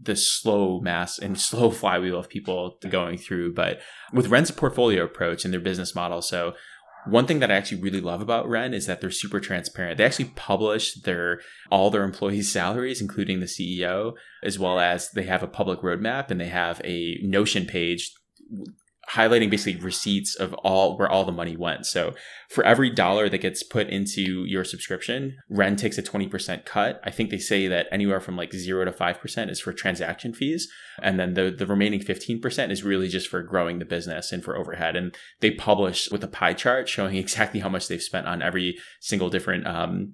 the 0.02 0.16
slow 0.16 0.80
mass 0.82 1.18
and 1.18 1.40
slow 1.40 1.72
flywheel 1.72 2.20
of 2.20 2.30
people 2.30 2.78
going 2.90 3.18
through. 3.18 3.54
But 3.54 3.80
with 4.14 4.28
Wren's 4.28 4.52
portfolio 4.52 5.04
approach 5.04 5.46
and 5.46 5.54
their 5.54 5.62
business 5.62 5.96
model, 5.96 6.22
so 6.22 6.54
one 7.08 7.28
thing 7.28 7.40
that 7.40 7.52
I 7.52 7.56
actually 7.56 7.82
really 7.82 8.02
love 8.02 8.22
about 8.22 8.50
Wren 8.50 8.74
is 8.74 8.88
that 8.88 9.00
they're 9.00 9.12
super 9.12 9.40
transparent. 9.40 9.98
They 9.98 10.06
actually 10.06 10.32
publish 10.36 10.96
their 10.96 11.40
all 11.70 11.90
their 11.90 12.04
employees' 12.04 12.52
salaries, 12.52 13.02
including 13.02 13.40
the 13.40 13.46
CEO, 13.46 14.14
as 14.44 14.58
well 14.58 14.80
as 14.80 15.12
they 15.12 15.24
have 15.24 15.44
a 15.44 15.48
public 15.48 15.82
roadmap 15.82 16.32
and 16.32 16.42
they 16.42 16.48
have 16.48 16.82
a 16.84 17.20
Notion 17.22 17.66
page 17.66 18.12
highlighting 19.12 19.50
basically 19.50 19.80
receipts 19.82 20.36
of 20.36 20.54
all 20.56 20.98
where 20.98 21.10
all 21.10 21.26
the 21.26 21.32
money 21.32 21.56
went. 21.56 21.86
So 21.86 22.14
for 22.50 22.64
every 22.64 22.90
dollar 22.90 23.30
that 23.30 23.38
gets 23.40 23.64
put 23.64 23.88
into 23.88 24.46
your 24.46 24.64
subscription, 24.64 25.38
Wren 25.50 25.76
takes 25.76 25.98
a 25.98 26.04
20% 26.04 26.66
cut. 26.66 27.00
I 27.04 27.12
think 27.12 27.30
they 27.30 27.38
say 27.38 27.68
that 27.68 27.88
anywhere 27.92 28.20
from 28.20 28.36
like 28.36 28.54
0 28.54 28.86
to 28.86 28.92
5% 28.92 29.50
is 29.50 29.60
for 29.60 29.74
transaction 29.74 30.34
fees 30.34 30.68
and 31.02 31.20
then 31.20 31.34
the 31.34 31.52
the 31.52 31.66
remaining 31.66 32.00
15% 32.00 32.72
is 32.72 32.84
really 32.84 33.08
just 33.08 33.28
for 33.28 33.44
growing 33.44 33.80
the 33.80 33.86
business 33.86 34.32
and 34.32 34.44
for 34.44 34.56
overhead 34.56 34.96
and 34.96 35.16
they 35.42 35.52
publish 35.52 36.10
with 36.12 36.24
a 36.24 36.28
pie 36.28 36.54
chart 36.54 36.88
showing 36.88 37.16
exactly 37.26 37.60
how 37.60 37.70
much 37.70 37.88
they've 37.88 38.02
spent 38.02 38.28
on 38.28 38.42
every 38.42 38.78
single 39.00 39.30
different 39.30 39.68
um, 39.68 40.14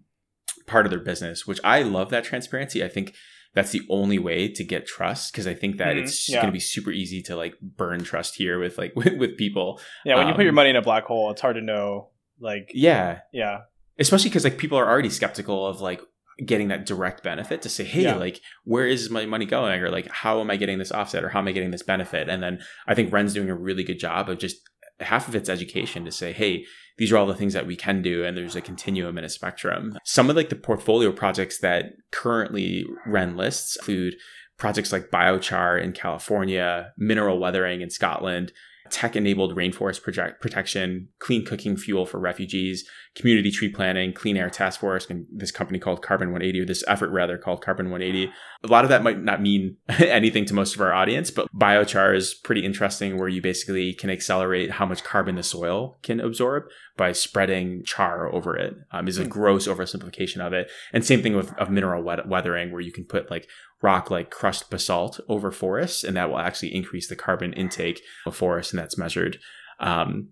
part 0.67 0.85
of 0.85 0.89
their 0.89 0.99
business, 0.99 1.47
which 1.47 1.59
I 1.63 1.83
love 1.83 2.09
that 2.09 2.23
transparency. 2.23 2.83
I 2.83 2.87
think 2.87 3.13
that's 3.53 3.71
the 3.71 3.81
only 3.89 4.17
way 4.17 4.47
to 4.47 4.63
get 4.63 4.87
trust 4.87 5.31
because 5.31 5.45
I 5.45 5.53
think 5.53 5.77
that 5.77 5.89
mm-hmm. 5.89 6.03
it's 6.03 6.29
yeah. 6.29 6.37
going 6.37 6.47
to 6.47 6.53
be 6.53 6.59
super 6.59 6.91
easy 6.91 7.21
to 7.23 7.35
like 7.35 7.55
burn 7.61 8.03
trust 8.03 8.35
here 8.35 8.59
with 8.59 8.77
like 8.77 8.93
with, 8.95 9.17
with 9.17 9.37
people. 9.37 9.79
Yeah, 10.05 10.15
when 10.15 10.23
um, 10.23 10.29
you 10.29 10.35
put 10.35 10.43
your 10.43 10.51
um, 10.51 10.55
money 10.55 10.69
in 10.69 10.75
a 10.75 10.81
black 10.81 11.05
hole, 11.05 11.31
it's 11.31 11.41
hard 11.41 11.55
to 11.55 11.61
know. 11.61 12.09
Like, 12.39 12.71
yeah, 12.73 13.19
yeah, 13.31 13.61
especially 13.99 14.29
because 14.29 14.43
like 14.43 14.57
people 14.57 14.77
are 14.77 14.89
already 14.89 15.09
skeptical 15.09 15.65
of 15.65 15.81
like 15.81 16.01
getting 16.43 16.69
that 16.69 16.85
direct 16.85 17.23
benefit 17.23 17.61
to 17.61 17.69
say, 17.69 17.83
hey, 17.83 18.03
yeah. 18.03 18.15
like, 18.15 18.41
where 18.63 18.87
is 18.87 19.09
my 19.09 19.25
money 19.25 19.45
going? 19.45 19.81
Or 19.81 19.89
like, 19.89 20.07
how 20.09 20.39
am 20.39 20.49
I 20.49 20.55
getting 20.55 20.79
this 20.79 20.91
offset? 20.91 21.23
Or 21.23 21.29
how 21.29 21.39
am 21.39 21.47
I 21.47 21.51
getting 21.51 21.71
this 21.71 21.83
benefit? 21.83 22.29
And 22.29 22.41
then 22.41 22.59
I 22.87 22.95
think 22.95 23.13
Wren's 23.13 23.33
doing 23.33 23.49
a 23.49 23.55
really 23.55 23.83
good 23.83 23.99
job 23.99 24.29
of 24.29 24.39
just 24.39 24.57
half 24.99 25.27
of 25.27 25.35
it's 25.35 25.49
education 25.49 26.05
to 26.05 26.11
say, 26.11 26.31
hey, 26.31 26.65
these 26.97 27.11
are 27.11 27.17
all 27.17 27.25
the 27.25 27.35
things 27.35 27.53
that 27.53 27.67
we 27.67 27.75
can 27.75 28.01
do 28.01 28.23
and 28.23 28.35
there's 28.35 28.55
a 28.55 28.61
continuum 28.61 29.17
and 29.17 29.25
a 29.25 29.29
spectrum 29.29 29.97
some 30.03 30.29
of 30.29 30.35
like 30.35 30.49
the 30.49 30.55
portfolio 30.55 31.11
projects 31.11 31.59
that 31.59 31.93
currently 32.11 32.85
wren 33.05 33.35
lists 33.35 33.75
include 33.77 34.15
projects 34.57 34.91
like 34.91 35.09
biochar 35.11 35.81
in 35.81 35.91
california 35.91 36.91
mineral 36.97 37.39
weathering 37.39 37.81
in 37.81 37.89
scotland 37.89 38.51
tech 38.91 39.15
enabled 39.15 39.55
rainforest 39.55 40.03
project 40.03 40.41
protection, 40.41 41.07
clean 41.19 41.45
cooking 41.45 41.77
fuel 41.77 42.05
for 42.05 42.19
refugees, 42.19 42.87
community 43.15 43.49
tree 43.49 43.69
planting, 43.69 44.13
clean 44.13 44.37
air 44.37 44.49
task 44.49 44.79
force, 44.79 45.09
and 45.09 45.25
this 45.31 45.51
company 45.51 45.79
called 45.79 46.03
Carbon 46.03 46.29
180, 46.29 46.61
or 46.61 46.65
this 46.65 46.83
effort 46.87 47.09
rather 47.09 47.37
called 47.37 47.63
Carbon 47.63 47.89
180. 47.89 48.31
A 48.63 48.67
lot 48.67 48.83
of 48.85 48.89
that 48.89 49.03
might 49.03 49.19
not 49.21 49.41
mean 49.41 49.77
anything 49.89 50.45
to 50.45 50.53
most 50.53 50.75
of 50.75 50.81
our 50.81 50.93
audience, 50.93 51.31
but 51.31 51.47
biochar 51.55 52.15
is 52.15 52.33
pretty 52.33 52.63
interesting 52.63 53.17
where 53.17 53.27
you 53.27 53.41
basically 53.41 53.93
can 53.93 54.09
accelerate 54.09 54.71
how 54.71 54.85
much 54.85 55.03
carbon 55.03 55.35
the 55.35 55.43
soil 55.43 55.97
can 56.03 56.19
absorb 56.19 56.65
by 56.95 57.11
spreading 57.11 57.83
char 57.83 58.31
over 58.31 58.55
it. 58.55 58.75
Um, 58.91 59.07
is 59.07 59.17
a 59.17 59.23
hmm. 59.23 59.29
gross 59.29 59.67
oversimplification 59.67 60.39
of 60.39 60.53
it. 60.53 60.69
And 60.93 61.03
same 61.03 61.23
thing 61.23 61.35
with 61.35 61.53
of 61.57 61.69
mineral 61.71 62.03
weathering 62.03 62.71
where 62.71 62.81
you 62.81 62.91
can 62.91 63.05
put 63.05 63.31
like 63.31 63.47
rock 63.81 64.11
like 64.11 64.29
crushed 64.29 64.69
basalt 64.69 65.19
over 65.27 65.51
forests, 65.51 66.03
and 66.03 66.15
that 66.15 66.29
will 66.29 66.39
actually 66.39 66.75
increase 66.75 67.07
the 67.07 67.15
carbon 67.15 67.53
intake 67.53 68.01
of 68.25 68.35
forests, 68.35 68.71
and 68.71 68.79
that's 68.79 68.97
measured. 68.97 69.39
Um, 69.79 70.29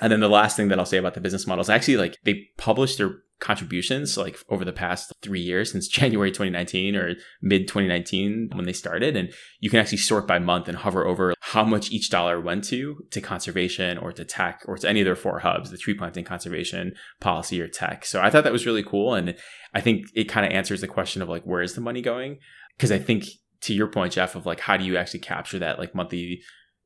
and 0.00 0.12
then 0.12 0.20
the 0.20 0.28
last 0.28 0.56
thing 0.56 0.68
that 0.68 0.78
I'll 0.78 0.86
say 0.86 0.98
about 0.98 1.14
the 1.14 1.20
business 1.20 1.46
model 1.46 1.62
is 1.62 1.70
actually 1.70 1.96
like 1.96 2.16
they 2.24 2.48
publish 2.56 2.96
their 2.96 3.18
contributions 3.40 4.16
like 4.16 4.38
over 4.48 4.64
the 4.64 4.72
past 4.72 5.12
three 5.22 5.40
years 5.40 5.72
since 5.72 5.88
January 5.98 6.30
2019 6.30 6.96
or 6.96 7.14
mid 7.42 7.68
2019 7.68 8.50
when 8.54 8.64
they 8.64 8.72
started. 8.72 9.16
And 9.16 9.32
you 9.60 9.70
can 9.70 9.80
actually 9.80 9.98
sort 9.98 10.26
by 10.26 10.38
month 10.38 10.68
and 10.68 10.78
hover 10.78 11.06
over 11.06 11.34
how 11.40 11.64
much 11.64 11.90
each 11.90 12.10
dollar 12.10 12.40
went 12.40 12.64
to, 12.64 13.04
to 13.10 13.20
conservation 13.20 13.98
or 13.98 14.12
to 14.12 14.24
tech 14.24 14.62
or 14.66 14.76
to 14.76 14.88
any 14.88 15.00
of 15.00 15.04
their 15.04 15.16
four 15.16 15.40
hubs, 15.40 15.70
the 15.70 15.78
tree 15.78 15.94
planting 15.94 16.24
conservation 16.24 16.94
policy 17.20 17.60
or 17.60 17.68
tech. 17.68 18.04
So 18.04 18.20
I 18.20 18.30
thought 18.30 18.44
that 18.44 18.52
was 18.52 18.66
really 18.66 18.82
cool. 18.82 19.14
And 19.14 19.36
I 19.74 19.80
think 19.80 20.06
it 20.14 20.24
kind 20.24 20.46
of 20.46 20.52
answers 20.52 20.80
the 20.80 20.88
question 20.88 21.22
of 21.22 21.28
like, 21.28 21.44
where 21.44 21.62
is 21.62 21.74
the 21.74 21.80
money 21.80 22.02
going? 22.02 22.38
because 22.78 22.92
I 22.92 22.98
think 22.98 23.26
to 23.62 23.74
your 23.74 23.88
point, 23.88 24.12
Jeff, 24.12 24.36
of 24.36 24.46
like 24.46 24.60
how 24.60 24.76
do 24.76 24.84
you 24.84 24.96
actually 24.96 25.20
capture 25.20 25.58
that 25.58 25.78
like 25.78 25.94
monthly, 25.94 26.40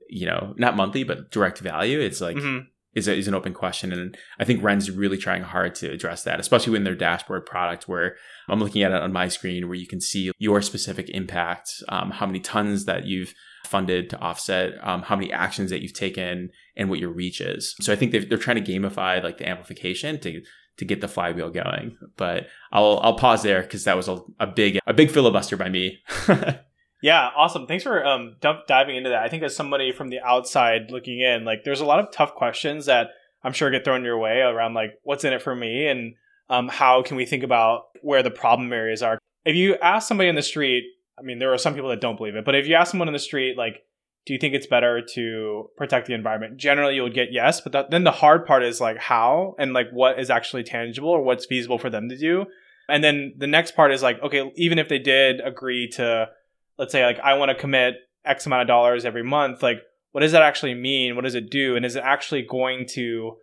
you 0.08 0.26
know, 0.26 0.54
not 0.56 0.74
monthly 0.74 1.04
but 1.04 1.30
direct 1.30 1.58
value? 1.58 2.00
It's 2.00 2.20
like 2.20 2.36
mm-hmm. 2.36 2.66
Is 2.94 3.08
a, 3.08 3.16
is 3.16 3.26
an 3.26 3.34
open 3.34 3.54
question, 3.54 3.90
and 3.90 4.18
I 4.38 4.44
think 4.44 4.62
Wren's 4.62 4.90
really 4.90 5.16
trying 5.16 5.42
hard 5.42 5.74
to 5.76 5.90
address 5.90 6.24
that, 6.24 6.38
especially 6.38 6.76
in 6.76 6.84
their 6.84 6.94
dashboard 6.94 7.46
product 7.46 7.88
where 7.88 8.16
I'm 8.48 8.60
looking 8.60 8.82
at 8.82 8.92
it 8.92 9.00
on 9.00 9.12
my 9.12 9.28
screen 9.28 9.66
where 9.66 9.78
you 9.78 9.86
can 9.86 10.00
see 10.00 10.30
your 10.38 10.60
specific 10.60 11.08
impact, 11.08 11.82
um, 11.88 12.10
how 12.10 12.26
many 12.26 12.38
tons 12.38 12.84
that 12.84 13.06
you've 13.06 13.32
funded 13.64 14.10
to 14.10 14.18
offset, 14.18 14.72
um, 14.86 15.02
how 15.02 15.16
many 15.16 15.32
actions 15.32 15.70
that 15.70 15.80
you've 15.80 15.94
taken, 15.94 16.50
and 16.76 16.90
what 16.90 16.98
your 16.98 17.10
reach 17.10 17.40
is. 17.40 17.74
So 17.80 17.94
I 17.94 17.96
think 17.96 18.12
they're 18.12 18.36
trying 18.36 18.62
to 18.62 18.72
gamify 18.72 19.22
like 19.22 19.38
the 19.38 19.48
amplification 19.48 20.20
to 20.20 20.42
to 20.78 20.84
get 20.84 21.00
the 21.00 21.08
flywheel 21.08 21.50
going. 21.50 21.96
But 22.16 22.48
I'll 22.72 22.98
I'll 23.02 23.16
pause 23.16 23.42
there 23.42 23.62
because 23.62 23.84
that 23.84 23.96
was 23.96 24.08
a, 24.08 24.20
a 24.38 24.46
big 24.46 24.78
a 24.86 24.92
big 24.92 25.10
filibuster 25.10 25.56
by 25.56 25.68
me. 25.68 26.00
yeah, 27.02 27.30
awesome. 27.36 27.66
Thanks 27.66 27.84
for 27.84 28.04
um 28.06 28.36
dump, 28.40 28.66
diving 28.66 28.96
into 28.96 29.10
that. 29.10 29.22
I 29.22 29.28
think 29.28 29.42
as 29.42 29.54
somebody 29.54 29.92
from 29.92 30.08
the 30.08 30.20
outside 30.20 30.90
looking 30.90 31.20
in, 31.20 31.44
like 31.44 31.64
there's 31.64 31.80
a 31.80 31.84
lot 31.84 31.98
of 31.98 32.12
tough 32.12 32.34
questions 32.34 32.86
that 32.86 33.08
I'm 33.44 33.52
sure 33.52 33.70
get 33.70 33.84
thrown 33.84 34.04
your 34.04 34.18
way 34.18 34.40
around 34.40 34.74
like 34.74 34.92
what's 35.02 35.24
in 35.24 35.32
it 35.32 35.42
for 35.42 35.54
me 35.54 35.88
and 35.88 36.14
um 36.48 36.68
how 36.68 37.02
can 37.02 37.16
we 37.16 37.26
think 37.26 37.42
about 37.42 37.86
where 38.00 38.22
the 38.22 38.30
problem 38.30 38.72
areas 38.72 39.02
are. 39.02 39.18
If 39.44 39.56
you 39.56 39.76
ask 39.76 40.06
somebody 40.08 40.28
in 40.28 40.36
the 40.36 40.42
street, 40.42 40.84
I 41.18 41.22
mean 41.22 41.38
there 41.38 41.52
are 41.52 41.58
some 41.58 41.74
people 41.74 41.90
that 41.90 42.00
don't 42.00 42.16
believe 42.16 42.36
it, 42.36 42.44
but 42.44 42.54
if 42.54 42.66
you 42.66 42.76
ask 42.76 42.92
someone 42.92 43.08
in 43.08 43.14
the 43.14 43.18
street 43.18 43.58
like 43.58 43.82
do 44.24 44.32
you 44.32 44.38
think 44.38 44.54
it's 44.54 44.66
better 44.66 45.02
to 45.14 45.68
protect 45.76 46.06
the 46.06 46.14
environment? 46.14 46.56
Generally, 46.56 46.94
you 46.94 47.02
would 47.02 47.14
get 47.14 47.32
yes, 47.32 47.60
but 47.60 47.72
that, 47.72 47.90
then 47.90 48.04
the 48.04 48.12
hard 48.12 48.46
part 48.46 48.62
is 48.62 48.80
like 48.80 48.96
how 48.96 49.56
and 49.58 49.72
like 49.72 49.90
what 49.90 50.20
is 50.20 50.30
actually 50.30 50.62
tangible 50.62 51.08
or 51.08 51.22
what's 51.22 51.46
feasible 51.46 51.78
for 51.78 51.90
them 51.90 52.08
to 52.08 52.16
do. 52.16 52.46
And 52.88 53.02
then 53.02 53.34
the 53.36 53.46
next 53.46 53.74
part 53.74 53.92
is 53.92 54.02
like, 54.02 54.22
okay, 54.22 54.52
even 54.54 54.78
if 54.78 54.88
they 54.88 54.98
did 54.98 55.40
agree 55.40 55.88
to, 55.94 56.28
let's 56.78 56.92
say, 56.92 57.04
like, 57.04 57.18
I 57.20 57.34
want 57.34 57.50
to 57.50 57.54
commit 57.54 57.94
X 58.24 58.46
amount 58.46 58.62
of 58.62 58.68
dollars 58.68 59.04
every 59.04 59.22
month, 59.22 59.62
like, 59.62 59.78
what 60.12 60.20
does 60.20 60.32
that 60.32 60.42
actually 60.42 60.74
mean? 60.74 61.16
What 61.16 61.24
does 61.24 61.34
it 61.34 61.50
do? 61.50 61.74
And 61.74 61.84
is 61.84 61.96
it 61.96 62.02
actually 62.04 62.42
going 62.42 62.86
to, 62.90 63.36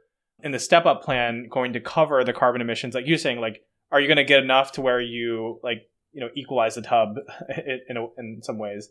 in 0.44 0.52
the 0.52 0.60
step 0.60 0.86
up 0.86 1.04
plan, 1.04 1.48
going 1.50 1.74
to 1.74 1.80
cover 1.80 2.24
the 2.24 2.34
carbon 2.34 2.62
emissions? 2.62 2.94
Like 2.94 3.08
you're 3.08 3.18
saying, 3.18 3.40
like, 3.42 3.62
are 3.92 4.00
you 4.00 4.08
going 4.08 4.18
to 4.18 4.24
get 4.24 4.44
enough 4.44 4.74
to 4.74 4.82
where 4.82 5.02
you, 5.02 5.60
like, 5.64 5.80
you 6.12 6.22
know, 6.22 6.30
equalize 6.36 6.76
the 6.76 6.84
tub 6.84 7.16
in, 7.90 7.98
a, 7.98 8.06
in 8.18 8.42
some 8.44 8.60
ways? 8.60 8.90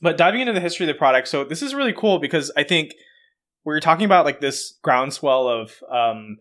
But 0.00 0.16
diving 0.16 0.40
into 0.40 0.52
the 0.52 0.60
history 0.60 0.84
of 0.84 0.88
the 0.88 0.98
product, 0.98 1.28
so 1.28 1.44
this 1.44 1.62
is 1.62 1.74
really 1.74 1.92
cool 1.92 2.18
because 2.18 2.50
I 2.56 2.62
think 2.62 2.92
we're 3.64 3.80
talking 3.80 4.06
about 4.06 4.24
like 4.24 4.40
this 4.40 4.78
groundswell 4.82 5.48
of 5.48 5.72
um, 5.92 6.38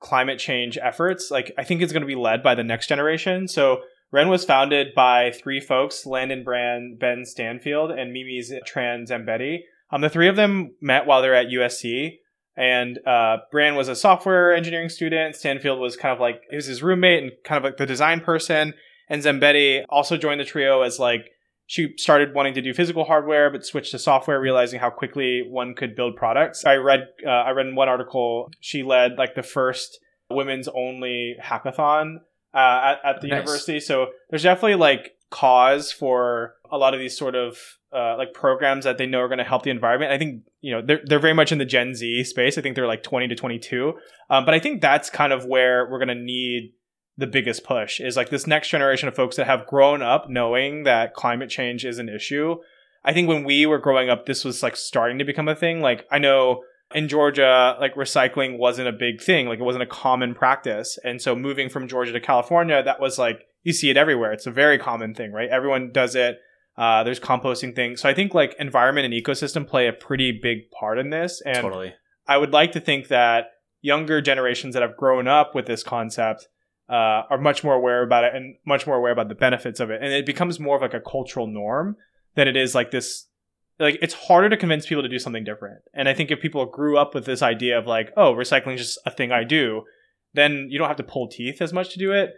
climate 0.00 0.38
change 0.38 0.78
efforts. 0.78 1.30
Like 1.30 1.52
I 1.58 1.64
think 1.64 1.82
it's 1.82 1.92
going 1.92 2.02
to 2.02 2.06
be 2.06 2.14
led 2.14 2.42
by 2.42 2.54
the 2.54 2.64
next 2.64 2.88
generation. 2.88 3.46
So 3.46 3.82
Wren 4.14 4.28
was 4.28 4.44
founded 4.44 4.94
by 4.94 5.32
three 5.32 5.58
folks: 5.58 6.06
Landon 6.06 6.44
Brand, 6.44 7.00
Ben 7.00 7.24
Stanfield, 7.24 7.90
and 7.90 8.12
Mimi 8.12 8.40
Tran 8.64 9.08
Zambetti. 9.08 9.62
Um, 9.90 10.02
the 10.02 10.08
three 10.08 10.28
of 10.28 10.36
them 10.36 10.76
met 10.80 11.04
while 11.04 11.20
they're 11.20 11.34
at 11.34 11.48
USC. 11.48 12.18
And 12.56 13.04
uh, 13.04 13.38
Brand 13.50 13.74
was 13.74 13.88
a 13.88 13.96
software 13.96 14.54
engineering 14.54 14.88
student. 14.88 15.34
Stanfield 15.34 15.80
was 15.80 15.96
kind 15.96 16.12
of 16.12 16.20
like 16.20 16.42
he 16.48 16.54
was 16.54 16.66
his 16.66 16.80
roommate 16.80 17.24
and 17.24 17.32
kind 17.42 17.58
of 17.58 17.64
like 17.64 17.76
the 17.76 17.86
design 17.86 18.20
person. 18.20 18.74
And 19.08 19.20
Zambetti 19.20 19.84
also 19.88 20.16
joined 20.16 20.40
the 20.40 20.44
trio 20.44 20.82
as 20.82 21.00
like 21.00 21.32
she 21.66 21.94
started 21.96 22.36
wanting 22.36 22.54
to 22.54 22.62
do 22.62 22.72
physical 22.72 23.06
hardware 23.06 23.50
but 23.50 23.66
switched 23.66 23.90
to 23.90 23.98
software 23.98 24.40
realizing 24.40 24.78
how 24.78 24.90
quickly 24.90 25.42
one 25.48 25.74
could 25.74 25.96
build 25.96 26.14
products 26.14 26.66
i 26.66 26.74
read 26.74 27.08
uh, 27.26 27.30
i 27.30 27.50
read 27.52 27.66
in 27.66 27.74
one 27.74 27.88
article 27.88 28.50
she 28.60 28.82
led 28.82 29.12
like 29.16 29.34
the 29.34 29.42
first 29.42 29.98
women's 30.28 30.68
only 30.68 31.36
hackathon 31.42 32.18
uh, 32.54 32.96
at, 33.04 33.16
at, 33.16 33.20
the 33.20 33.28
nice. 33.28 33.38
university 33.38 33.80
so 33.80 34.08
there's 34.30 34.42
definitely 34.42 34.76
like 34.76 35.12
cause 35.30 35.90
for 35.90 36.54
a 36.70 36.78
lot 36.78 36.94
of 36.94 37.00
these 37.00 37.16
sort 37.16 37.34
of 37.34 37.58
uh, 37.92 38.16
like 38.16 38.32
programs 38.34 38.84
that 38.84 38.98
they 38.98 39.06
know 39.06 39.20
are 39.20 39.28
going 39.28 39.38
to 39.38 39.44
help 39.44 39.62
the 39.62 39.70
environment 39.70 40.12
i 40.12 40.18
think 40.18 40.42
you 40.60 40.72
know 40.72 40.82
they're, 40.84 41.00
they're 41.04 41.18
very 41.18 41.34
much 41.34 41.52
in 41.52 41.58
the 41.58 41.64
gen 41.64 41.94
z 41.94 42.22
space 42.24 42.56
i 42.58 42.60
think 42.60 42.74
they're 42.76 42.86
like 42.86 43.02
20 43.02 43.28
to 43.28 43.34
22 43.34 43.94
um, 44.30 44.44
but 44.44 44.54
i 44.54 44.58
think 44.58 44.80
that's 44.80 45.10
kind 45.10 45.32
of 45.32 45.44
where 45.44 45.88
we're 45.90 45.98
going 45.98 46.08
to 46.08 46.14
need 46.14 46.72
the 47.16 47.26
biggest 47.26 47.64
push 47.64 48.00
is 48.00 48.16
like 48.16 48.30
this 48.30 48.46
next 48.46 48.68
generation 48.68 49.08
of 49.08 49.14
folks 49.14 49.36
that 49.36 49.46
have 49.46 49.66
grown 49.66 50.02
up 50.02 50.28
knowing 50.28 50.84
that 50.84 51.14
climate 51.14 51.48
change 51.48 51.84
is 51.84 51.98
an 51.98 52.08
issue. 52.08 52.56
I 53.04 53.12
think 53.12 53.28
when 53.28 53.44
we 53.44 53.66
were 53.66 53.78
growing 53.78 54.10
up, 54.10 54.26
this 54.26 54.44
was 54.44 54.62
like 54.62 54.76
starting 54.76 55.18
to 55.18 55.24
become 55.24 55.48
a 55.48 55.54
thing. 55.54 55.80
Like 55.80 56.06
I 56.10 56.18
know 56.18 56.62
in 56.94 57.08
Georgia, 57.08 57.76
like 57.80 57.94
recycling 57.96 58.56
wasn't 58.56 58.88
a 58.88 58.92
big 58.92 59.20
thing. 59.20 59.48
Like 59.48 59.58
it 59.58 59.64
wasn't 59.64 59.82
a 59.82 59.86
common 59.86 60.34
practice. 60.34 60.98
And 61.04 61.20
so 61.20 61.34
moving 61.34 61.68
from 61.68 61.88
Georgia 61.88 62.12
to 62.12 62.20
California, 62.20 62.82
that 62.82 63.00
was 63.00 63.18
like, 63.18 63.46
you 63.64 63.72
see 63.72 63.90
it 63.90 63.96
everywhere. 63.96 64.32
It's 64.32 64.46
a 64.46 64.52
very 64.52 64.78
common 64.78 65.14
thing, 65.14 65.32
right? 65.32 65.48
Everyone 65.48 65.90
does 65.92 66.14
it. 66.14 66.38
Uh, 66.76 67.02
there's 67.04 67.20
composting 67.20 67.74
things. 67.74 68.00
So 68.00 68.08
I 68.08 68.14
think 68.14 68.32
like 68.32 68.54
environment 68.58 69.04
and 69.04 69.14
ecosystem 69.14 69.66
play 69.66 69.88
a 69.88 69.92
pretty 69.92 70.38
big 70.40 70.70
part 70.70 70.98
in 70.98 71.10
this. 71.10 71.42
And 71.44 71.56
totally. 71.56 71.94
I 72.26 72.38
would 72.38 72.52
like 72.52 72.72
to 72.72 72.80
think 72.80 73.08
that 73.08 73.46
younger 73.80 74.20
generations 74.20 74.74
that 74.74 74.82
have 74.82 74.96
grown 74.96 75.28
up 75.28 75.54
with 75.54 75.66
this 75.66 75.82
concept 75.82 76.48
uh, 76.88 77.22
are 77.30 77.38
much 77.38 77.64
more 77.64 77.74
aware 77.74 78.02
about 78.02 78.24
it 78.24 78.34
and 78.34 78.56
much 78.66 78.86
more 78.86 78.96
aware 78.96 79.12
about 79.12 79.28
the 79.28 79.34
benefits 79.34 79.80
of 79.80 79.90
it. 79.90 80.02
And 80.02 80.12
it 80.12 80.26
becomes 80.26 80.60
more 80.60 80.76
of 80.76 80.82
like 80.82 80.94
a 80.94 81.00
cultural 81.00 81.46
norm 81.46 81.96
than 82.34 82.48
it 82.48 82.56
is 82.56 82.74
like 82.74 82.90
this. 82.90 83.26
Like 83.78 83.98
it's 84.00 84.14
harder 84.14 84.48
to 84.48 84.56
convince 84.56 84.86
people 84.86 85.02
to 85.02 85.08
do 85.08 85.18
something 85.18 85.44
different. 85.44 85.80
And 85.92 86.08
I 86.08 86.14
think 86.14 86.30
if 86.30 86.40
people 86.40 86.64
grew 86.66 86.96
up 86.96 87.14
with 87.14 87.26
this 87.26 87.42
idea 87.42 87.78
of 87.78 87.86
like, 87.86 88.12
oh, 88.16 88.32
recycling 88.32 88.74
is 88.74 88.80
just 88.80 88.98
a 89.04 89.10
thing 89.10 89.32
I 89.32 89.44
do, 89.44 89.82
then 90.32 90.68
you 90.70 90.78
don't 90.78 90.88
have 90.88 90.96
to 90.98 91.02
pull 91.02 91.28
teeth 91.28 91.60
as 91.60 91.72
much 91.72 91.90
to 91.92 91.98
do 91.98 92.12
it. 92.12 92.30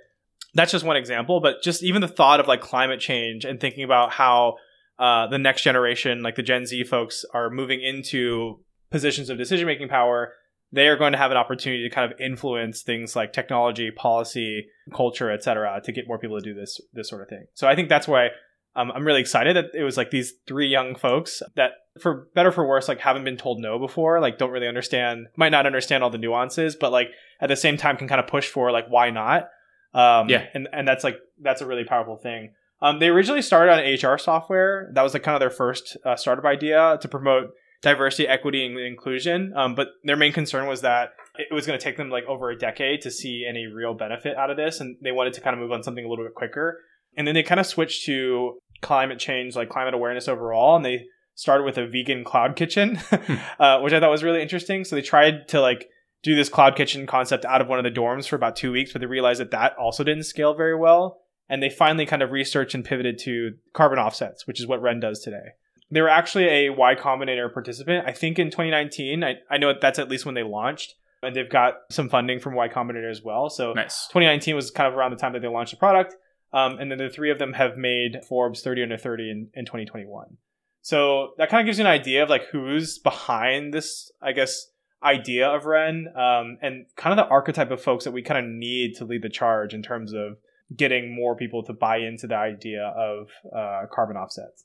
That's 0.55 0.73
just 0.73 0.85
one 0.85 0.97
example. 0.97 1.41
But 1.41 1.63
just 1.63 1.83
even 1.83 2.01
the 2.01 2.09
thought 2.09 2.41
of 2.41 2.49
like 2.49 2.61
climate 2.61 3.01
change 3.01 3.45
and 3.45 3.61
thinking 3.61 3.85
about 3.85 4.13
how 4.13 4.57
uh, 4.99 5.27
the 5.27 5.39
next 5.39 5.63
generation, 5.63 6.23
like 6.23 6.37
the 6.37 6.43
Gen 6.43 6.65
Z 6.65 6.85
folks, 6.85 7.25
are 7.35 7.51
moving 7.51 7.83
into 7.83 8.61
positions 8.91 9.29
of 9.29 9.37
decision 9.37 9.67
making 9.67 9.89
power 9.89 10.33
they 10.73 10.89
are 10.89 10.97
going 10.97 11.13
to 11.13 11.19
have 11.19 11.31
an 11.31 11.37
opportunity 11.37 11.89
to 11.89 11.95
kind 11.95 12.11
of 12.11 12.21
influence 12.21 12.83
things 12.83 13.15
like 13.15 13.33
technology, 13.33 13.91
policy, 13.91 14.67
culture, 14.95 15.31
et 15.31 15.43
cetera, 15.43 15.81
to 15.85 15.93
get 15.93 16.09
more 16.09 16.19
people 16.19 16.39
to 16.39 16.45
do 16.45 16.55
this 16.55 16.81
this 16.93 17.09
sort 17.09 17.23
of 17.23 17.29
thing. 17.29 17.47
So 17.55 17.69
I 17.69 17.75
think 17.75 17.89
that's 17.89 18.09
why 18.09 18.29
um, 18.77 18.93
I'm 18.93 19.07
really 19.07 19.21
excited 19.21 19.57
that 19.57 19.75
it 19.75 19.83
was 19.83 19.97
like 19.97 20.11
these 20.11 20.35
three 20.47 20.69
young 20.69 20.95
folks 20.95 21.43
that, 21.57 21.73
for 22.01 22.29
better 22.35 22.53
for 22.53 22.67
worse, 22.67 22.89
like 22.89 23.01
haven't 23.01 23.25
been 23.25 23.39
told 23.39 23.59
no 23.59 23.79
before, 23.79 24.21
like 24.21 24.39
don't 24.39 24.51
really 24.51 24.69
understand, 24.69 25.29
might 25.37 25.49
not 25.49 25.67
understand 25.67 26.05
all 26.05 26.11
the 26.11 26.19
nuances, 26.19 26.77
but 26.77 26.93
like 26.93 27.09
at 27.41 27.49
the 27.49 27.57
same 27.57 27.79
time 27.79 27.97
can 27.97 28.07
kind 28.07 28.21
of 28.21 28.27
push 28.27 28.49
for 28.49 28.71
like 28.71 28.87
why 28.89 29.11
not? 29.11 29.49
Um, 29.95 30.29
yeah, 30.29 30.45
and 30.53 30.69
and 30.73 30.87
that's 30.87 31.03
like 31.03 31.17
that's 31.41 31.63
a 31.63 31.67
really 31.67 31.85
powerful 31.85 32.17
thing. 32.17 32.53
Um, 32.83 32.99
they 32.99 33.09
originally 33.09 33.41
started 33.41 33.73
on 33.73 34.13
HR 34.13 34.19
software. 34.19 34.91
That 34.93 35.03
was 35.03 35.15
like 35.15 35.23
kind 35.23 35.35
of 35.35 35.41
their 35.41 35.51
first 35.51 35.97
uh, 36.05 36.17
startup 36.17 36.45
idea 36.45 36.99
to 37.01 37.09
promote 37.09 37.53
diversity, 37.81 38.29
equity, 38.29 38.67
and 38.67 38.79
inclusion. 38.79 39.55
Um, 39.57 39.75
but 39.75 39.89
their 40.05 40.17
main 40.17 40.33
concern 40.33 40.67
was 40.67 40.83
that 40.83 41.11
it 41.39 41.53
was 41.55 41.67
going 41.67 41.79
to 41.79 41.83
take 41.83 41.97
them 41.97 42.11
like 42.11 42.25
over 42.25 42.51
a 42.51 42.59
decade 42.59 43.01
to 43.03 43.11
see 43.11 43.47
any 43.49 43.67
real 43.67 43.95
benefit 43.95 44.37
out 44.37 44.51
of 44.51 44.59
this, 44.59 44.81
and 44.81 44.97
they 45.03 45.13
wanted 45.13 45.33
to 45.35 45.41
kind 45.41 45.55
of 45.55 45.61
move 45.61 45.73
on 45.73 45.83
something 45.83 46.05
a 46.05 46.09
little 46.09 46.25
bit 46.27 46.35
quicker. 46.35 46.79
And 47.17 47.27
then 47.27 47.35
they 47.35 47.43
kind 47.43 47.61
of 47.61 47.67
switched 47.67 48.05
to 48.05 48.59
climate 48.81 49.19
change, 49.19 49.57
like 49.57 49.69
climate 49.69 49.95
awareness 49.95 50.29
overall, 50.29 50.77
and 50.77 50.85
they 50.85 51.07
started 51.35 51.65
with 51.65 51.79
a 51.79 51.87
vegan 51.87 52.25
cloud 52.25 52.57
kitchen, 52.57 52.97
hmm. 53.11 53.35
uh, 53.61 53.81
which 53.81 53.93
I 53.93 54.01
thought 54.01 54.11
was 54.11 54.25
really 54.25 54.43
interesting. 54.43 54.85
So 54.85 54.97
they 54.97 55.03
tried 55.03 55.49
to 55.49 55.61
like 55.61 55.89
do 56.23 56.35
this 56.35 56.49
cloud 56.49 56.77
kitchen 56.77 57.07
concept 57.07 57.45
out 57.45 57.61
of 57.61 57.69
one 57.69 57.79
of 57.79 57.85
the 57.85 58.01
dorms 58.01 58.27
for 58.29 58.37
about 58.37 58.57
two 58.57 58.73
weeks, 58.73 58.93
but 58.93 59.01
they 59.01 59.07
realized 59.07 59.41
that 59.41 59.51
that 59.51 59.77
also 59.77 60.03
didn't 60.03 60.25
scale 60.25 60.55
very 60.55 60.77
well. 60.77 61.21
And 61.49 61.63
they 61.63 61.71
finally 61.71 62.07
kind 62.07 62.23
of 62.23 62.33
researched 62.33 62.75
and 62.75 62.85
pivoted 62.85 63.19
to 63.21 63.53
carbon 63.73 64.01
offsets, 64.01 64.49
which 64.49 64.59
is 64.59 64.67
what 64.67 64.83
Wren 64.83 64.99
does 64.99 65.21
today 65.21 65.53
they 65.91 66.01
were 66.01 66.09
actually 66.09 66.49
a 66.49 66.71
Y 66.71 66.95
Combinator 66.95 67.53
participant. 67.53 68.07
I 68.07 68.13
think 68.13 68.39
in 68.39 68.51
2019. 68.51 69.23
I, 69.23 69.37
I 69.51 69.59
know 69.59 69.73
that's 69.81 69.99
at 69.99 70.09
least 70.09 70.27
when 70.27 70.35
they 70.35 70.43
launched. 70.43 70.95
And 71.23 71.35
they've 71.35 71.49
got 71.49 71.75
some 71.91 72.09
funding 72.09 72.41
from 72.41 72.55
Y 72.55 72.69
Combinator 72.69 73.11
as 73.11 73.23
well. 73.23 73.49
So 73.49 73.73
nice. 73.73 74.07
2019 74.09 74.55
was 74.55 74.71
kind 74.71 74.87
of 74.87 74.97
around 74.97 75.13
the 75.13 75.17
time 75.17 75.33
that 75.33 75.41
they 75.41 75.49
launched 75.49 75.73
the 75.73 75.79
product. 75.79 76.15
Um, 76.53 76.79
and 76.79 76.91
then 76.91 76.99
the 76.99 77.11
three 77.11 77.31
of 77.31 77.39
them 77.39 77.55
have 77.55 77.77
made 77.77 78.25
Forbes 78.29 78.63
30 78.63 78.85
under 78.85 78.97
30 78.97 79.31
in, 79.31 79.49
in 79.55 79.65
2021. 79.65 80.37
So 80.81 81.33
that 81.39 81.51
kind 81.51 81.61
of 81.61 81.67
gives 81.67 81.79
you 81.79 81.85
an 81.85 81.91
idea 81.91 82.23
of 82.23 82.31
like 82.31 82.45
who's 82.53 82.99
behind 82.99 83.75
this, 83.75 84.11
I 84.23 84.33
guess, 84.33 84.69
idea 85.03 85.49
of 85.49 85.67
Wren 85.67 86.07
um, 86.17 86.59
and 86.63 86.87
kind 86.97 87.19
of 87.19 87.25
the 87.25 87.31
archetype 87.31 87.71
of 87.71 87.83
folks 87.83 88.05
that 88.05 88.13
we 88.13 88.23
kind 88.23 88.45
of 88.45 88.51
need 88.51 88.95
to 88.97 89.05
lead 89.05 89.23
the 89.23 89.29
charge 89.29 89.75
in 89.75 89.83
terms 89.83 90.13
of 90.13 90.39
getting 90.75 91.15
more 91.15 91.37
people 91.37 91.63
to 91.65 91.73
buy 91.73 91.99
into 91.99 92.27
the 92.27 92.37
idea 92.37 92.85
of 92.97 93.29
uh, 93.55 93.87
carbon 93.93 94.17
offsets. 94.17 94.65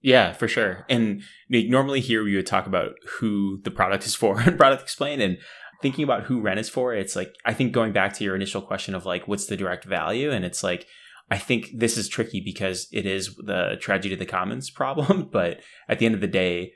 Yeah, 0.00 0.34
for 0.34 0.48
sure. 0.48 0.84
And 0.90 1.22
normally 1.48 2.00
here 2.00 2.22
we 2.22 2.36
would 2.36 2.46
talk 2.46 2.66
about 2.66 2.92
who 3.18 3.60
the 3.64 3.70
product 3.70 4.04
is 4.04 4.14
for 4.14 4.40
and 4.40 4.58
product 4.58 4.82
explain. 4.82 5.20
And 5.20 5.38
thinking 5.80 6.04
about 6.04 6.24
who 6.24 6.40
Wren 6.40 6.58
is 6.58 6.68
for, 6.68 6.94
it's 6.94 7.16
like 7.16 7.34
I 7.44 7.54
think 7.54 7.72
going 7.72 7.92
back 7.92 8.12
to 8.14 8.24
your 8.24 8.36
initial 8.36 8.60
question 8.60 8.94
of 8.94 9.06
like 9.06 9.26
what's 9.26 9.46
the 9.46 9.56
direct 9.56 9.84
value, 9.84 10.30
and 10.30 10.44
it's 10.44 10.62
like 10.62 10.86
I 11.30 11.38
think 11.38 11.70
this 11.74 11.96
is 11.96 12.08
tricky 12.08 12.40
because 12.40 12.86
it 12.92 13.06
is 13.06 13.34
the 13.36 13.76
tragedy 13.80 14.14
of 14.14 14.18
the 14.18 14.26
commons 14.26 14.70
problem. 14.74 15.28
But 15.32 15.60
at 15.88 15.98
the 15.98 16.06
end 16.06 16.14
of 16.14 16.20
the 16.20 16.26
day, 16.26 16.72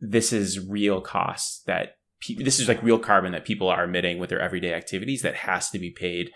this 0.00 0.32
is 0.32 0.66
real 0.66 1.00
costs 1.00 1.62
that 1.66 1.96
pe- 2.20 2.34
this 2.34 2.60
is 2.60 2.68
like 2.68 2.82
real 2.82 2.98
carbon 2.98 3.32
that 3.32 3.44
people 3.44 3.68
are 3.68 3.84
emitting 3.84 4.18
with 4.18 4.30
their 4.30 4.40
everyday 4.40 4.72
activities 4.72 5.22
that 5.22 5.34
has 5.34 5.70
to 5.70 5.78
be 5.78 5.90
paid 5.90 6.30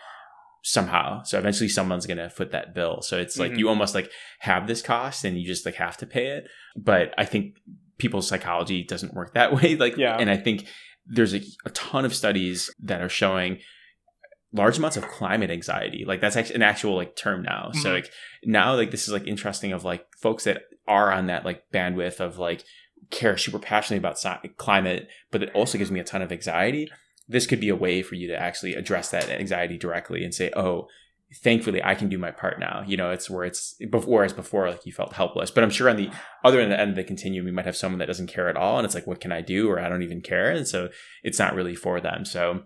somehow. 0.62 1.22
So 1.24 1.38
eventually 1.38 1.68
someone's 1.68 2.06
going 2.06 2.18
to 2.18 2.30
foot 2.30 2.52
that 2.52 2.74
bill. 2.74 3.02
So 3.02 3.18
it's 3.18 3.38
like 3.38 3.50
mm-hmm. 3.50 3.58
you 3.58 3.68
almost 3.68 3.94
like 3.94 4.10
have 4.40 4.66
this 4.66 4.80
cost 4.80 5.24
and 5.24 5.36
you 5.38 5.46
just 5.46 5.66
like 5.66 5.74
have 5.74 5.96
to 5.98 6.06
pay 6.06 6.28
it. 6.28 6.48
But 6.76 7.12
I 7.18 7.24
think 7.24 7.56
people's 7.98 8.28
psychology 8.28 8.84
doesn't 8.84 9.14
work 9.14 9.34
that 9.34 9.54
way. 9.62 9.76
Like, 9.76 9.96
yeah. 9.96 10.16
and 10.18 10.30
I 10.30 10.36
think 10.36 10.66
there's 11.06 11.34
a, 11.34 11.42
a 11.64 11.70
ton 11.70 12.04
of 12.04 12.14
studies 12.14 12.70
that 12.80 13.00
are 13.00 13.08
showing 13.08 13.58
large 14.52 14.78
amounts 14.78 14.96
of 14.96 15.08
climate 15.08 15.50
anxiety. 15.50 16.04
Like 16.06 16.20
that's 16.20 16.36
actually 16.36 16.56
an 16.56 16.62
actual 16.62 16.96
like 16.96 17.16
term 17.16 17.42
now. 17.42 17.70
Mm-hmm. 17.70 17.80
So 17.80 17.92
like 17.92 18.10
now 18.44 18.74
like 18.74 18.90
this 18.90 19.06
is 19.06 19.12
like 19.12 19.26
interesting 19.26 19.72
of 19.72 19.84
like 19.84 20.06
folks 20.16 20.44
that 20.44 20.64
are 20.86 21.12
on 21.12 21.26
that 21.26 21.44
like 21.44 21.64
bandwidth 21.72 22.20
of 22.20 22.38
like 22.38 22.64
care 23.10 23.36
super 23.36 23.58
passionately 23.58 23.98
about 23.98 24.18
climate, 24.56 25.08
but 25.30 25.42
it 25.42 25.50
also 25.54 25.78
gives 25.78 25.90
me 25.90 26.00
a 26.00 26.04
ton 26.04 26.22
of 26.22 26.32
anxiety 26.32 26.90
this 27.28 27.46
could 27.46 27.60
be 27.60 27.68
a 27.68 27.76
way 27.76 28.02
for 28.02 28.14
you 28.14 28.28
to 28.28 28.36
actually 28.36 28.74
address 28.74 29.10
that 29.10 29.28
anxiety 29.28 29.78
directly 29.78 30.24
and 30.24 30.34
say, 30.34 30.50
oh, 30.54 30.88
thankfully 31.42 31.82
I 31.82 31.94
can 31.94 32.08
do 32.08 32.18
my 32.18 32.30
part 32.30 32.60
now. 32.60 32.84
You 32.86 32.96
know, 32.96 33.10
it's 33.10 33.30
where 33.30 33.44
it's 33.44 33.74
before 33.90 34.24
as 34.24 34.32
before, 34.32 34.68
like 34.68 34.84
you 34.84 34.92
felt 34.92 35.14
helpless. 35.14 35.50
But 35.50 35.64
I'm 35.64 35.70
sure 35.70 35.88
on 35.88 35.96
the 35.96 36.10
other 36.44 36.60
end 36.60 36.90
of 36.90 36.96
the 36.96 37.04
continuum, 37.04 37.46
you 37.46 37.52
might 37.52 37.64
have 37.64 37.76
someone 37.76 37.98
that 38.00 38.06
doesn't 38.06 38.26
care 38.26 38.48
at 38.48 38.56
all. 38.56 38.78
And 38.78 38.84
it's 38.84 38.94
like, 38.94 39.06
what 39.06 39.20
can 39.20 39.32
I 39.32 39.40
do? 39.40 39.70
Or 39.70 39.80
I 39.80 39.88
don't 39.88 40.02
even 40.02 40.20
care. 40.20 40.50
And 40.50 40.68
so 40.68 40.90
it's 41.22 41.38
not 41.38 41.54
really 41.54 41.74
for 41.74 42.00
them. 42.00 42.24
So 42.24 42.64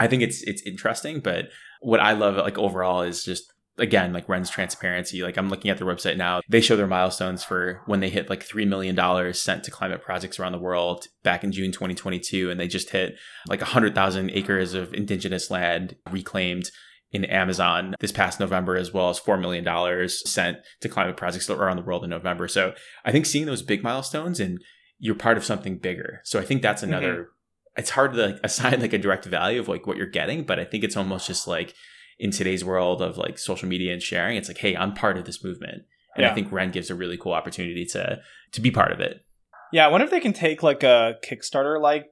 I 0.00 0.08
think 0.08 0.22
it's 0.22 0.42
it's 0.42 0.62
interesting. 0.62 1.20
But 1.20 1.50
what 1.80 2.00
I 2.00 2.12
love 2.12 2.36
like 2.36 2.58
overall 2.58 3.02
is 3.02 3.22
just 3.22 3.52
again, 3.78 4.12
like 4.12 4.28
Wren's 4.28 4.50
transparency. 4.50 5.22
Like 5.22 5.36
I'm 5.36 5.48
looking 5.48 5.70
at 5.70 5.78
their 5.78 5.86
website 5.86 6.16
now. 6.16 6.40
They 6.48 6.60
show 6.60 6.76
their 6.76 6.86
milestones 6.86 7.42
for 7.42 7.82
when 7.86 8.00
they 8.00 8.10
hit 8.10 8.28
like 8.28 8.46
$3 8.46 8.66
million 8.66 9.34
sent 9.34 9.64
to 9.64 9.70
climate 9.70 10.02
projects 10.02 10.38
around 10.38 10.52
the 10.52 10.58
world 10.58 11.06
back 11.22 11.44
in 11.44 11.52
June 11.52 11.72
2022. 11.72 12.50
And 12.50 12.60
they 12.60 12.68
just 12.68 12.90
hit 12.90 13.14
like 13.48 13.60
100,000 13.60 14.30
acres 14.30 14.74
of 14.74 14.92
indigenous 14.92 15.50
land 15.50 15.96
reclaimed 16.10 16.70
in 17.12 17.24
Amazon 17.24 17.94
this 18.00 18.12
past 18.12 18.38
November, 18.38 18.76
as 18.76 18.92
well 18.92 19.08
as 19.08 19.18
$4 19.18 19.40
million 19.40 20.08
sent 20.08 20.58
to 20.80 20.88
climate 20.88 21.16
projects 21.16 21.50
around 21.50 21.76
the 21.76 21.82
world 21.82 22.04
in 22.04 22.10
November. 22.10 22.46
So 22.48 22.74
I 23.04 23.12
think 23.12 23.26
seeing 23.26 23.46
those 23.46 23.62
big 23.62 23.82
milestones 23.82 24.38
and 24.38 24.62
you're 24.98 25.14
part 25.14 25.38
of 25.38 25.44
something 25.44 25.78
bigger. 25.78 26.20
So 26.24 26.38
I 26.38 26.44
think 26.44 26.62
that's 26.62 26.82
another, 26.82 27.14
mm-hmm. 27.14 27.30
It's 27.76 27.90
hard 27.90 28.14
to 28.14 28.26
like 28.26 28.40
assign 28.44 28.80
like 28.80 28.92
a 28.92 28.98
direct 28.98 29.24
value 29.24 29.60
of 29.60 29.68
like 29.68 29.86
what 29.86 29.96
you're 29.96 30.06
getting, 30.06 30.44
but 30.44 30.58
I 30.58 30.64
think 30.64 30.84
it's 30.84 30.96
almost 30.96 31.26
just 31.26 31.46
like, 31.46 31.74
in 32.20 32.30
today's 32.30 32.62
world 32.62 33.00
of 33.00 33.16
like 33.16 33.38
social 33.38 33.66
media 33.66 33.92
and 33.94 34.02
sharing, 34.02 34.36
it's 34.36 34.46
like, 34.46 34.58
hey, 34.58 34.76
I'm 34.76 34.92
part 34.92 35.16
of 35.16 35.24
this 35.24 35.42
movement. 35.42 35.84
And 36.14 36.24
yeah. 36.24 36.30
I 36.30 36.34
think 36.34 36.52
Wren 36.52 36.70
gives 36.70 36.90
a 36.90 36.94
really 36.94 37.16
cool 37.16 37.32
opportunity 37.32 37.86
to 37.86 38.20
to 38.52 38.60
be 38.60 38.70
part 38.70 38.92
of 38.92 39.00
it. 39.00 39.24
Yeah, 39.72 39.86
I 39.86 39.88
wonder 39.88 40.04
if 40.04 40.10
they 40.10 40.20
can 40.20 40.32
take 40.32 40.62
like 40.62 40.82
a 40.82 41.16
Kickstarter 41.24 41.80
like 41.80 42.10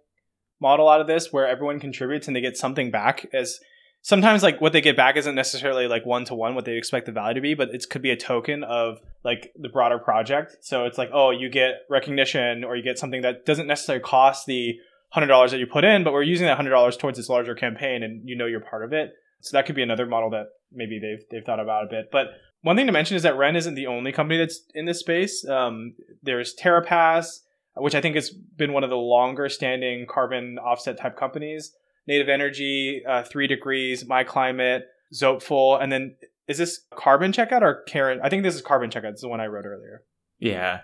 model 0.61 0.88
out 0.88 1.01
of 1.01 1.07
this 1.07 1.33
where 1.33 1.47
everyone 1.47 1.79
contributes 1.79 2.27
and 2.27 2.35
they 2.35 2.40
get 2.40 2.57
something 2.57 2.90
back 2.90 3.27
as 3.33 3.61
sometimes 4.03 4.42
like 4.42 4.61
what 4.61 4.73
they 4.73 4.81
get 4.81 4.97
back 4.97 5.16
isn't 5.16 5.35
necessarily 5.35 5.87
like 5.87 6.07
one 6.07 6.25
to 6.25 6.35
one 6.35 6.55
what 6.55 6.64
they 6.64 6.77
expect 6.77 7.07
the 7.07 7.12
value 7.12 7.35
to 7.35 7.40
be, 7.40 7.55
but 7.55 7.75
it 7.75 7.85
could 7.90 8.03
be 8.03 8.11
a 8.11 8.16
token 8.16 8.64
of 8.64 8.99
like 9.25 9.53
the 9.57 9.68
broader 9.68 9.99
project. 9.99 10.57
So 10.62 10.87
it's 10.87 10.97
like, 10.97 11.11
oh, 11.12 11.31
you 11.31 11.51
get 11.51 11.81
recognition 11.90 12.64
or 12.64 12.77
you 12.77 12.83
get 12.83 12.99
something 12.99 13.23
that 13.23 13.44
doesn't 13.44 13.66
necessarily 13.66 14.03
cost 14.03 14.47
the 14.47 14.79
hundred 15.11 15.29
dollars 15.29 15.51
that 15.51 15.59
you 15.59 15.66
put 15.66 15.85
in, 15.85 16.05
but 16.05 16.12
we're 16.12 16.23
using 16.23 16.47
that 16.47 16.57
hundred 16.57 16.71
dollars 16.71 16.97
towards 16.97 17.18
this 17.18 17.29
larger 17.29 17.55
campaign 17.55 18.03
and 18.03 18.29
you 18.29 18.37
know 18.37 18.47
you're 18.47 18.61
part 18.61 18.85
of 18.85 18.92
it. 18.92 19.12
So 19.40 19.57
that 19.57 19.66
could 19.66 19.77
be 19.77 19.83
another 19.83 20.07
model 20.07 20.31
that 20.31 20.47
maybe 20.73 20.99
they've 20.99 21.25
they've 21.31 21.44
thought 21.44 21.61
about 21.61 21.85
a 21.85 21.88
bit. 21.88 22.11
But 22.11 22.29
one 22.62 22.77
thing 22.77 22.87
to 22.87 22.92
mention 22.92 23.16
is 23.16 23.23
that 23.23 23.37
Wren 23.37 23.57
isn't 23.57 23.75
the 23.75 23.87
only 23.87 24.12
company 24.12 24.38
that's 24.38 24.62
in 24.75 24.85
this 24.85 25.01
space. 25.01 25.47
Um, 25.47 25.94
there's 26.23 26.57
TerraPass, 26.57 27.40
which 27.77 27.94
I 27.94 28.01
think 28.01 28.16
has 28.16 28.31
been 28.31 28.73
one 28.73 28.85
of 28.85 28.90
the 28.90 28.97
longer 28.97 29.49
standing 29.49 30.07
carbon 30.09 30.59
offset 30.59 30.99
type 30.99 31.16
companies. 31.16 31.73
Native 32.07 32.29
Energy, 32.29 33.03
uh, 33.07 33.23
Three 33.23 33.47
Degrees, 33.47 34.07
My 34.07 34.25
Climate, 34.25 34.87
Zopeful, 35.14 35.77
and 35.77 35.92
then 35.92 36.16
is 36.49 36.57
this 36.57 36.81
Carbon 36.97 37.33
Checkout 37.33 37.61
or 37.61 37.83
Karen? 37.87 38.21
I 38.23 38.31
think 38.31 38.42
this 38.42 38.55
is 38.55 38.62
Carbon 38.62 38.90
Checkout. 38.90 39.11
It's 39.11 39.21
the 39.21 39.29
one 39.29 39.40
I 39.40 39.47
wrote 39.47 39.66
earlier. 39.66 40.03
Yeah. 40.38 40.81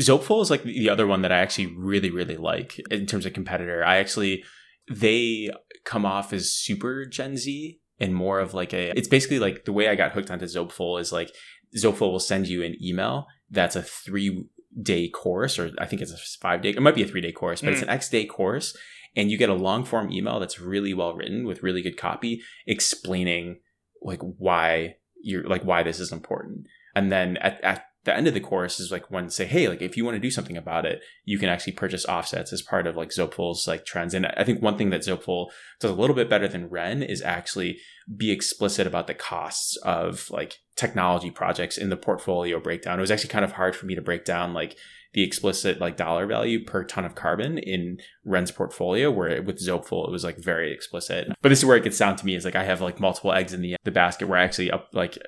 Zopeful 0.00 0.40
is 0.40 0.50
like 0.50 0.62
the 0.62 0.90
other 0.90 1.06
one 1.06 1.22
that 1.22 1.32
I 1.32 1.38
actually 1.38 1.74
really, 1.76 2.10
really 2.10 2.36
like 2.36 2.80
in 2.90 3.06
terms 3.06 3.26
of 3.26 3.32
competitor. 3.32 3.84
I 3.84 3.98
actually, 3.98 4.44
they 4.90 5.50
come 5.84 6.06
off 6.06 6.32
as 6.32 6.52
super 6.52 7.04
Gen 7.04 7.36
Z 7.36 7.80
and 8.00 8.14
more 8.14 8.40
of 8.40 8.54
like 8.54 8.72
a 8.72 8.96
it's 8.96 9.08
basically 9.08 9.38
like 9.38 9.64
the 9.64 9.72
way 9.72 9.88
I 9.88 9.94
got 9.94 10.12
hooked 10.12 10.30
onto 10.30 10.46
Zopeful 10.46 10.98
is 10.98 11.12
like 11.12 11.30
Zopeful 11.76 12.12
will 12.12 12.20
send 12.20 12.48
you 12.48 12.62
an 12.62 12.76
email 12.82 13.26
that's 13.50 13.76
a 13.76 13.82
three 13.82 14.44
day 14.80 15.08
course 15.08 15.58
or 15.58 15.72
I 15.78 15.86
think 15.86 16.02
it's 16.02 16.12
a 16.12 16.40
five 16.40 16.62
day 16.62 16.70
it 16.70 16.82
might 16.82 16.94
be 16.94 17.02
a 17.02 17.06
three 17.06 17.20
day 17.20 17.32
course 17.32 17.60
but 17.60 17.70
mm. 17.70 17.72
it's 17.72 17.82
an 17.82 17.88
X 17.88 18.08
day 18.08 18.24
course 18.24 18.76
and 19.16 19.30
you 19.30 19.38
get 19.38 19.48
a 19.48 19.54
long 19.54 19.84
form 19.84 20.12
email 20.12 20.38
that's 20.38 20.60
really 20.60 20.94
well 20.94 21.14
written 21.14 21.46
with 21.46 21.62
really 21.62 21.82
good 21.82 21.96
copy 21.96 22.42
explaining 22.66 23.60
like 24.02 24.20
why 24.20 24.96
you're 25.22 25.48
like 25.48 25.64
why 25.64 25.82
this 25.82 25.98
is 25.98 26.12
important 26.12 26.66
and 26.94 27.10
then 27.10 27.36
at, 27.38 27.60
at 27.64 27.84
the 28.08 28.16
end 28.16 28.26
of 28.26 28.32
the 28.32 28.40
course 28.40 28.80
is 28.80 28.90
like 28.90 29.10
when 29.10 29.28
say, 29.28 29.44
hey, 29.44 29.68
like 29.68 29.82
if 29.82 29.94
you 29.94 30.02
want 30.02 30.14
to 30.14 30.20
do 30.20 30.30
something 30.30 30.56
about 30.56 30.86
it, 30.86 31.02
you 31.26 31.38
can 31.38 31.50
actually 31.50 31.74
purchase 31.74 32.06
offsets 32.06 32.54
as 32.54 32.62
part 32.62 32.86
of 32.86 32.96
like 32.96 33.10
Zopeful's 33.10 33.68
like 33.68 33.84
trends. 33.84 34.14
And 34.14 34.24
I 34.26 34.44
think 34.44 34.62
one 34.62 34.78
thing 34.78 34.88
that 34.90 35.02
Zopeful 35.02 35.50
does 35.78 35.90
a 35.90 35.94
little 35.94 36.16
bit 36.16 36.30
better 36.30 36.48
than 36.48 36.70
Wren 36.70 37.02
is 37.02 37.20
actually 37.20 37.78
be 38.16 38.30
explicit 38.30 38.86
about 38.86 39.08
the 39.08 39.14
costs 39.14 39.76
of 39.82 40.30
like 40.30 40.56
technology 40.74 41.30
projects 41.30 41.76
in 41.76 41.90
the 41.90 41.98
portfolio 41.98 42.58
breakdown. 42.58 42.98
It 42.98 43.02
was 43.02 43.10
actually 43.10 43.28
kind 43.28 43.44
of 43.44 43.52
hard 43.52 43.76
for 43.76 43.84
me 43.84 43.94
to 43.94 44.00
break 44.00 44.24
down 44.24 44.54
like 44.54 44.78
the 45.12 45.22
explicit 45.22 45.78
like 45.78 45.98
dollar 45.98 46.26
value 46.26 46.64
per 46.64 46.84
ton 46.84 47.04
of 47.04 47.14
carbon 47.14 47.58
in 47.58 47.98
Wren's 48.24 48.50
portfolio, 48.50 49.10
where 49.10 49.42
with 49.42 49.58
Zopeful 49.58 50.06
it 50.06 50.12
was 50.12 50.24
like 50.24 50.38
very 50.38 50.72
explicit. 50.72 51.28
But 51.42 51.50
this 51.50 51.58
is 51.58 51.66
where 51.66 51.76
it 51.76 51.84
gets 51.84 51.98
down 51.98 52.16
to 52.16 52.24
me 52.24 52.36
is 52.36 52.46
like 52.46 52.56
I 52.56 52.64
have 52.64 52.80
like 52.80 53.00
multiple 53.00 53.34
eggs 53.34 53.52
in 53.52 53.60
the 53.60 53.76
the 53.84 53.90
basket 53.90 54.28
where 54.28 54.38
I 54.38 54.44
actually 54.44 54.70
up 54.70 54.88
like 54.94 55.18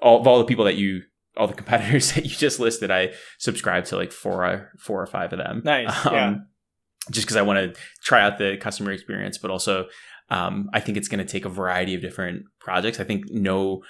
all 0.00 0.18
of 0.18 0.26
all 0.26 0.38
the 0.38 0.46
people 0.46 0.64
that 0.64 0.76
you 0.76 1.02
all 1.36 1.46
the 1.46 1.54
competitors 1.62 2.12
that 2.12 2.24
you 2.24 2.30
just 2.30 2.60
listed, 2.60 2.90
I 2.90 3.12
subscribe 3.38 3.84
to 3.86 3.96
like 3.96 4.12
four 4.12 4.70
four 4.78 5.02
or 5.02 5.06
five 5.06 5.32
of 5.32 5.38
them. 5.38 5.62
Nice. 5.64 6.06
Um, 6.06 6.12
yeah. 6.14 6.34
Just 7.10 7.26
because 7.26 7.36
I 7.36 7.42
want 7.42 7.74
to 7.74 7.80
try 8.04 8.22
out 8.22 8.38
the 8.38 8.56
customer 8.58 8.92
experience, 8.92 9.36
but 9.36 9.50
also 9.50 9.86
um, 10.30 10.70
I 10.72 10.80
think 10.80 10.96
it's 10.96 11.08
going 11.08 11.24
to 11.24 11.30
take 11.30 11.44
a 11.44 11.48
variety 11.48 11.94
of 11.94 12.00
different 12.00 12.44
projects. 12.60 13.00
I 13.00 13.04
think 13.04 13.24
no, 13.28 13.82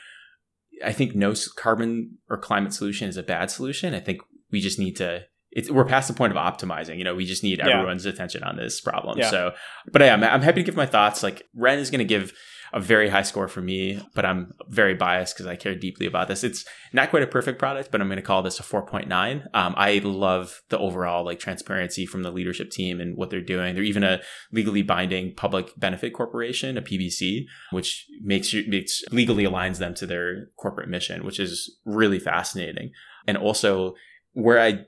I 0.83 0.93
think 0.93 1.15
no 1.15 1.35
carbon 1.57 2.19
or 2.31 2.39
climate 2.39 2.73
solution 2.73 3.09
is 3.09 3.19
a 3.19 3.23
bad 3.23 3.51
solution. 3.51 3.95
I 3.95 4.01
think 4.01 4.23
we 4.51 4.61
just 4.61 4.79
need 4.79 4.97
to 4.97 5.25
it's, 5.53 5.71
we're 5.71 5.85
past 5.85 6.09
the 6.09 6.15
point 6.15 6.35
of 6.35 6.39
optimizing. 6.39 6.97
You 6.97 7.05
know, 7.05 7.15
we 7.15 7.27
just 7.27 7.43
need 7.43 7.59
yeah. 7.59 7.69
everyone's 7.69 8.07
attention 8.07 8.43
on 8.43 8.57
this 8.57 8.81
problem. 8.81 9.19
Yeah. 9.19 9.31
So, 9.31 9.53
but 9.93 10.01
yeah, 10.01 10.15
I'm, 10.15 10.25
I'm 10.25 10.41
happy 10.41 10.63
to 10.63 10.65
give 10.65 10.77
my 10.77 10.87
thoughts. 10.87 11.23
Like 11.23 11.43
Wren 11.55 11.79
is 11.79 11.91
going 11.91 11.99
to 11.99 12.05
give 12.05 12.33
a 12.73 12.81
very 12.81 13.09
high 13.09 13.23
score 13.23 13.49
for 13.49 13.61
me, 13.61 14.01
but 14.15 14.25
I'm 14.25 14.55
very 14.69 14.95
biased 14.95 15.35
because 15.35 15.47
I 15.47 15.57
care 15.57 15.75
deeply 15.75 16.07
about 16.07 16.29
this. 16.29 16.43
It's 16.43 16.65
not 16.93 17.11
quite 17.11 17.23
a 17.23 17.27
perfect 17.27 17.59
product, 17.59 17.91
but 17.91 18.01
I'm 18.01 18.09
going 18.09 18.17
to 18.17 18.23
call 18.23 18.43
this 18.43 18.59
a 18.61 18.63
4.9. 18.63 19.47
Um, 19.55 19.75
I 19.77 20.01
love 20.03 20.63
the 20.71 20.79
overall 20.79 21.25
like 21.25 21.39
transparency 21.39 22.07
from 22.07 22.23
the 22.23 22.31
leadership 22.31 22.71
team 22.71 23.01
and 23.01 23.17
what 23.17 23.29
they're 23.31 23.43
doing. 23.43 23.75
They're 23.75 23.85
even 23.85 24.05
a 24.05 24.21
legally 24.53 24.83
binding 24.83 25.35
public 25.35 25.79
benefit 25.79 26.15
corporation, 26.15 26.79
a 26.79 26.83
PBC, 26.83 27.45
which 27.73 28.07
makes 28.23 28.53
you 28.53 28.65
makes 28.69 29.03
legally 29.11 29.45
aligns 29.45 29.79
them 29.79 29.95
to 29.95 30.07
their 30.07 30.47
corporate 30.57 30.89
mission, 30.89 31.25
which 31.25 31.39
is 31.39 31.79
really 31.85 32.19
fascinating. 32.19 32.91
And 33.27 33.37
also 33.37 33.95
where 34.33 34.61
I 34.61 34.87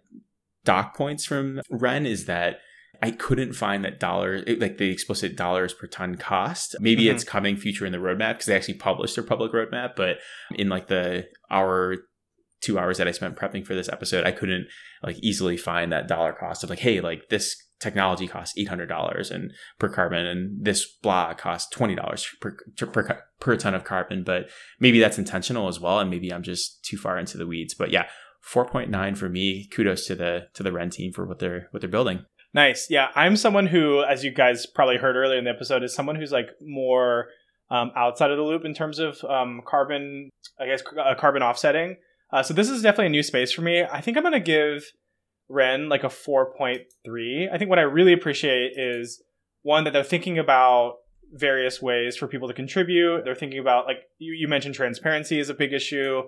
dock 0.64 0.96
points 0.96 1.24
from 1.24 1.60
Wren 1.70 2.06
is 2.06 2.24
that 2.24 2.60
I 3.02 3.10
couldn't 3.10 3.54
find 3.54 3.84
that 3.84 4.00
dollar, 4.00 4.42
like 4.58 4.78
the 4.78 4.90
explicit 4.90 5.36
dollars 5.36 5.72
per 5.72 5.86
ton 5.86 6.16
cost. 6.16 6.76
Maybe 6.80 7.04
mm-hmm. 7.04 7.14
it's 7.14 7.24
coming 7.24 7.56
future 7.56 7.86
in 7.86 7.92
the 7.92 7.98
roadmap 7.98 8.34
because 8.34 8.46
they 8.46 8.56
actually 8.56 8.74
published 8.74 9.14
their 9.14 9.24
public 9.24 9.52
roadmap. 9.52 9.96
But 9.96 10.18
in 10.54 10.68
like 10.68 10.88
the 10.88 11.28
hour, 11.50 11.96
two 12.60 12.78
hours 12.78 12.98
that 12.98 13.08
I 13.08 13.12
spent 13.12 13.36
prepping 13.36 13.66
for 13.66 13.74
this 13.74 13.88
episode, 13.88 14.26
I 14.26 14.32
couldn't 14.32 14.66
like 15.02 15.16
easily 15.22 15.56
find 15.56 15.92
that 15.92 16.08
dollar 16.08 16.32
cost 16.32 16.64
of 16.64 16.70
like, 16.70 16.80
hey, 16.80 17.00
like 17.00 17.28
this 17.28 17.56
technology 17.80 18.26
costs 18.26 18.54
eight 18.56 18.68
hundred 18.68 18.86
dollars 18.86 19.30
and 19.30 19.52
per 19.78 19.88
carbon, 19.88 20.26
and 20.26 20.64
this 20.64 20.86
blah 21.02 21.34
costs 21.34 21.70
twenty 21.70 21.94
dollars 21.94 22.26
per, 22.40 22.56
per 22.76 23.22
per 23.40 23.56
ton 23.56 23.74
of 23.74 23.84
carbon. 23.84 24.24
But 24.24 24.48
maybe 24.80 25.00
that's 25.00 25.18
intentional 25.18 25.68
as 25.68 25.80
well, 25.80 25.98
and 25.98 26.10
maybe 26.10 26.32
I'm 26.32 26.42
just 26.42 26.84
too 26.84 26.96
far 26.96 27.18
into 27.18 27.38
the 27.38 27.46
weeds. 27.46 27.74
But 27.74 27.90
yeah, 27.90 28.06
4.9 28.44 29.16
for 29.16 29.28
me. 29.28 29.66
Kudos 29.68 30.06
to 30.06 30.14
the 30.14 30.48
to 30.54 30.62
the 30.62 30.72
Wren 30.72 30.90
team 30.90 31.12
for 31.12 31.26
what 31.26 31.38
they're 31.38 31.68
what 31.70 31.80
they're 31.80 31.90
building. 31.90 32.24
Nice. 32.54 32.86
Yeah, 32.88 33.08
I'm 33.16 33.36
someone 33.36 33.66
who, 33.66 34.04
as 34.04 34.22
you 34.22 34.30
guys 34.30 34.64
probably 34.64 34.96
heard 34.96 35.16
earlier 35.16 35.38
in 35.38 35.44
the 35.44 35.50
episode, 35.50 35.82
is 35.82 35.92
someone 35.92 36.14
who's 36.14 36.30
like 36.30 36.50
more 36.62 37.26
um, 37.68 37.90
outside 37.96 38.30
of 38.30 38.36
the 38.36 38.44
loop 38.44 38.64
in 38.64 38.74
terms 38.74 39.00
of 39.00 39.22
um, 39.24 39.60
carbon, 39.66 40.30
I 40.60 40.66
guess, 40.66 40.82
uh, 40.96 41.14
carbon 41.16 41.42
offsetting. 41.42 41.96
Uh, 42.32 42.44
so 42.44 42.54
this 42.54 42.70
is 42.70 42.82
definitely 42.82 43.06
a 43.06 43.10
new 43.10 43.24
space 43.24 43.50
for 43.50 43.62
me. 43.62 43.82
I 43.82 44.00
think 44.00 44.16
I'm 44.16 44.22
gonna 44.22 44.38
give 44.38 44.84
Wren 45.48 45.88
like 45.88 46.04
a 46.04 46.08
4.3. 46.08 47.52
I 47.52 47.58
think 47.58 47.68
what 47.68 47.78
I 47.80 47.82
really 47.82 48.12
appreciate 48.12 48.72
is 48.76 49.20
one 49.62 49.84
that 49.84 49.92
they're 49.92 50.04
thinking 50.04 50.38
about 50.38 50.94
various 51.32 51.82
ways 51.82 52.16
for 52.16 52.28
people 52.28 52.46
to 52.46 52.54
contribute. 52.54 53.24
They're 53.24 53.34
thinking 53.34 53.58
about 53.58 53.86
like 53.86 54.04
you, 54.18 54.32
you 54.32 54.46
mentioned 54.46 54.76
transparency 54.76 55.40
is 55.40 55.48
a 55.48 55.54
big 55.54 55.72
issue. 55.72 56.22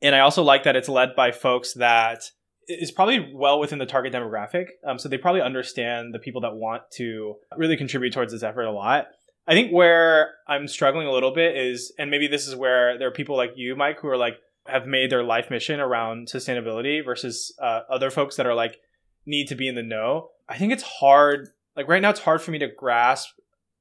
And 0.00 0.14
I 0.14 0.20
also 0.20 0.42
like 0.42 0.62
that 0.64 0.76
it's 0.76 0.88
led 0.88 1.16
by 1.16 1.32
folks 1.32 1.74
that 1.74 2.30
is 2.68 2.90
probably 2.90 3.32
well 3.34 3.58
within 3.58 3.78
the 3.78 3.86
target 3.86 4.12
demographic. 4.12 4.66
Um, 4.86 4.98
so 4.98 5.08
they 5.08 5.18
probably 5.18 5.42
understand 5.42 6.14
the 6.14 6.18
people 6.18 6.40
that 6.42 6.54
want 6.54 6.82
to 6.92 7.36
really 7.56 7.76
contribute 7.76 8.12
towards 8.12 8.32
this 8.32 8.42
effort 8.42 8.64
a 8.64 8.72
lot. 8.72 9.06
I 9.46 9.52
think 9.52 9.72
where 9.72 10.34
I'm 10.48 10.68
struggling 10.68 11.06
a 11.06 11.12
little 11.12 11.34
bit 11.34 11.56
is, 11.56 11.92
and 11.98 12.10
maybe 12.10 12.26
this 12.26 12.48
is 12.48 12.56
where 12.56 12.98
there 12.98 13.08
are 13.08 13.12
people 13.12 13.36
like 13.36 13.52
you, 13.56 13.76
Mike, 13.76 14.00
who 14.00 14.08
are 14.08 14.16
like, 14.16 14.38
have 14.66 14.86
made 14.86 15.10
their 15.10 15.22
life 15.22 15.50
mission 15.50 15.80
around 15.80 16.28
sustainability 16.28 17.04
versus 17.04 17.54
uh, 17.60 17.80
other 17.90 18.10
folks 18.10 18.36
that 18.36 18.46
are 18.46 18.54
like, 18.54 18.78
need 19.26 19.48
to 19.48 19.54
be 19.54 19.68
in 19.68 19.74
the 19.74 19.82
know. 19.82 20.30
I 20.48 20.56
think 20.56 20.72
it's 20.72 20.82
hard. 20.82 21.48
Like 21.76 21.88
right 21.88 22.00
now, 22.00 22.10
it's 22.10 22.20
hard 22.20 22.40
for 22.40 22.50
me 22.50 22.58
to 22.58 22.68
grasp 22.68 23.30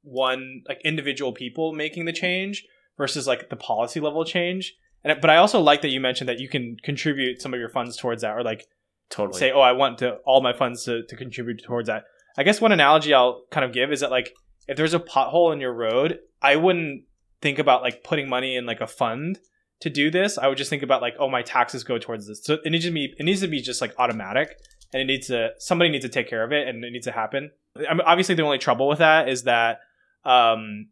one, 0.02 0.64
like 0.68 0.82
individual 0.84 1.32
people 1.32 1.74
making 1.74 2.06
the 2.06 2.14
change 2.14 2.66
versus 2.98 3.28
like 3.28 3.50
the 3.50 3.56
policy 3.56 4.00
level 4.00 4.26
change. 4.26 4.76
And 5.04 5.20
but 5.22 5.30
I 5.30 5.38
also 5.38 5.60
like 5.60 5.82
that 5.82 5.90
you 5.90 6.00
mentioned 6.00 6.30
that 6.30 6.40
you 6.40 6.50
can 6.50 6.78
contribute 6.84 7.42
some 7.42 7.54
of 7.54 7.60
your 7.60 7.70
funds 7.70 7.98
towards 7.98 8.22
that, 8.22 8.36
or 8.36 8.44
like 8.44 8.68
totally 9.10 9.40
say, 9.40 9.52
oh, 9.52 9.62
I 9.62 9.74
want 9.74 10.00
to 10.00 10.16
all 10.26 10.42
my 10.42 10.54
funds 10.54 10.84
to, 10.86 11.04
to 11.08 11.16
contribute 11.16 11.64
towards 11.64 11.88
that. 11.88 12.06
I 12.38 12.44
guess 12.44 12.62
one 12.62 12.72
analogy 12.72 13.14
I'll 13.14 13.44
kind 13.52 13.66
of 13.66 13.74
give 13.74 13.92
is 13.92 14.00
that 14.00 14.12
like 14.12 14.34
if 14.68 14.78
there's 14.78 14.94
a 14.94 15.00
pothole 15.00 15.54
in 15.54 15.60
your 15.60 15.74
road, 15.74 16.20
I 16.42 16.56
wouldn't 16.56 17.04
think 17.42 17.60
about 17.60 17.82
like 17.82 18.04
putting 18.04 18.30
money 18.30 18.56
in 18.56 18.66
like 18.66 18.82
a 18.82 18.88
fund 18.88 19.40
to 19.82 19.90
do 19.90 20.10
this. 20.10 20.38
I 20.38 20.48
would 20.48 20.58
just 20.58 20.70
think 20.70 20.82
about 20.82 21.02
like, 21.02 21.16
oh, 21.20 21.30
my 21.30 21.42
taxes 21.42 21.84
go 21.84 21.98
towards 21.98 22.28
this. 22.28 22.42
So 22.44 22.58
it 22.64 22.70
needs 22.70 22.86
to 22.86 22.92
be 22.92 23.14
it 23.18 23.24
needs 23.24 23.42
to 23.42 23.48
be 23.48 23.62
just 23.62 23.82
like 23.82 23.94
automatic, 24.00 24.58
and 24.94 25.02
it 25.02 25.06
needs 25.06 25.28
to 25.28 25.52
somebody 25.60 25.92
needs 25.92 26.06
to 26.06 26.10
take 26.10 26.30
care 26.30 26.44
of 26.44 26.52
it, 26.52 26.68
and 26.68 26.84
it 26.84 26.92
needs 26.92 27.06
to 27.06 27.12
happen. 27.12 27.52
I 27.78 27.94
mean, 27.94 28.02
obviously, 28.06 28.36
the 28.36 28.44
only 28.44 28.60
trouble 28.60 28.88
with 28.88 29.00
that 29.00 29.28
is 29.28 29.44
that 29.44 29.80
um, 30.26 30.88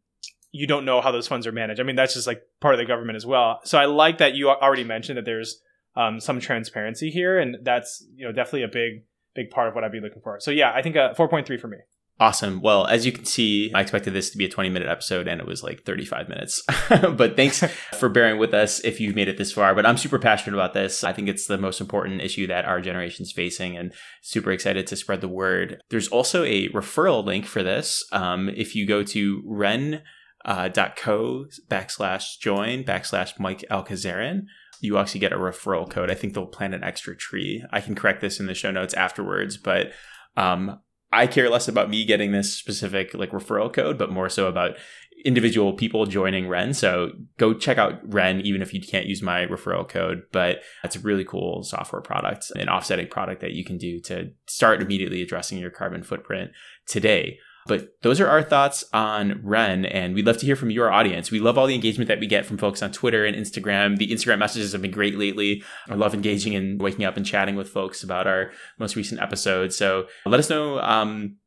you 0.51 0.67
don't 0.67 0.85
know 0.85 1.01
how 1.01 1.11
those 1.11 1.27
funds 1.27 1.47
are 1.47 1.51
managed. 1.51 1.79
I 1.79 1.83
mean, 1.83 1.95
that's 1.95 2.13
just 2.13 2.27
like 2.27 2.41
part 2.59 2.73
of 2.73 2.79
the 2.79 2.85
government 2.85 3.15
as 3.15 3.25
well. 3.25 3.59
So 3.63 3.77
I 3.77 3.85
like 3.85 4.17
that 4.17 4.35
you 4.35 4.49
already 4.49 4.83
mentioned 4.83 5.17
that 5.17 5.25
there's 5.25 5.61
um, 5.95 6.19
some 6.19 6.39
transparency 6.39 7.09
here, 7.09 7.39
and 7.39 7.57
that's 7.63 8.05
you 8.15 8.25
know 8.25 8.31
definitely 8.31 8.63
a 8.63 8.67
big 8.67 9.03
big 9.33 9.49
part 9.49 9.67
of 9.67 9.75
what 9.75 9.83
I'd 9.83 9.91
be 9.91 10.01
looking 10.01 10.21
for. 10.21 10.39
So 10.39 10.51
yeah, 10.51 10.71
I 10.73 10.81
think 10.81 10.95
a 10.95 11.13
4.3 11.17 11.59
for 11.59 11.67
me. 11.67 11.77
Awesome. 12.19 12.61
Well, 12.61 12.85
as 12.85 13.03
you 13.03 13.11
can 13.11 13.25
see, 13.25 13.73
I 13.73 13.81
expected 13.81 14.13
this 14.13 14.29
to 14.29 14.37
be 14.37 14.45
a 14.45 14.49
20 14.49 14.69
minute 14.69 14.87
episode 14.87 15.27
and 15.27 15.41
it 15.41 15.47
was 15.47 15.63
like 15.63 15.85
35 15.85 16.29
minutes. 16.29 16.61
but 16.89 17.35
thanks 17.35 17.63
for 17.97 18.09
bearing 18.09 18.37
with 18.37 18.53
us 18.53 18.79
if 18.81 18.99
you've 18.99 19.15
made 19.15 19.27
it 19.27 19.39
this 19.39 19.51
far. 19.51 19.73
But 19.73 19.87
I'm 19.87 19.97
super 19.97 20.19
passionate 20.19 20.55
about 20.55 20.75
this. 20.75 21.03
I 21.03 21.13
think 21.13 21.29
it's 21.29 21.47
the 21.47 21.57
most 21.57 21.81
important 21.81 22.21
issue 22.21 22.45
that 22.45 22.65
our 22.65 22.79
generation's 22.79 23.31
facing 23.31 23.75
and 23.75 23.91
super 24.21 24.51
excited 24.51 24.85
to 24.87 24.95
spread 24.95 25.21
the 25.21 25.27
word. 25.27 25.81
There's 25.89 26.09
also 26.09 26.43
a 26.43 26.69
referral 26.69 27.25
link 27.25 27.47
for 27.47 27.63
this. 27.63 28.05
Um, 28.11 28.49
if 28.49 28.75
you 28.75 28.85
go 28.85 29.01
to 29.01 29.41
Wren 29.43 30.03
uh, 30.45 30.69
.co 30.95 31.45
backslash 31.69 32.39
join 32.39 32.83
backslash 32.83 33.39
Mike 33.39 33.63
Alcazarin, 33.69 34.45
you 34.79 34.97
actually 34.97 35.19
get 35.19 35.33
a 35.33 35.37
referral 35.37 35.89
code. 35.89 36.09
I 36.09 36.15
think 36.15 36.33
they'll 36.33 36.45
plant 36.45 36.73
an 36.73 36.83
extra 36.83 37.15
tree. 37.15 37.63
I 37.71 37.81
can 37.81 37.95
correct 37.95 38.21
this 38.21 38.39
in 38.39 38.47
the 38.47 38.55
show 38.55 38.71
notes 38.71 38.93
afterwards, 38.93 39.57
but 39.57 39.91
um, 40.35 40.79
I 41.11 41.27
care 41.27 41.49
less 41.49 41.67
about 41.67 41.89
me 41.89 42.05
getting 42.05 42.31
this 42.31 42.53
specific 42.53 43.13
like 43.13 43.31
referral 43.31 43.71
code, 43.71 43.97
but 43.97 44.11
more 44.11 44.29
so 44.29 44.47
about 44.47 44.77
individual 45.23 45.73
people 45.73 46.05
joining 46.05 46.47
Wren. 46.47 46.73
So 46.73 47.11
go 47.37 47.53
check 47.53 47.77
out 47.77 47.99
Wren, 48.03 48.41
even 48.41 48.61
if 48.61 48.73
you 48.73 48.81
can't 48.81 49.05
use 49.05 49.21
my 49.21 49.45
referral 49.45 49.87
code. 49.87 50.23
But 50.31 50.61
it's 50.83 50.95
a 50.95 50.99
really 50.99 51.25
cool 51.25 51.63
software 51.63 52.01
product, 52.01 52.51
an 52.55 52.69
offsetting 52.69 53.07
product 53.07 53.41
that 53.41 53.51
you 53.51 53.63
can 53.63 53.77
do 53.77 53.99
to 54.01 54.31
start 54.47 54.81
immediately 54.81 55.21
addressing 55.21 55.59
your 55.59 55.69
carbon 55.69 56.01
footprint 56.01 56.51
today. 56.87 57.37
But 57.67 58.01
those 58.01 58.19
are 58.19 58.27
our 58.27 58.41
thoughts 58.41 58.83
on 58.91 59.41
Wren, 59.43 59.85
and 59.85 60.15
we'd 60.15 60.25
love 60.25 60.37
to 60.39 60.45
hear 60.45 60.55
from 60.55 60.71
your 60.71 60.91
audience. 60.91 61.31
We 61.31 61.39
love 61.39 61.57
all 61.57 61.67
the 61.67 61.75
engagement 61.75 62.07
that 62.07 62.19
we 62.19 62.27
get 62.27 62.45
from 62.45 62.57
folks 62.57 62.81
on 62.81 62.91
Twitter 62.91 63.25
and 63.25 63.35
Instagram. 63.35 63.97
The 63.97 64.11
Instagram 64.11 64.39
messages 64.39 64.71
have 64.71 64.81
been 64.81 64.91
great 64.91 65.17
lately. 65.17 65.63
I 65.87 65.95
love 65.95 66.13
engaging 66.13 66.55
and 66.55 66.81
waking 66.81 67.05
up 67.05 67.17
and 67.17 67.25
chatting 67.25 67.55
with 67.55 67.69
folks 67.69 68.03
about 68.03 68.27
our 68.27 68.51
most 68.79 68.95
recent 68.95 69.21
episode. 69.21 69.73
So 69.73 70.07
let 70.25 70.39
us 70.39 70.49
know 70.49 70.79
um, 70.79 71.37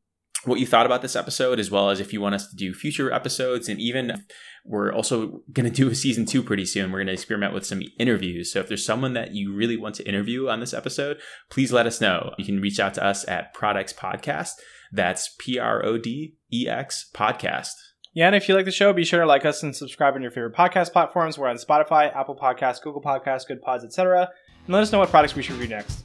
what 0.44 0.60
you 0.60 0.66
thought 0.66 0.86
about 0.86 1.02
this 1.02 1.16
episode, 1.16 1.58
as 1.58 1.70
well 1.70 1.90
as 1.90 2.00
if 2.00 2.12
you 2.12 2.20
want 2.20 2.34
us 2.34 2.48
to 2.48 2.56
do 2.56 2.72
future 2.72 3.12
episodes. 3.12 3.68
And 3.68 3.80
even 3.80 4.22
we're 4.64 4.92
also 4.92 5.40
going 5.52 5.70
to 5.70 5.70
do 5.70 5.90
a 5.90 5.94
season 5.94 6.26
two 6.26 6.42
pretty 6.42 6.64
soon. 6.64 6.90
We're 6.90 6.98
going 6.98 7.08
to 7.08 7.12
experiment 7.12 7.54
with 7.54 7.66
some 7.66 7.82
interviews. 7.98 8.52
So 8.52 8.60
if 8.60 8.68
there's 8.68 8.86
someone 8.86 9.14
that 9.14 9.34
you 9.34 9.54
really 9.54 9.76
want 9.76 9.94
to 9.96 10.08
interview 10.08 10.48
on 10.48 10.60
this 10.60 10.74
episode, 10.74 11.18
please 11.50 11.72
let 11.72 11.86
us 11.86 12.00
know. 12.00 12.34
You 12.38 12.44
can 12.44 12.60
reach 12.60 12.80
out 12.80 12.94
to 12.94 13.04
us 13.04 13.26
at 13.28 13.54
Prodex 13.54 13.94
Podcast. 13.94 14.52
That's 14.94 15.34
P 15.38 15.58
R 15.58 15.84
O 15.84 15.98
D 15.98 16.36
E 16.52 16.68
X 16.68 17.10
podcast. 17.12 17.72
Yeah, 18.12 18.26
and 18.26 18.36
if 18.36 18.48
you 18.48 18.54
like 18.54 18.64
the 18.64 18.70
show, 18.70 18.92
be 18.92 19.04
sure 19.04 19.20
to 19.20 19.26
like 19.26 19.44
us 19.44 19.64
and 19.64 19.74
subscribe 19.74 20.14
on 20.14 20.22
your 20.22 20.30
favorite 20.30 20.54
podcast 20.54 20.92
platforms. 20.92 21.36
We're 21.36 21.48
on 21.48 21.56
Spotify, 21.56 22.14
Apple 22.14 22.36
Podcasts, 22.36 22.80
Google 22.80 23.02
Podcasts, 23.02 23.46
Good 23.46 23.60
Pods, 23.60 23.84
etc. 23.84 24.30
And 24.66 24.72
let 24.72 24.84
us 24.84 24.92
know 24.92 25.00
what 25.00 25.10
products 25.10 25.34
we 25.34 25.42
should 25.42 25.56
review 25.56 25.74
next. 25.74 26.04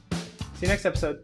See 0.55 0.65
you 0.65 0.67
next 0.69 0.85
episode. 0.85 1.23